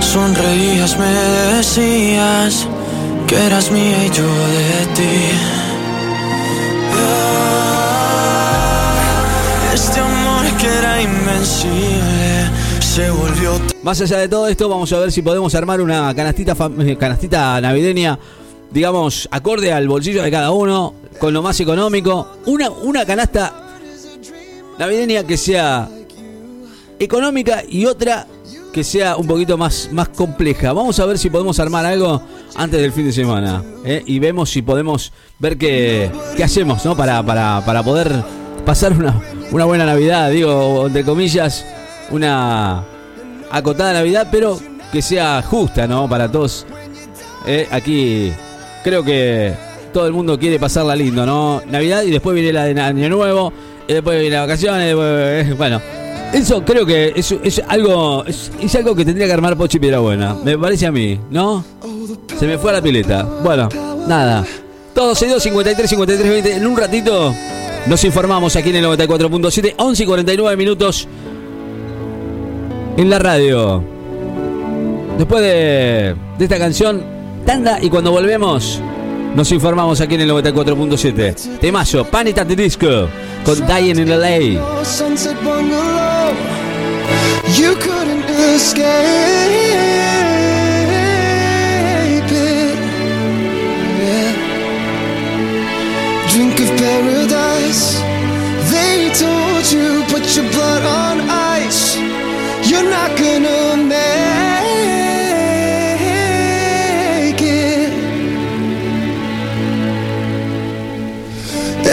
sonreías, 0.00 0.96
me 0.98 1.10
decías 1.56 2.68
que 3.26 3.36
eras 3.46 3.70
mía 3.72 4.06
y 4.06 4.10
yo 4.10 4.28
de 4.56 4.86
ti. 4.96 5.53
Más 13.82 14.00
allá 14.00 14.18
de 14.18 14.28
todo 14.28 14.48
esto, 14.48 14.66
vamos 14.66 14.90
a 14.94 14.98
ver 14.98 15.12
si 15.12 15.20
podemos 15.20 15.54
armar 15.54 15.82
una 15.82 16.14
canastita, 16.14 16.56
eh, 16.80 16.96
canastita 16.96 17.60
navideña, 17.60 18.18
digamos, 18.70 19.28
acorde 19.30 19.70
al 19.70 19.86
bolsillo 19.86 20.22
de 20.22 20.30
cada 20.30 20.52
uno, 20.52 20.94
con 21.18 21.34
lo 21.34 21.42
más 21.42 21.60
económico. 21.60 22.28
Una, 22.46 22.70
una 22.70 23.04
canasta 23.04 23.52
navideña 24.78 25.24
que 25.24 25.36
sea 25.36 25.88
económica 26.98 27.62
y 27.68 27.84
otra 27.84 28.26
que 28.72 28.82
sea 28.82 29.16
un 29.16 29.26
poquito 29.26 29.58
más, 29.58 29.90
más 29.92 30.08
compleja. 30.08 30.72
Vamos 30.72 30.98
a 30.98 31.04
ver 31.04 31.18
si 31.18 31.28
podemos 31.28 31.60
armar 31.60 31.84
algo 31.84 32.22
antes 32.56 32.80
del 32.80 32.92
fin 32.92 33.04
de 33.04 33.12
semana. 33.12 33.62
¿eh? 33.84 34.02
Y 34.06 34.18
vemos 34.18 34.50
si 34.50 34.62
podemos 34.62 35.12
ver 35.38 35.58
qué, 35.58 36.10
qué 36.36 36.42
hacemos, 36.42 36.84
¿no? 36.86 36.96
Para, 36.96 37.22
para, 37.22 37.62
para 37.66 37.82
poder 37.82 38.24
pasar 38.64 38.94
una, 38.94 39.20
una 39.54 39.66
buena 39.66 39.86
Navidad, 39.86 40.32
digo, 40.32 40.84
entre 40.88 41.04
comillas, 41.04 41.64
una 42.10 42.82
acotada 43.52 43.92
Navidad, 43.92 44.26
pero 44.28 44.58
que 44.90 45.00
sea 45.00 45.42
justa, 45.42 45.86
¿no? 45.86 46.08
Para 46.08 46.28
todos. 46.28 46.66
¿eh? 47.46 47.68
Aquí 47.70 48.32
creo 48.82 49.04
que 49.04 49.54
todo 49.92 50.08
el 50.08 50.12
mundo 50.12 50.36
quiere 50.40 50.58
pasarla 50.58 50.96
lindo, 50.96 51.24
¿no? 51.24 51.62
Navidad 51.70 52.02
y 52.02 52.10
después 52.10 52.34
viene 52.34 52.52
la 52.52 52.64
de 52.64 52.80
Año 52.80 53.08
Nuevo, 53.08 53.52
y 53.86 53.92
después 53.92 54.18
viene 54.18 54.34
las 54.34 54.48
vacaciones, 54.48 54.86
después, 54.88 55.46
eh, 55.46 55.54
bueno. 55.56 55.80
Eso 56.32 56.64
creo 56.64 56.84
que 56.84 57.12
es, 57.14 57.30
es 57.30 57.62
algo 57.68 58.24
es, 58.26 58.74
algo 58.74 58.96
que 58.96 59.04
tendría 59.04 59.28
que 59.28 59.34
armar 59.34 59.56
Pochi 59.56 59.78
Buena. 59.78 60.34
Me 60.34 60.58
parece 60.58 60.86
a 60.86 60.90
mí, 60.90 61.20
¿no? 61.30 61.64
Se 62.36 62.48
me 62.48 62.58
fue 62.58 62.72
a 62.72 62.74
la 62.74 62.82
pileta. 62.82 63.22
Bueno, 63.22 63.68
nada. 64.08 64.44
Todos 64.92 65.16
62 65.16 65.42
53 65.44 65.90
53 65.90 66.30
20. 66.32 66.56
En 66.56 66.66
un 66.66 66.76
ratito 66.76 67.32
nos 67.86 68.04
informamos 68.04 68.56
aquí 68.56 68.70
en 68.70 68.76
el 68.76 68.84
94.7, 68.84 69.74
11 69.76 70.02
y 70.02 70.06
49 70.06 70.56
minutos 70.56 71.08
en 72.96 73.10
la 73.10 73.18
radio. 73.18 73.82
Después 75.18 75.42
de, 75.42 76.16
esta 76.38 76.58
canción, 76.58 77.02
tanda 77.46 77.78
y 77.80 77.88
cuando 77.88 78.10
volvemos 78.10 78.80
nos 79.34 79.50
informamos 79.52 80.00
aquí 80.00 80.14
en 80.14 80.22
el 80.22 80.30
94.7. 80.30 81.58
Temazo, 81.58 82.04
Panic 82.04 82.38
at 82.38 82.46
the 82.46 82.56
Disco 82.56 83.08
con 83.44 83.66
Dying 83.66 83.98
in 83.98 84.10
LA. 84.10 84.38
Drink 96.34 96.58
of 96.58 96.80
paradise. 96.80 97.33
They 97.74 99.10
told 99.24 99.64
you 99.72 100.04
put 100.14 100.24
your 100.36 100.48
blood 100.52 100.82
on 100.84 101.20
ice. 101.28 101.96
You're 102.70 102.88
not 102.88 103.10
gonna 103.18 103.76
make 103.76 103.94
it. 107.42 107.92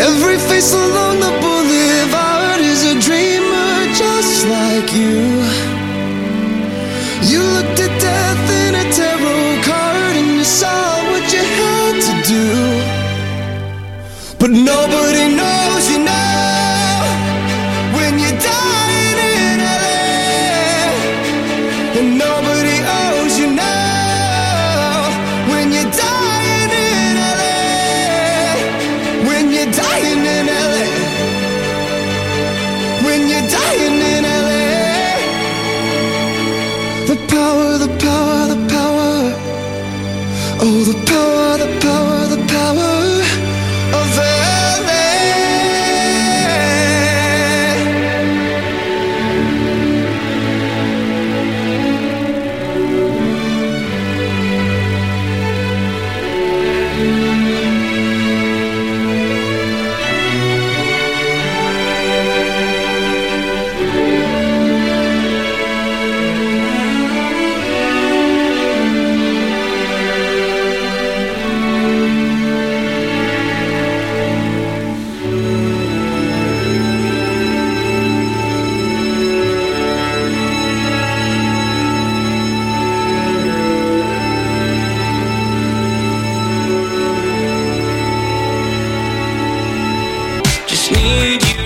Every 0.07 0.37
face 0.37 0.71
along 0.73 1.19
the 1.19 1.50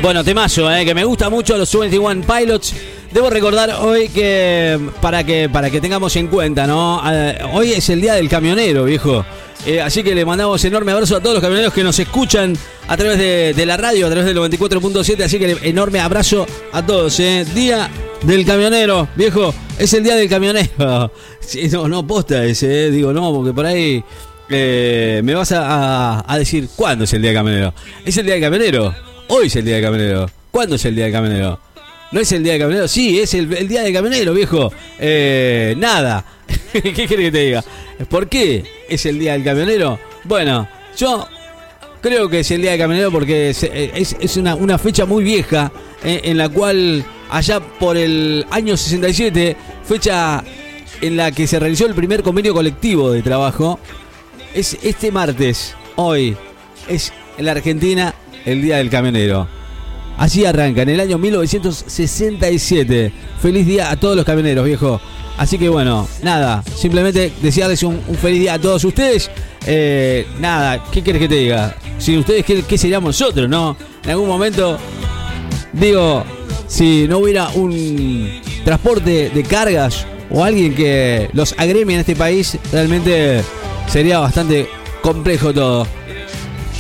Bueno, 0.06 0.24
temazo, 0.24 0.72
eh, 0.72 0.86
que 0.86 0.94
me 0.94 1.04
gusta 1.04 1.32
mucho 1.32 1.58
los 1.58 1.80
21 1.80 2.22
Pilots. 2.22 2.76
Debo 3.12 3.28
recordar 3.28 3.72
hoy 3.82 4.08
que 4.10 4.80
para 5.02 5.24
que 5.24 5.50
para 5.50 5.72
que 5.72 5.82
tengamos 5.82 6.16
en 6.16 6.28
cuenta, 6.28 6.68
¿no? 6.68 7.02
Eh, 7.12 7.40
hoy 7.54 7.72
es 7.72 7.90
el 7.90 8.02
día 8.02 8.14
del 8.14 8.30
camionero, 8.30 8.84
viejo. 8.84 9.26
Eh, 9.66 9.82
así 9.82 10.04
que 10.04 10.14
le 10.14 10.24
mandamos 10.24 10.64
enorme 10.64 10.92
abrazo 10.92 11.16
a 11.16 11.22
todos 11.22 11.34
los 11.34 11.42
camioneros 11.42 11.74
que 11.74 11.84
nos 11.84 11.98
escuchan 11.98 12.56
a 12.88 12.96
través 12.96 13.18
de, 13.18 13.66
la 13.66 13.78
radio, 13.78 14.06
a 14.06 14.12
través 14.12 14.28
del 14.28 14.38
94.7. 14.38 15.24
Así 15.24 15.40
que 15.40 15.58
enorme 15.64 16.00
abrazo 16.00 16.46
a 16.72 16.86
todos. 16.86 17.20
Eh. 17.20 17.44
Día 17.56 17.90
del 18.22 18.46
camionero, 18.46 19.08
viejo. 19.16 19.56
Es 19.80 19.92
el 19.96 20.04
día 20.04 20.16
del 20.16 20.30
camionero. 20.30 21.12
Sí, 21.40 21.68
no, 21.72 21.88
no 21.88 22.06
posta 22.06 22.44
ese, 22.46 22.86
eh. 22.86 22.92
digo, 22.92 23.12
no, 23.12 23.34
porque 23.34 23.54
por 23.54 23.66
ahí 23.66 24.04
me 24.50 25.34
vas 25.34 25.52
a, 25.52 26.20
a- 26.20 26.26
a 26.32 26.38
decir 26.38 26.70
cuándo 26.76 27.06
es 27.06 27.14
el 27.14 27.24
día 27.24 27.32
del 27.32 27.40
camionero. 27.40 27.74
Es 28.06 28.16
el 28.20 28.26
día 28.26 28.36
del 28.36 28.44
camionero. 28.44 29.05
Hoy 29.28 29.48
es 29.48 29.56
el 29.56 29.66
día 29.66 29.76
del 29.76 29.84
camionero. 29.84 30.30
¿Cuándo 30.52 30.76
es 30.76 30.86
el 30.86 30.96
día 30.96 31.06
del 31.06 31.14
camionero? 31.14 31.60
¿No 32.12 32.20
es 32.20 32.32
el 32.32 32.44
día 32.44 32.54
del 32.54 32.62
camionero? 32.62 32.88
Sí, 32.88 33.20
es 33.20 33.34
el, 33.34 33.68
día 33.68 33.82
del 33.82 33.94
camionero, 33.94 34.34
viejo. 34.34 34.72
Eh, 35.00 35.74
nada. 35.78 36.24
¿Qué 36.72 36.82
querés 36.94 37.08
que 37.08 37.32
te 37.32 37.40
diga? 37.40 37.64
¿Por 38.10 38.30
qué 38.30 38.64
es 38.88 39.06
el 39.06 39.18
día 39.18 39.34
del 39.34 39.44
camionero? 39.44 40.00
Bueno, 40.26 40.68
yo 40.96 41.28
creo 42.02 42.30
que 42.30 42.42
es 42.42 42.52
el 42.52 42.62
día 42.62 42.72
del 42.72 42.80
camionero 42.80 43.12
porque 43.12 43.50
es, 43.50 44.38
una, 44.38 44.56
una 44.56 44.78
fecha 44.78 45.06
muy 45.06 45.24
vieja 45.24 45.72
eh, 46.04 46.22
en 46.26 46.38
la 46.38 46.50
cual 46.50 47.04
allá 47.30 47.60
por 47.60 47.98
el 47.98 48.46
año 48.52 48.78
67, 48.78 49.58
fecha 49.84 50.44
en 51.02 51.18
la 51.18 51.32
que 51.32 51.48
se 51.48 51.60
realizó 51.60 51.88
el 51.88 51.96
primer 51.96 52.22
convenio 52.22 52.54
colectivo 52.54 53.12
de 53.12 53.24
trabajo, 53.24 53.80
es 54.54 54.78
este 54.84 55.12
martes, 55.12 55.74
hoy, 55.96 56.38
es 56.88 57.12
en 57.38 57.46
la 57.46 57.52
Argentina 57.54 58.14
el 58.46 58.62
Día 58.62 58.78
del 58.78 58.90
Camionero. 58.90 59.48
Así 60.18 60.46
arranca, 60.46 60.84
en 60.84 60.90
el 60.90 61.00
año 61.00 61.18
1967. 61.18 63.12
Feliz 63.42 63.66
día 63.66 63.92
a 63.92 63.98
todos 63.98 64.16
los 64.16 64.24
camioneros, 64.26 64.64
viejo. 64.66 65.02
Así 65.38 65.58
que 65.58 65.68
bueno, 65.68 66.08
nada, 66.24 66.64
simplemente 66.64 67.34
desearles 67.42 67.84
un, 67.84 68.00
feliz 68.22 68.40
día 68.40 68.54
a 68.54 68.60
todos 68.60 68.86
ustedes. 68.86 69.30
Eh, 69.66 70.26
nada, 70.40 70.82
¿qué 70.92 71.02
quieres 71.02 71.22
que 71.22 71.28
te 71.28 71.36
diga? 71.36 71.76
Si 71.98 72.18
ustedes, 72.18 72.46
¿qué, 72.46 72.64
qué 72.64 72.78
seríamos 72.78 73.20
nosotros, 73.20 73.50
no? 73.50 73.76
En 74.04 74.12
algún 74.12 74.30
momento, 74.30 74.78
digo, 75.74 76.24
si 76.68 77.08
no 77.10 77.18
hubiera 77.18 77.50
un 77.50 78.40
transporte 78.64 79.30
de 79.30 79.44
cargas 79.44 80.06
o 80.32 80.44
alguien 80.44 80.74
que 80.74 81.30
los 81.34 81.54
agremie 81.58 81.96
en 81.96 82.02
este 82.02 82.16
país, 82.16 82.58
realmente 82.72 83.42
sería 83.88 84.20
bastante 84.20 84.70
complejo 85.02 85.54
todo. 85.54 85.86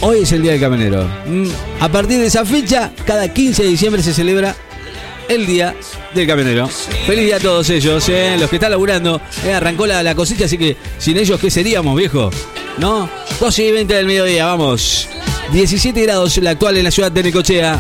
Hoy 0.01 0.19
es 0.23 0.31
el 0.31 0.41
Día 0.41 0.51
del 0.53 0.61
Camionero. 0.61 1.07
Mm, 1.25 1.47
A 1.79 1.89
partir 1.89 2.19
de 2.19 2.27
esa 2.27 2.45
fecha, 2.45 2.91
cada 3.05 3.27
15 3.33 3.63
de 3.63 3.69
diciembre 3.69 4.03
se 4.03 4.13
celebra 4.13 4.55
el 5.27 5.45
Día 5.45 5.75
del 6.13 6.27
Camionero. 6.27 6.67
Feliz 7.07 7.25
día 7.25 7.37
a 7.37 7.39
todos 7.39 7.69
ellos, 7.69 8.07
eh, 8.09 8.35
los 8.39 8.49
que 8.49 8.57
están 8.57 8.71
laburando. 8.71 9.19
Eh, 9.45 9.53
arrancó 9.53 9.87
la, 9.87 10.03
la 10.03 10.13
cosecha, 10.13 10.45
así 10.45 10.57
que 10.57 10.75
sin 10.99 11.17
ellos, 11.17 11.39
¿qué 11.39 11.49
seríamos, 11.49 11.95
viejo? 11.95 12.29
¿No? 12.77 13.09
12 13.39 13.63
y 13.63 13.71
20 13.71 13.93
del 13.95 14.05
mediodía, 14.05 14.45
vamos. 14.45 15.09
17 15.51 16.01
grados 16.03 16.37
la 16.37 16.51
actual 16.51 16.77
en 16.77 16.83
la 16.83 16.91
ciudad 16.91 17.11
de 17.11 17.23
Necochea. 17.23 17.79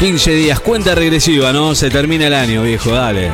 15 0.00 0.30
días, 0.32 0.60
cuenta 0.60 0.94
regresiva, 0.94 1.52
¿no? 1.52 1.74
Se 1.74 1.90
termina 1.90 2.26
el 2.26 2.34
año, 2.34 2.62
viejo, 2.62 2.90
dale. 2.90 3.30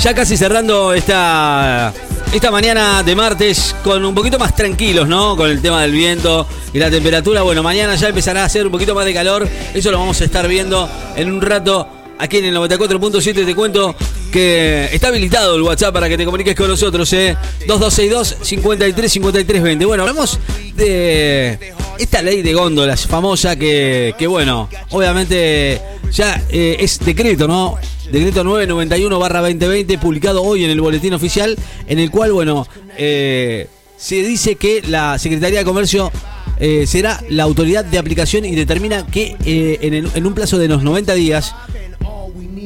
Ya 0.00 0.14
casi 0.14 0.36
cerrando 0.36 0.92
esta, 0.92 1.92
esta 2.32 2.50
mañana 2.50 3.02
de 3.02 3.16
martes 3.16 3.74
con 3.82 4.04
un 4.04 4.14
poquito 4.14 4.38
más 4.38 4.54
tranquilos, 4.54 5.08
¿no? 5.08 5.36
Con 5.36 5.50
el 5.50 5.62
tema 5.62 5.82
del 5.82 5.92
viento 5.92 6.46
y 6.72 6.78
la 6.78 6.90
temperatura. 6.90 7.42
Bueno, 7.42 7.62
mañana 7.62 7.94
ya 7.94 8.08
empezará 8.08 8.42
a 8.42 8.44
hacer 8.44 8.66
un 8.66 8.72
poquito 8.72 8.94
más 8.94 9.06
de 9.06 9.14
calor. 9.14 9.48
Eso 9.74 9.90
lo 9.90 9.98
vamos 9.98 10.20
a 10.20 10.24
estar 10.24 10.46
viendo 10.46 10.88
en 11.16 11.32
un 11.32 11.40
rato 11.40 11.88
aquí 12.18 12.38
en 12.38 12.46
el 12.46 12.56
94.7. 12.56 13.46
Te 13.46 13.54
cuento 13.54 13.94
que 14.30 14.88
está 14.92 15.08
habilitado 15.08 15.56
el 15.56 15.62
WhatsApp 15.62 15.92
para 15.92 16.08
que 16.08 16.16
te 16.16 16.24
comuniques 16.24 16.54
con 16.54 16.68
nosotros, 16.68 17.12
¿eh? 17.12 17.36
2262 17.66 18.36
53 18.42 19.12
53 19.12 19.62
20. 19.62 19.84
Bueno, 19.84 20.02
hablamos 20.02 20.38
de 20.74 21.58
esta 21.98 22.22
ley 22.22 22.42
de 22.42 22.54
góndolas 22.54 23.06
famosa 23.06 23.56
que, 23.56 24.14
que 24.18 24.26
bueno, 24.26 24.68
obviamente 24.90 25.80
ya 26.12 26.42
eh, 26.50 26.76
es 26.80 26.98
decreto, 27.00 27.46
¿no? 27.46 27.76
Decreto 28.10 28.44
991 28.44 29.18
barra 29.18 29.40
2020, 29.40 29.98
publicado 29.98 30.42
hoy 30.42 30.64
en 30.64 30.70
el 30.70 30.80
boletín 30.80 31.12
oficial, 31.12 31.56
en 31.86 31.98
el 31.98 32.10
cual, 32.10 32.32
bueno, 32.32 32.66
eh, 32.96 33.68
se 33.96 34.22
dice 34.22 34.56
que 34.56 34.82
la 34.82 35.18
Secretaría 35.18 35.58
de 35.58 35.64
Comercio 35.64 36.10
eh, 36.58 36.86
será 36.86 37.22
la 37.28 37.42
autoridad 37.42 37.84
de 37.84 37.98
aplicación 37.98 38.44
y 38.44 38.54
determina 38.54 39.06
que 39.06 39.36
en, 39.44 39.94
en 39.94 40.26
un 40.26 40.34
plazo 40.34 40.56
de 40.58 40.68
los 40.68 40.82
90 40.82 41.14
días 41.14 41.54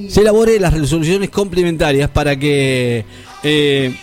se 0.09 0.21
elabore 0.21 0.59
las 0.59 0.73
resoluciones 0.73 1.31
complementarias 1.31 2.11
para 2.11 2.37
que 2.37 3.05
eh, 3.43 3.97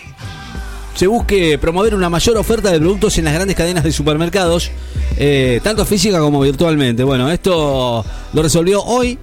se 0.94 1.06
busque 1.06 1.58
promover 1.58 1.94
una 1.94 2.10
mayor 2.10 2.36
oferta 2.36 2.70
de 2.70 2.78
productos 2.78 3.16
en 3.18 3.24
las 3.24 3.34
grandes 3.34 3.56
cadenas 3.56 3.84
de 3.84 3.92
supermercados, 3.92 4.70
eh, 5.16 5.60
tanto 5.62 5.84
física 5.84 6.20
como 6.20 6.40
virtualmente. 6.40 7.04
Bueno, 7.04 7.30
esto 7.30 8.04
lo 8.32 8.42
resolvió 8.42 8.82
hoy 8.82 9.18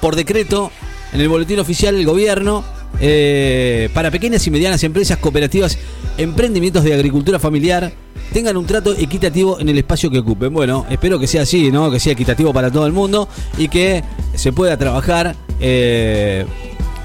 por 0.00 0.16
decreto 0.16 0.70
en 1.12 1.20
el 1.20 1.28
boletín 1.28 1.58
oficial 1.58 1.94
del 1.94 2.04
gobierno 2.04 2.64
eh, 3.00 3.88
para 3.94 4.10
pequeñas 4.10 4.46
y 4.46 4.50
medianas 4.50 4.82
empresas, 4.84 5.18
cooperativas, 5.18 5.78
emprendimientos 6.18 6.84
de 6.84 6.94
agricultura 6.94 7.38
familiar 7.38 7.92
tengan 8.32 8.56
un 8.56 8.66
trato 8.66 8.92
equitativo 8.92 9.60
en 9.60 9.68
el 9.68 9.78
espacio 9.78 10.10
que 10.10 10.18
ocupen. 10.18 10.52
Bueno, 10.52 10.86
espero 10.90 11.18
que 11.18 11.26
sea 11.26 11.42
así, 11.42 11.70
¿no? 11.70 11.90
Que 11.90 12.00
sea 12.00 12.12
equitativo 12.12 12.52
para 12.52 12.70
todo 12.70 12.86
el 12.86 12.92
mundo 12.92 13.28
y 13.56 13.68
que 13.68 14.02
se 14.34 14.52
pueda 14.52 14.76
trabajar 14.76 15.34
eh, 15.60 16.44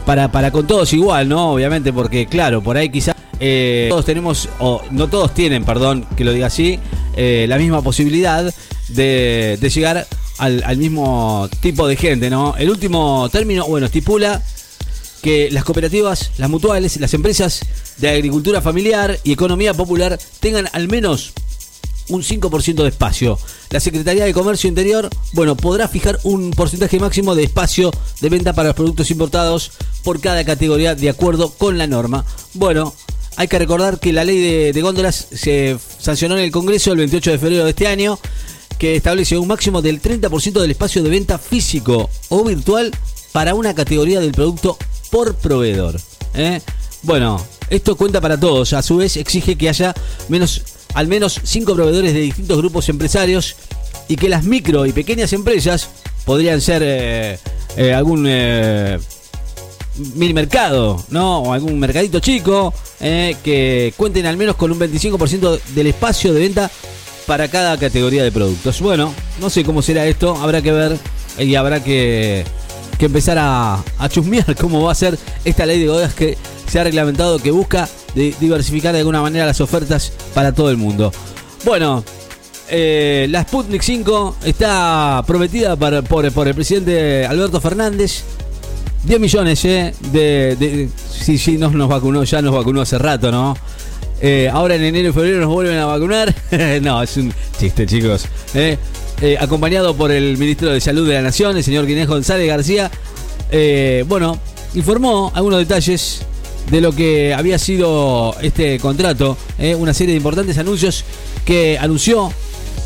para, 0.06 0.32
para 0.32 0.52
con 0.52 0.68
todos 0.68 0.92
igual, 0.94 1.30
¿no? 1.30 1.54
Obviamente, 1.54 1.94
porque 1.94 2.26
claro, 2.26 2.62
por 2.62 2.78
ahí 2.78 2.90
quizás 2.90 3.16
eh, 3.40 3.88
todos 3.90 4.06
tenemos, 4.06 4.50
o 4.60 4.82
no 4.92 5.08
todos 5.08 5.34
tienen, 5.34 5.64
perdón, 5.64 6.06
que 6.16 6.24
lo 6.24 6.34
diga 6.34 6.48
así, 6.48 6.80
eh, 7.16 7.46
la 7.48 7.58
misma 7.58 7.82
posibilidad 7.82 8.54
de, 8.90 9.58
de 9.60 9.70
llegar 9.70 10.08
al, 10.38 10.64
al 10.64 10.78
mismo 10.78 11.50
tipo 11.60 11.88
de 11.88 11.96
gente, 11.96 12.30
¿no? 12.30 12.56
El 12.58 12.70
último 12.70 13.30
término, 13.32 13.66
bueno, 13.68 13.86
estipula 13.88 14.42
que 15.22 15.50
las 15.52 15.64
cooperativas, 15.64 16.32
las 16.38 16.50
mutuales, 16.50 17.00
las 17.00 17.14
empresas 17.14 17.62
de 17.98 18.10
agricultura 18.10 18.62
familiar 18.62 19.20
y 19.24 19.32
economía 19.32 19.74
popular 19.74 20.18
tengan 20.40 20.68
al 20.74 20.88
menos 20.88 21.34
un 22.10 22.24
5% 22.24 22.84
de 22.84 22.90
espacio. 22.90 23.40
La 23.70 23.80
Secretaría 23.80 24.26
de 24.26 24.34
Comercio 24.34 24.68
Interior, 24.68 25.10
bueno, 25.34 25.56
podrá 25.56 25.88
fijar 25.88 26.20
un 26.24 26.52
porcentaje 26.52 27.00
máximo 27.00 27.36
de 27.36 27.44
espacio 27.44 27.92
de 28.20 28.30
venta 28.30 28.54
para 28.54 28.70
los 28.70 28.76
productos 28.76 29.12
importados 29.12 29.72
por 30.04 30.20
cada 30.20 30.44
categoría 30.44 30.96
de 30.96 31.10
acuerdo 31.10 31.52
con 31.52 31.78
la 31.78 31.88
norma. 31.88 32.26
Bueno, 32.54 32.94
hay 33.38 33.48
que 33.48 33.60
recordar 33.60 34.00
que 34.00 34.14
la 34.14 34.24
ley 34.24 34.40
de, 34.40 34.74
de 34.74 34.82
góndolas 34.82 35.28
se 35.32 35.78
sancionó 36.00 36.38
en 36.38 36.44
el 36.44 36.52
Congreso 36.52 36.92
el 36.92 36.98
28 36.98 37.32
de 37.32 37.40
febrero 37.40 37.64
de 37.64 37.70
este 37.70 37.88
año, 37.88 38.20
que 38.78 38.96
establece 38.96 39.38
un 39.38 39.48
máximo 39.48 39.82
del 39.82 40.02
30% 40.02 40.60
del 40.60 40.72
espacio 40.72 41.04
de 41.04 41.10
venta 41.10 41.38
físico 41.38 42.10
o 42.30 42.44
virtual 42.44 42.92
para 43.32 43.54
una 43.56 43.74
categoría 43.74 44.20
del 44.20 44.32
producto 44.32 44.78
por 45.10 45.36
proveedor. 45.36 46.00
¿eh? 46.34 46.62
Bueno, 47.04 47.44
esto 47.70 47.96
cuenta 47.96 48.22
para 48.22 48.40
todos. 48.40 48.74
A 48.74 48.82
su 48.82 48.98
vez, 48.98 49.18
exige 49.18 49.56
que 49.56 49.70
haya 49.70 49.94
menos, 50.30 50.62
al 50.94 51.08
menos 51.08 51.40
cinco 51.44 51.76
proveedores 51.76 52.14
de 52.14 52.20
distintos 52.20 52.58
grupos 52.58 52.90
empresarios 52.90 53.56
y 54.08 54.16
que 54.16 54.30
las 54.30 54.44
micro 54.44 54.86
y 54.86 54.92
pequeñas 54.92 55.34
empresas 55.34 55.90
podrían 56.26 56.62
ser 56.62 56.82
eh, 56.86 57.40
eh, 57.78 57.94
algún 57.94 58.26
eh, 58.28 59.00
mini 60.16 60.34
mercado, 60.34 61.04
¿no? 61.10 61.40
O 61.40 61.54
algún 61.54 61.80
mercadito 61.80 62.20
chico 62.20 62.74
eh, 63.00 63.36
que 63.44 63.94
cuenten 63.98 64.26
al 64.26 64.38
menos 64.38 64.56
con 64.56 64.72
un 64.72 64.80
25% 64.80 65.62
del 65.74 65.88
espacio 65.88 66.34
de 66.34 66.40
venta 66.40 66.72
para 67.28 67.48
cada 67.48 67.78
categoría 67.78 68.24
de 68.24 68.32
productos. 68.32 68.82
Bueno, 68.82 69.14
no 69.40 69.50
sé 69.50 69.64
cómo 69.64 69.82
será 69.82 70.06
esto, 70.06 70.36
habrá 70.36 70.62
que 70.62 70.72
ver 70.72 70.98
y 71.38 71.56
habrá 71.56 71.84
que, 71.84 72.44
que 72.98 73.06
empezar 73.06 73.38
a, 73.38 73.84
a 73.98 74.10
chusmear 74.10 74.56
cómo 74.60 74.84
va 74.84 74.92
a 74.92 74.96
ser 74.96 75.18
esta 75.46 75.66
ley 75.66 75.80
de 75.80 75.90
bodas 75.90 76.14
que 76.14 76.38
se 76.68 76.80
ha 76.80 76.84
reglamentado 76.84 77.40
que 77.40 77.52
busca 77.52 77.88
de- 78.16 78.34
diversificar 78.40 78.94
de 78.94 79.00
alguna 79.00 79.22
manera 79.22 79.46
las 79.46 79.62
ofertas 79.62 80.12
para 80.34 80.52
todo 80.54 80.70
el 80.70 80.78
mundo. 80.78 81.12
Bueno, 81.66 82.04
eh, 82.70 83.28
la 83.30 83.44
Sputnik 83.44 83.82
5 83.82 84.38
está 84.46 85.24
prometida 85.28 85.76
por, 85.76 86.26
el 86.48 86.54
presidente 86.56 87.26
Alberto 87.26 87.60
Fernández. 87.62 88.24
10 89.04 89.20
millones, 89.20 89.66
¿eh? 89.66 89.94
De, 90.12 90.56
de- 90.58 90.90
sí, 91.12 91.38
sí, 91.38 91.58
nos, 91.58 91.76
vacunó, 91.88 92.24
ya 92.24 92.42
nos 92.42 92.54
vacunó 92.54 92.82
hace 92.82 92.98
rato, 93.00 93.32
¿no? 93.32 93.58
Eh, 94.22 94.48
ahora 94.54 94.76
en 94.76 94.84
enero 94.84 95.10
y 95.10 95.14
febrero 95.14 95.40
nos 95.40 95.50
vuelven 95.50 95.78
a 95.80 95.86
vacunar. 95.88 96.34
no, 96.82 97.02
es 97.02 97.18
un 97.18 97.34
chiste, 97.60 97.86
chicos. 97.88 98.26
¿eh? 98.54 98.78
Acompañado 99.40 99.96
por 99.96 100.12
el 100.12 100.38
ministro 100.38 100.70
de 100.72 100.80
Salud 100.80 101.08
de 101.08 101.16
la 101.16 101.22
Nación, 101.24 101.58
el 101.58 101.64
señor 101.64 101.86
Guinés 101.88 102.08
González 102.08 102.48
García. 102.48 102.90
Bueno, 104.08 104.38
informó 104.76 105.32
algunos 105.36 105.60
detalles 105.60 106.22
de 106.72 106.82
lo 106.82 106.94
que 106.94 107.34
había 107.34 107.60
sido 107.60 108.36
este 108.42 108.80
contrato, 108.80 109.38
¿eh? 109.60 109.76
una 109.76 109.94
serie 109.94 110.14
de 110.14 110.18
importantes 110.18 110.58
anuncios 110.58 111.04
que 111.46 111.78
anunció 111.78 112.32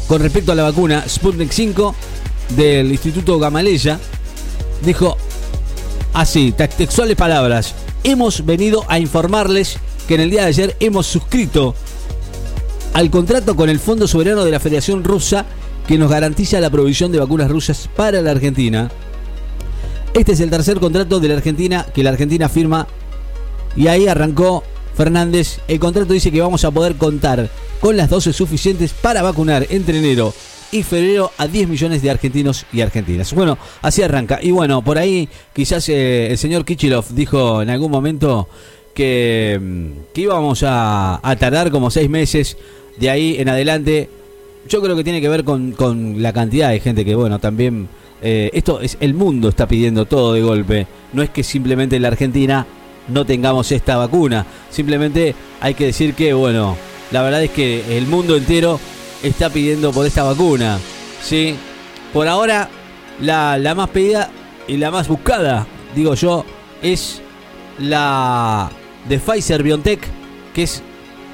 con 0.08 0.22
respecto 0.22 0.52
a 0.52 0.56
la 0.56 0.64
vacuna 0.64 1.04
Sputnik 1.08 1.52
5 1.52 1.96
del 2.58 2.92
Instituto 2.92 3.40
Gamaleya. 3.40 4.00
Dijo, 4.84 5.18
Así, 6.14 6.52
te- 6.54 6.68
textuales 6.70 7.16
palabras. 7.16 7.76
Hemos 8.04 8.46
venido 8.46 8.84
a 8.88 9.00
informarles 9.00 9.78
que 10.08 10.16
en 10.16 10.22
el 10.22 10.30
día 10.30 10.42
de 10.44 10.48
ayer 10.48 10.76
hemos 10.80 11.06
suscrito 11.08 11.76
al 12.94 13.10
contrato 13.10 13.56
con 13.56 13.70
el 13.70 13.80
Fondo 13.80 14.08
Soberano 14.08 14.46
de 14.46 14.52
la 14.52 14.60
Federación 14.60 15.04
Rusa 15.04 15.46
que 15.88 15.98
nos 15.98 16.10
garantiza 16.10 16.60
la 16.62 16.70
provisión 16.70 17.12
de 17.12 17.20
vacunas 17.20 17.52
rusas 17.52 17.90
para 17.96 18.22
la 18.22 18.32
Argentina. 18.32 18.90
Este 20.14 20.32
es 20.32 20.40
el 20.40 20.50
tercer 20.50 20.80
contrato 20.80 21.20
de 21.20 21.28
la 21.28 21.36
Argentina 21.36 21.86
que 21.94 22.04
la 22.04 22.12
Argentina 22.12 22.48
firma 22.48 22.88
y 23.76 23.88
ahí 23.88 24.08
arrancó 24.08 24.64
Fernández. 24.96 25.60
El 25.68 25.80
contrato 25.80 26.14
dice 26.14 26.32
que 26.32 26.42
vamos 26.42 26.64
a 26.64 26.72
poder 26.72 26.96
contar 26.96 27.50
con 27.80 27.98
las 27.98 28.10
dosis 28.10 28.36
suficientes 28.36 28.94
para 28.94 29.22
vacunar 29.22 29.68
entre 29.70 30.00
enero 30.00 30.34
y 30.72 30.84
febrero 30.84 31.32
a 31.38 31.48
10 31.48 31.68
millones 31.68 32.02
de 32.02 32.10
argentinos 32.10 32.66
y 32.74 32.82
argentinas. 32.82 33.34
Bueno, 33.34 33.58
así 33.82 34.02
arranca. 34.02 34.40
Y 34.42 34.52
bueno, 34.52 34.82
por 34.82 34.98
ahí 34.98 35.30
quizás 35.54 35.88
eh, 35.90 36.32
el 36.32 36.38
señor 36.38 36.66
Kichilov 36.66 37.06
dijo 37.10 37.62
en 37.62 37.70
algún 37.70 37.92
momento 37.92 38.48
que, 38.94 39.60
mm, 39.62 40.14
que 40.14 40.22
íbamos 40.22 40.64
a, 40.66 41.20
tardar 41.40 41.72
como 41.72 41.92
seis 41.92 42.10
meses 42.10 42.58
de 42.98 43.10
ahí 43.10 43.36
en 43.38 43.50
adelante. 43.50 44.10
Yo 44.68 44.82
creo 44.82 44.96
que 44.96 45.04
tiene 45.04 45.22
que 45.22 45.30
ver 45.30 45.44
con, 45.44 45.74
con 45.74 46.22
la 46.24 46.34
cantidad 46.34 46.72
de 46.72 46.80
gente 46.80 47.06
que, 47.06 47.16
bueno, 47.16 47.40
también... 47.40 47.88
eh, 48.22 48.50
esto 48.54 48.80
es 48.80 48.98
el 49.02 49.14
mundo 49.14 49.50
está 49.50 49.68
pidiendo 49.68 50.06
todo 50.06 50.34
de 50.34 50.42
golpe. 50.42 50.88
No 51.14 51.22
es 51.22 51.30
que 51.30 51.44
simplemente 51.44 51.98
en 51.98 52.02
la 52.02 52.08
Argentina 52.08 52.66
no 53.08 53.26
tengamos 53.26 53.72
esta 53.72 53.98
vacuna. 53.98 54.46
Simplemente 54.70 55.36
hay 55.62 55.74
que 55.74 55.86
decir 55.86 56.14
que, 56.14 56.34
bueno, 56.34 56.78
la 57.12 57.22
verdad 57.22 57.44
es 57.44 57.52
que 57.52 57.98
el 57.98 58.08
mundo 58.08 58.36
entero 58.36 58.80
está 59.24 59.50
pidiendo 59.50 59.92
por 59.92 60.06
esta 60.06 60.24
vacuna. 60.24 60.80
¿sí? 61.22 61.56
Por 62.14 62.28
ahora, 62.28 62.70
la, 63.22 63.58
la 63.58 63.76
más 63.76 63.90
pedida 63.90 64.30
y 64.68 64.78
la 64.78 64.92
más 64.92 65.08
buscada, 65.08 65.68
digo 65.96 66.16
yo, 66.16 66.46
es 66.82 67.22
la 67.80 68.70
de 69.08 69.20
Pfizer 69.20 69.64
BioNTech, 69.64 70.00
que 70.54 70.64
es 70.64 70.82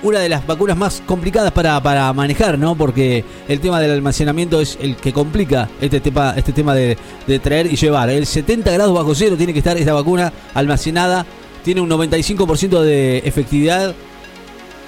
una 0.04 0.20
de 0.20 0.30
las 0.30 0.46
vacunas 0.48 0.78
más 0.78 1.02
complicadas 1.06 1.52
para, 1.52 1.82
para 1.82 2.12
manejar, 2.14 2.58
¿no? 2.58 2.76
Porque 2.76 3.24
el 3.48 3.60
tema 3.60 3.80
del 3.80 3.92
almacenamiento 3.92 4.60
es 4.60 4.78
el 4.82 4.96
que 4.96 5.14
complica 5.14 5.70
este 5.80 6.00
tema, 6.00 6.34
este 6.36 6.54
tema 6.54 6.74
de, 6.74 6.98
de 7.28 7.40
traer 7.40 7.68
y 7.72 7.76
llevar. 7.76 8.10
El 8.10 8.26
70 8.26 8.72
grados 8.72 8.96
bajo 8.96 9.14
cero 9.14 9.36
tiene 9.38 9.54
que 9.54 9.60
estar 9.60 9.78
esta 9.78 9.94
vacuna 9.94 10.34
almacenada. 10.54 11.26
Tiene 11.64 11.82
un 11.82 11.90
95% 11.90 12.82
de 12.82 13.20
efectividad. 13.20 13.94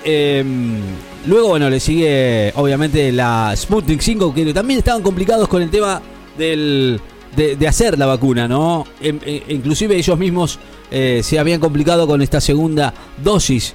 Eh, 0.06 0.44
luego, 1.26 1.50
bueno, 1.50 1.70
le 1.70 1.80
sigue 1.80 2.52
obviamente 2.56 3.12
la 3.12 3.54
Sputnik 3.56 4.02
5, 4.02 4.34
que 4.34 4.54
también 4.54 4.80
estaban 4.80 5.02
complicados 5.02 5.48
con 5.48 5.62
el 5.62 5.70
tema 5.70 6.02
del, 6.38 7.00
de, 7.36 7.56
de 7.56 7.68
hacer 7.68 7.98
la 7.98 8.06
vacuna, 8.06 8.48
¿no? 8.48 8.86
Em- 9.02 9.20
e- 9.26 9.44
inclusive 9.50 9.96
ellos 9.96 10.18
mismos 10.18 10.60
eh, 10.92 11.22
se 11.24 11.40
habían 11.40 11.60
complicado 11.60 12.08
con 12.08 12.22
esta 12.22 12.42
segunda 12.42 12.94
dosis. 13.24 13.74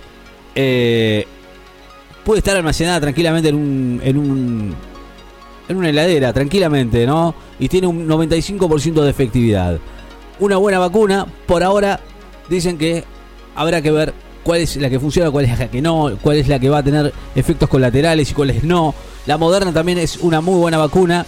Eh, 0.55 1.25
puede 2.25 2.39
estar 2.41 2.57
almacenada 2.57 3.01
tranquilamente 3.01 3.49
en 3.49 3.55
un, 3.55 4.01
en 4.05 4.19
un 4.19 4.75
en 5.69 5.77
una 5.77 5.91
heladera, 5.91 6.33
tranquilamente, 6.33 7.07
¿no? 7.07 7.35
Y 7.59 7.69
tiene 7.69 7.87
un 7.87 8.09
95% 8.09 9.03
de 9.03 9.11
efectividad. 9.11 9.79
Una 10.41 10.57
buena 10.57 10.79
vacuna, 10.79 11.27
por 11.47 11.63
ahora 11.63 12.01
dicen 12.49 12.79
que 12.79 13.05
habrá 13.55 13.81
que 13.83 13.91
ver 13.91 14.15
cuál 14.45 14.61
es 14.61 14.77
la 14.77 14.89
que 14.89 14.99
funciona, 15.01 15.31
cuál 15.31 15.45
es 15.47 15.59
la 15.59 15.71
que 15.71 15.83
no, 15.83 16.17
cuál 16.23 16.39
es 16.39 16.49
la 16.49 16.59
que 16.59 16.69
va 16.71 16.79
a 16.79 16.83
tener 16.83 17.13
efectos 17.35 17.69
colaterales 17.69 18.31
y 18.31 18.35
cuáles 18.35 18.65
no. 18.65 18.95
La 19.27 19.37
Moderna 19.37 19.73
también 19.73 19.99
es 19.99 20.17
una 20.19 20.41
muy 20.41 20.55
buena 20.59 20.79
vacuna, 20.79 21.27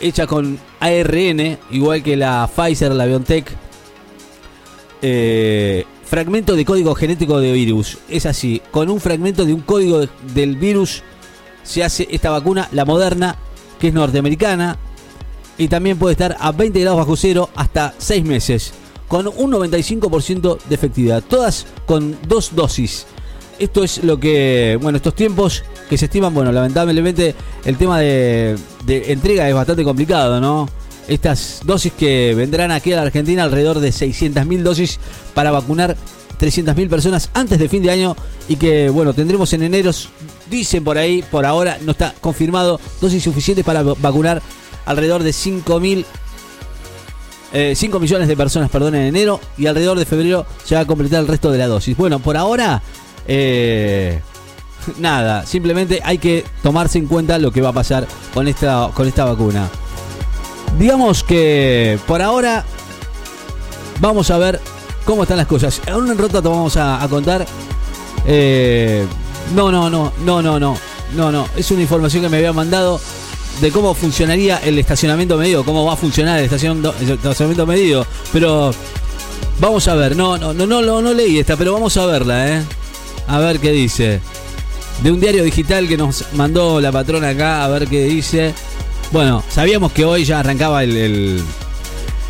hecha 0.00 0.26
con 0.26 0.58
ARN, 0.80 1.58
igual 1.70 2.02
que 2.02 2.16
la 2.16 2.48
Pfizer, 2.54 2.92
la 2.92 3.04
BioNTech. 3.06 3.50
Eh, 5.02 5.84
fragmento 6.04 6.56
de 6.56 6.64
código 6.64 6.94
genético 6.94 7.38
de 7.40 7.52
virus. 7.52 7.98
Es 8.08 8.26
así, 8.26 8.60
con 8.70 8.90
un 8.90 9.00
fragmento 9.00 9.44
de 9.44 9.54
un 9.54 9.60
código 9.60 9.98
de- 10.00 10.08
del 10.34 10.56
virus 10.56 11.02
se 11.62 11.84
hace 11.84 12.08
esta 12.10 12.30
vacuna, 12.30 12.68
la 12.72 12.84
Moderna, 12.84 13.36
que 13.78 13.88
es 13.88 13.94
norteamericana, 13.94 14.76
y 15.56 15.68
también 15.68 15.98
puede 15.98 16.12
estar 16.12 16.36
a 16.40 16.52
20 16.52 16.80
grados 16.80 16.98
bajo 17.00 17.16
cero 17.16 17.50
hasta 17.54 17.94
6 17.98 18.24
meses, 18.24 18.72
con 19.10 19.26
un 19.26 19.50
95% 19.52 20.58
de 20.68 20.74
efectividad, 20.74 21.20
todas 21.26 21.66
con 21.84 22.16
dos 22.28 22.54
dosis. 22.54 23.06
Esto 23.58 23.82
es 23.82 24.04
lo 24.04 24.18
que, 24.20 24.78
bueno, 24.80 24.96
estos 24.96 25.14
tiempos 25.16 25.64
que 25.88 25.98
se 25.98 26.04
estiman, 26.04 26.32
bueno, 26.32 26.52
lamentablemente 26.52 27.34
el 27.64 27.76
tema 27.76 27.98
de, 27.98 28.56
entrega 28.86 29.48
es 29.48 29.54
bastante 29.54 29.82
complicado, 29.82 30.40
¿no? 30.40 30.68
Estas 31.08 31.60
dosis 31.64 31.92
que 31.92 32.34
vendrán 32.36 32.70
aquí 32.70 32.92
a 32.92 32.96
la 32.96 33.02
Argentina, 33.02 33.42
alrededor 33.42 33.80
de 33.80 33.90
600.000 33.90 34.62
dosis 34.62 35.00
para 35.34 35.50
vacunar 35.50 35.96
300.000 36.38 36.88
personas 36.88 37.30
antes 37.34 37.58
de 37.58 37.68
fin 37.68 37.82
de 37.82 37.90
año 37.90 38.14
y 38.48 38.54
que, 38.56 38.90
bueno, 38.90 39.12
tendremos 39.12 39.52
en 39.54 39.64
enero, 39.64 39.90
dicen 40.48 40.84
por 40.84 40.96
ahí, 40.98 41.22
por 41.30 41.44
ahora 41.44 41.78
no 41.82 41.90
está 41.90 42.14
confirmado, 42.20 42.80
dosis 43.00 43.24
suficientes 43.24 43.64
para 43.64 43.82
va- 43.82 43.94
vacunar 43.98 44.40
alrededor 44.86 45.24
de 45.24 45.32
5.000 45.32 46.04
eh, 47.52 47.74
5 47.76 47.98
millones 48.00 48.28
de 48.28 48.36
personas, 48.36 48.70
perdón, 48.70 48.94
en 48.94 49.02
enero 49.02 49.40
y 49.58 49.66
alrededor 49.66 49.98
de 49.98 50.06
febrero 50.06 50.46
se 50.64 50.74
va 50.74 50.82
a 50.82 50.86
completar 50.86 51.20
el 51.20 51.28
resto 51.28 51.50
de 51.50 51.58
la 51.58 51.66
dosis. 51.66 51.96
Bueno, 51.96 52.18
por 52.20 52.36
ahora, 52.36 52.82
eh, 53.26 54.20
nada, 54.98 55.44
simplemente 55.46 56.00
hay 56.04 56.18
que 56.18 56.44
tomarse 56.62 56.98
en 56.98 57.06
cuenta 57.06 57.38
lo 57.38 57.50
que 57.52 57.60
va 57.60 57.70
a 57.70 57.72
pasar 57.74 58.06
con 58.34 58.48
esta, 58.48 58.90
con 58.94 59.06
esta 59.08 59.24
vacuna. 59.24 59.68
Digamos 60.78 61.24
que 61.24 61.98
por 62.06 62.22
ahora 62.22 62.64
vamos 64.00 64.30
a 64.30 64.38
ver 64.38 64.60
cómo 65.04 65.22
están 65.24 65.38
las 65.38 65.46
cosas. 65.46 65.80
En 65.86 65.94
un 65.96 66.16
rato 66.16 66.40
vamos 66.42 66.76
a, 66.76 67.02
a 67.02 67.08
contar. 67.08 67.44
eh, 68.26 69.04
no, 69.54 69.72
no, 69.72 69.90
no, 69.90 70.12
no, 70.24 70.40
no, 70.42 70.60
no, 70.60 70.76
no, 71.16 71.32
no. 71.32 71.46
Es 71.56 71.70
una 71.72 71.82
información 71.82 72.22
que 72.22 72.28
me 72.28 72.36
había 72.36 72.52
mandado 72.52 73.00
de 73.60 73.70
cómo 73.70 73.94
funcionaría 73.94 74.58
el 74.58 74.78
estacionamiento 74.78 75.36
medido, 75.36 75.64
cómo 75.64 75.84
va 75.84 75.92
a 75.94 75.96
funcionar 75.96 76.38
el 76.38 76.48
estacion- 76.50 76.92
el 77.00 77.10
estacionamiento 77.10 77.66
medido. 77.66 78.06
Pero 78.32 78.72
vamos 79.60 79.86
a 79.88 79.94
ver, 79.94 80.16
no, 80.16 80.38
no, 80.38 80.52
no, 80.54 80.66
no, 80.66 80.80
no, 80.82 81.02
no 81.02 81.12
leí 81.14 81.38
esta, 81.38 81.56
pero 81.56 81.72
vamos 81.74 81.96
a 81.96 82.06
verla, 82.06 82.48
¿eh? 82.48 82.62
A 83.28 83.38
ver 83.38 83.58
qué 83.60 83.70
dice. 83.72 84.20
De 85.02 85.10
un 85.10 85.20
diario 85.20 85.42
digital 85.44 85.88
que 85.88 85.96
nos 85.96 86.24
mandó 86.34 86.80
la 86.80 86.90
patrona 86.92 87.30
acá, 87.30 87.64
a 87.64 87.68
ver 87.68 87.86
qué 87.86 88.04
dice. 88.04 88.54
Bueno, 89.12 89.42
sabíamos 89.50 89.92
que 89.92 90.04
hoy 90.04 90.24
ya 90.24 90.40
arrancaba 90.40 90.82
el, 90.84 90.96
el- 90.96 91.42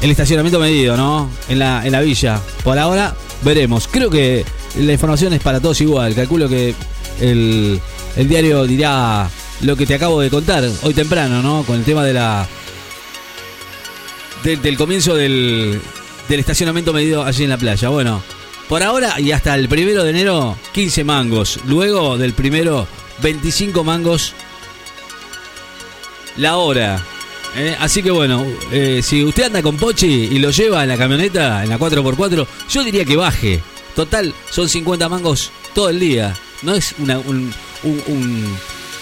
el 0.03 0.11
estacionamiento 0.11 0.59
medido, 0.59 0.97
¿no? 0.97 1.29
En 1.49 1.59
la, 1.59 1.85
en 1.85 1.93
la 1.93 2.01
villa. 2.01 2.41
Por 2.65 2.79
ahora, 2.79 3.15
veremos. 3.43 3.87
Creo 3.89 4.09
que 4.09 4.45
la 4.79 4.93
información 4.93 5.33
es 5.35 5.41
para 5.41 5.61
todos 5.61 5.81
igual. 5.81 6.15
Calculo 6.15 6.49
que 6.49 6.75
el, 7.21 7.79
el 8.17 8.29
diario 8.29 8.65
dirá 8.67 9.29
lo 9.63 9.77
que 9.77 9.87
te 9.87 9.95
acabo 9.95 10.21
de 10.21 10.31
contar 10.31 10.65
hoy 10.83 10.95
temprano, 10.95 11.43
¿no? 11.43 11.63
Con 11.65 11.77
el 11.77 11.85
tema 11.85 12.05
de 12.05 12.15
la. 12.15 12.47
del, 14.43 14.77
comienzo 14.77 15.15
del, 15.15 15.81
del 16.29 16.41
estacionamiento 16.41 16.93
medido 16.93 17.25
allí 17.25 17.45
en 17.45 17.51
la 17.51 17.59
playa. 17.59 17.89
Bueno, 17.91 18.23
por 18.69 18.83
ahora 18.83 19.21
y 19.21 19.33
hasta 19.33 19.55
el 19.55 19.69
primero 19.69 20.03
de 20.05 20.11
enero, 20.11 20.57
15 20.73 21.05
mangos. 21.05 21.61
Luego 21.67 22.17
del 22.17 22.33
primero, 22.33 22.87
25 23.23 23.85
mangos 23.85 24.33
la 26.37 26.57
hora. 26.57 27.03
¿eh? 27.57 27.77
Así 27.81 28.03
que 28.03 28.11
bueno, 28.11 28.47
eh, 28.73 29.01
si 29.03 29.25
usted 29.25 29.45
anda 29.45 29.63
con 29.63 29.77
Pochi 29.77 30.07
y 30.07 30.39
lo 30.39 30.51
lleva 30.51 30.83
en 30.83 30.89
la 30.89 30.97
camioneta, 30.97 31.63
en 31.63 31.69
la 31.71 31.79
4x4, 31.79 32.47
yo 32.71 32.85
diría 32.85 33.05
que 33.05 33.17
baje. 33.17 33.61
Total, 33.95 34.33
son 34.51 34.69
50 34.69 35.09
mangos 35.09 35.51
todo 35.75 35.91
el 35.91 36.01
día. 36.01 36.35
No 36.63 36.75
es 36.75 36.95
una, 36.99 37.19
un- 37.19 37.53
un- 37.83 38.03
un- 38.07 38.57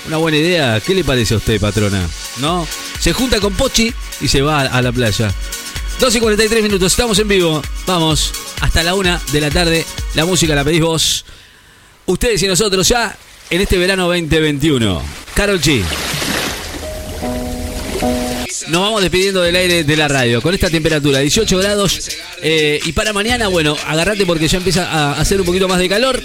una 0.07 0.17
buena 0.17 0.39
idea. 0.39 0.81
¿Qué 0.81 0.95
le 0.95 1.05
parece 1.05 1.35
a 1.35 1.37
usted, 1.39 1.61
patrona? 1.61 2.09
¿No? 2.39 2.67
Se 3.01 3.13
junta 3.13 3.41
con 3.41 3.55
Pochi 3.55 3.93
y 4.21 4.29
se 4.29 4.43
va 4.43 4.63
a, 4.63 4.83
la 4.83 4.93
playa. 4.93 5.33
2 6.01 6.15
y 6.15 6.21
43 6.21 6.63
minutos, 6.63 6.93
estamos 6.93 7.19
en 7.19 7.29
vivo. 7.29 7.63
Vamos, 7.87 8.33
hasta 8.61 8.83
la 8.83 8.95
una 8.95 9.21
de 9.33 9.41
la 9.41 9.51
tarde. 9.51 9.85
La 10.15 10.25
música 10.25 10.55
la 10.55 10.65
pedís 10.65 10.81
vos. 10.81 11.25
Ustedes 12.07 12.43
y 12.43 12.47
nosotros 12.47 12.89
ya 12.89 13.17
en 13.51 13.61
este 13.61 13.79
verano 13.79 14.07
2021. 14.07 15.03
Carol 15.35 15.61
G. 15.61 15.83
Nos 18.69 18.83
vamos 18.83 19.01
despidiendo 19.01 19.41
del 19.43 19.57
aire 19.57 19.85
de 19.85 19.97
la 19.97 20.09
radio 20.09 20.43
con 20.43 20.55
esta 20.55 20.69
temperatura, 20.69 21.21
18 21.21 21.59
grados. 21.59 22.11
eh, 22.43 22.81
y 22.85 22.93
para 22.93 23.13
mañana, 23.13 23.49
bueno, 23.49 23.77
agarrate 23.87 24.27
porque 24.27 24.47
ya 24.47 24.59
empieza 24.59 24.91
a 24.91 25.21
hacer 25.21 25.41
un 25.41 25.47
poquito 25.47 25.69
más 25.69 25.79
de 25.79 25.89
calor. 25.89 26.23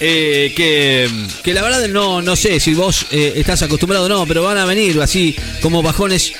Eh, 0.00 0.52
que, 0.54 1.08
que 1.42 1.54
la 1.54 1.62
verdad 1.62 1.88
no, 1.88 2.20
no 2.20 2.36
sé 2.36 2.60
si 2.60 2.74
vos 2.74 3.06
eh, 3.10 3.32
estás 3.36 3.62
acostumbrado 3.62 4.06
o 4.06 4.08
no, 4.08 4.26
pero 4.26 4.42
van 4.42 4.58
a 4.58 4.66
venir 4.66 5.00
así 5.00 5.34
como 5.62 5.82
bajones 5.82 6.32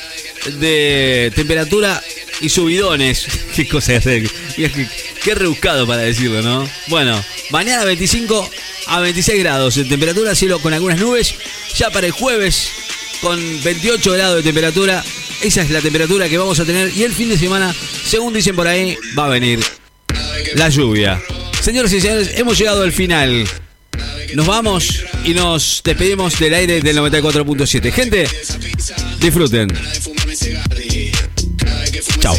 de 0.59 1.33
temperatura 1.35 2.03
y 2.41 2.49
subidones. 2.49 3.27
Qué 3.57 3.67
cosa 3.67 3.95
es, 3.95 4.05
qué, 4.05 4.89
qué 5.25 5.35
rebuscado 5.35 5.87
para 5.87 6.03
decirlo, 6.03 6.43
¿no? 6.43 6.69
Bueno, 6.89 7.23
mañana 7.51 7.85
25 7.85 8.51
a 8.89 9.01
26 9.01 9.39
grados 9.41 9.75
de 9.77 9.85
temperatura, 9.85 10.35
cielo 10.35 10.61
con 10.61 10.75
algunas 10.75 11.01
nubes. 11.01 11.35
Ya 11.75 11.91
para 11.91 12.07
el 12.07 12.13
jueves 12.13 12.71
con 13.21 13.39
28 13.63 14.13
grados 14.13 14.37
de 14.37 14.43
temperatura. 14.43 15.05
Esa 15.43 15.63
es 15.63 15.71
la 15.71 15.81
temperatura 15.81 16.29
que 16.29 16.39
vamos 16.39 16.59
a 16.61 16.65
tener. 16.65 16.97
Y 16.97 17.03
el 17.03 17.13
fin 17.13 17.29
de 17.29 17.39
semana, 17.39 17.75
según 18.05 18.33
dicen 18.33 18.57
por 18.57 18.67
ahí, 18.67 18.97
va 19.19 19.27
a 19.27 19.29
venir 19.29 19.61
la 20.55 20.69
lluvia. 20.69 21.23
Señores 21.67 21.93
y 21.95 22.01
señores, 22.01 22.31
hemos 22.37 22.57
llegado 22.57 22.85
al 22.85 22.93
final. 22.93 23.45
Nos 24.37 24.47
vamos 24.47 25.03
y 25.25 25.35
nos 25.35 25.83
despedimos 25.85 26.39
del 26.39 26.55
aire 26.55 26.81
del 26.81 26.97
94.7. 26.97 27.91
Gente, 27.91 28.29
disfruten. 29.19 29.77
Chao. 32.21 32.37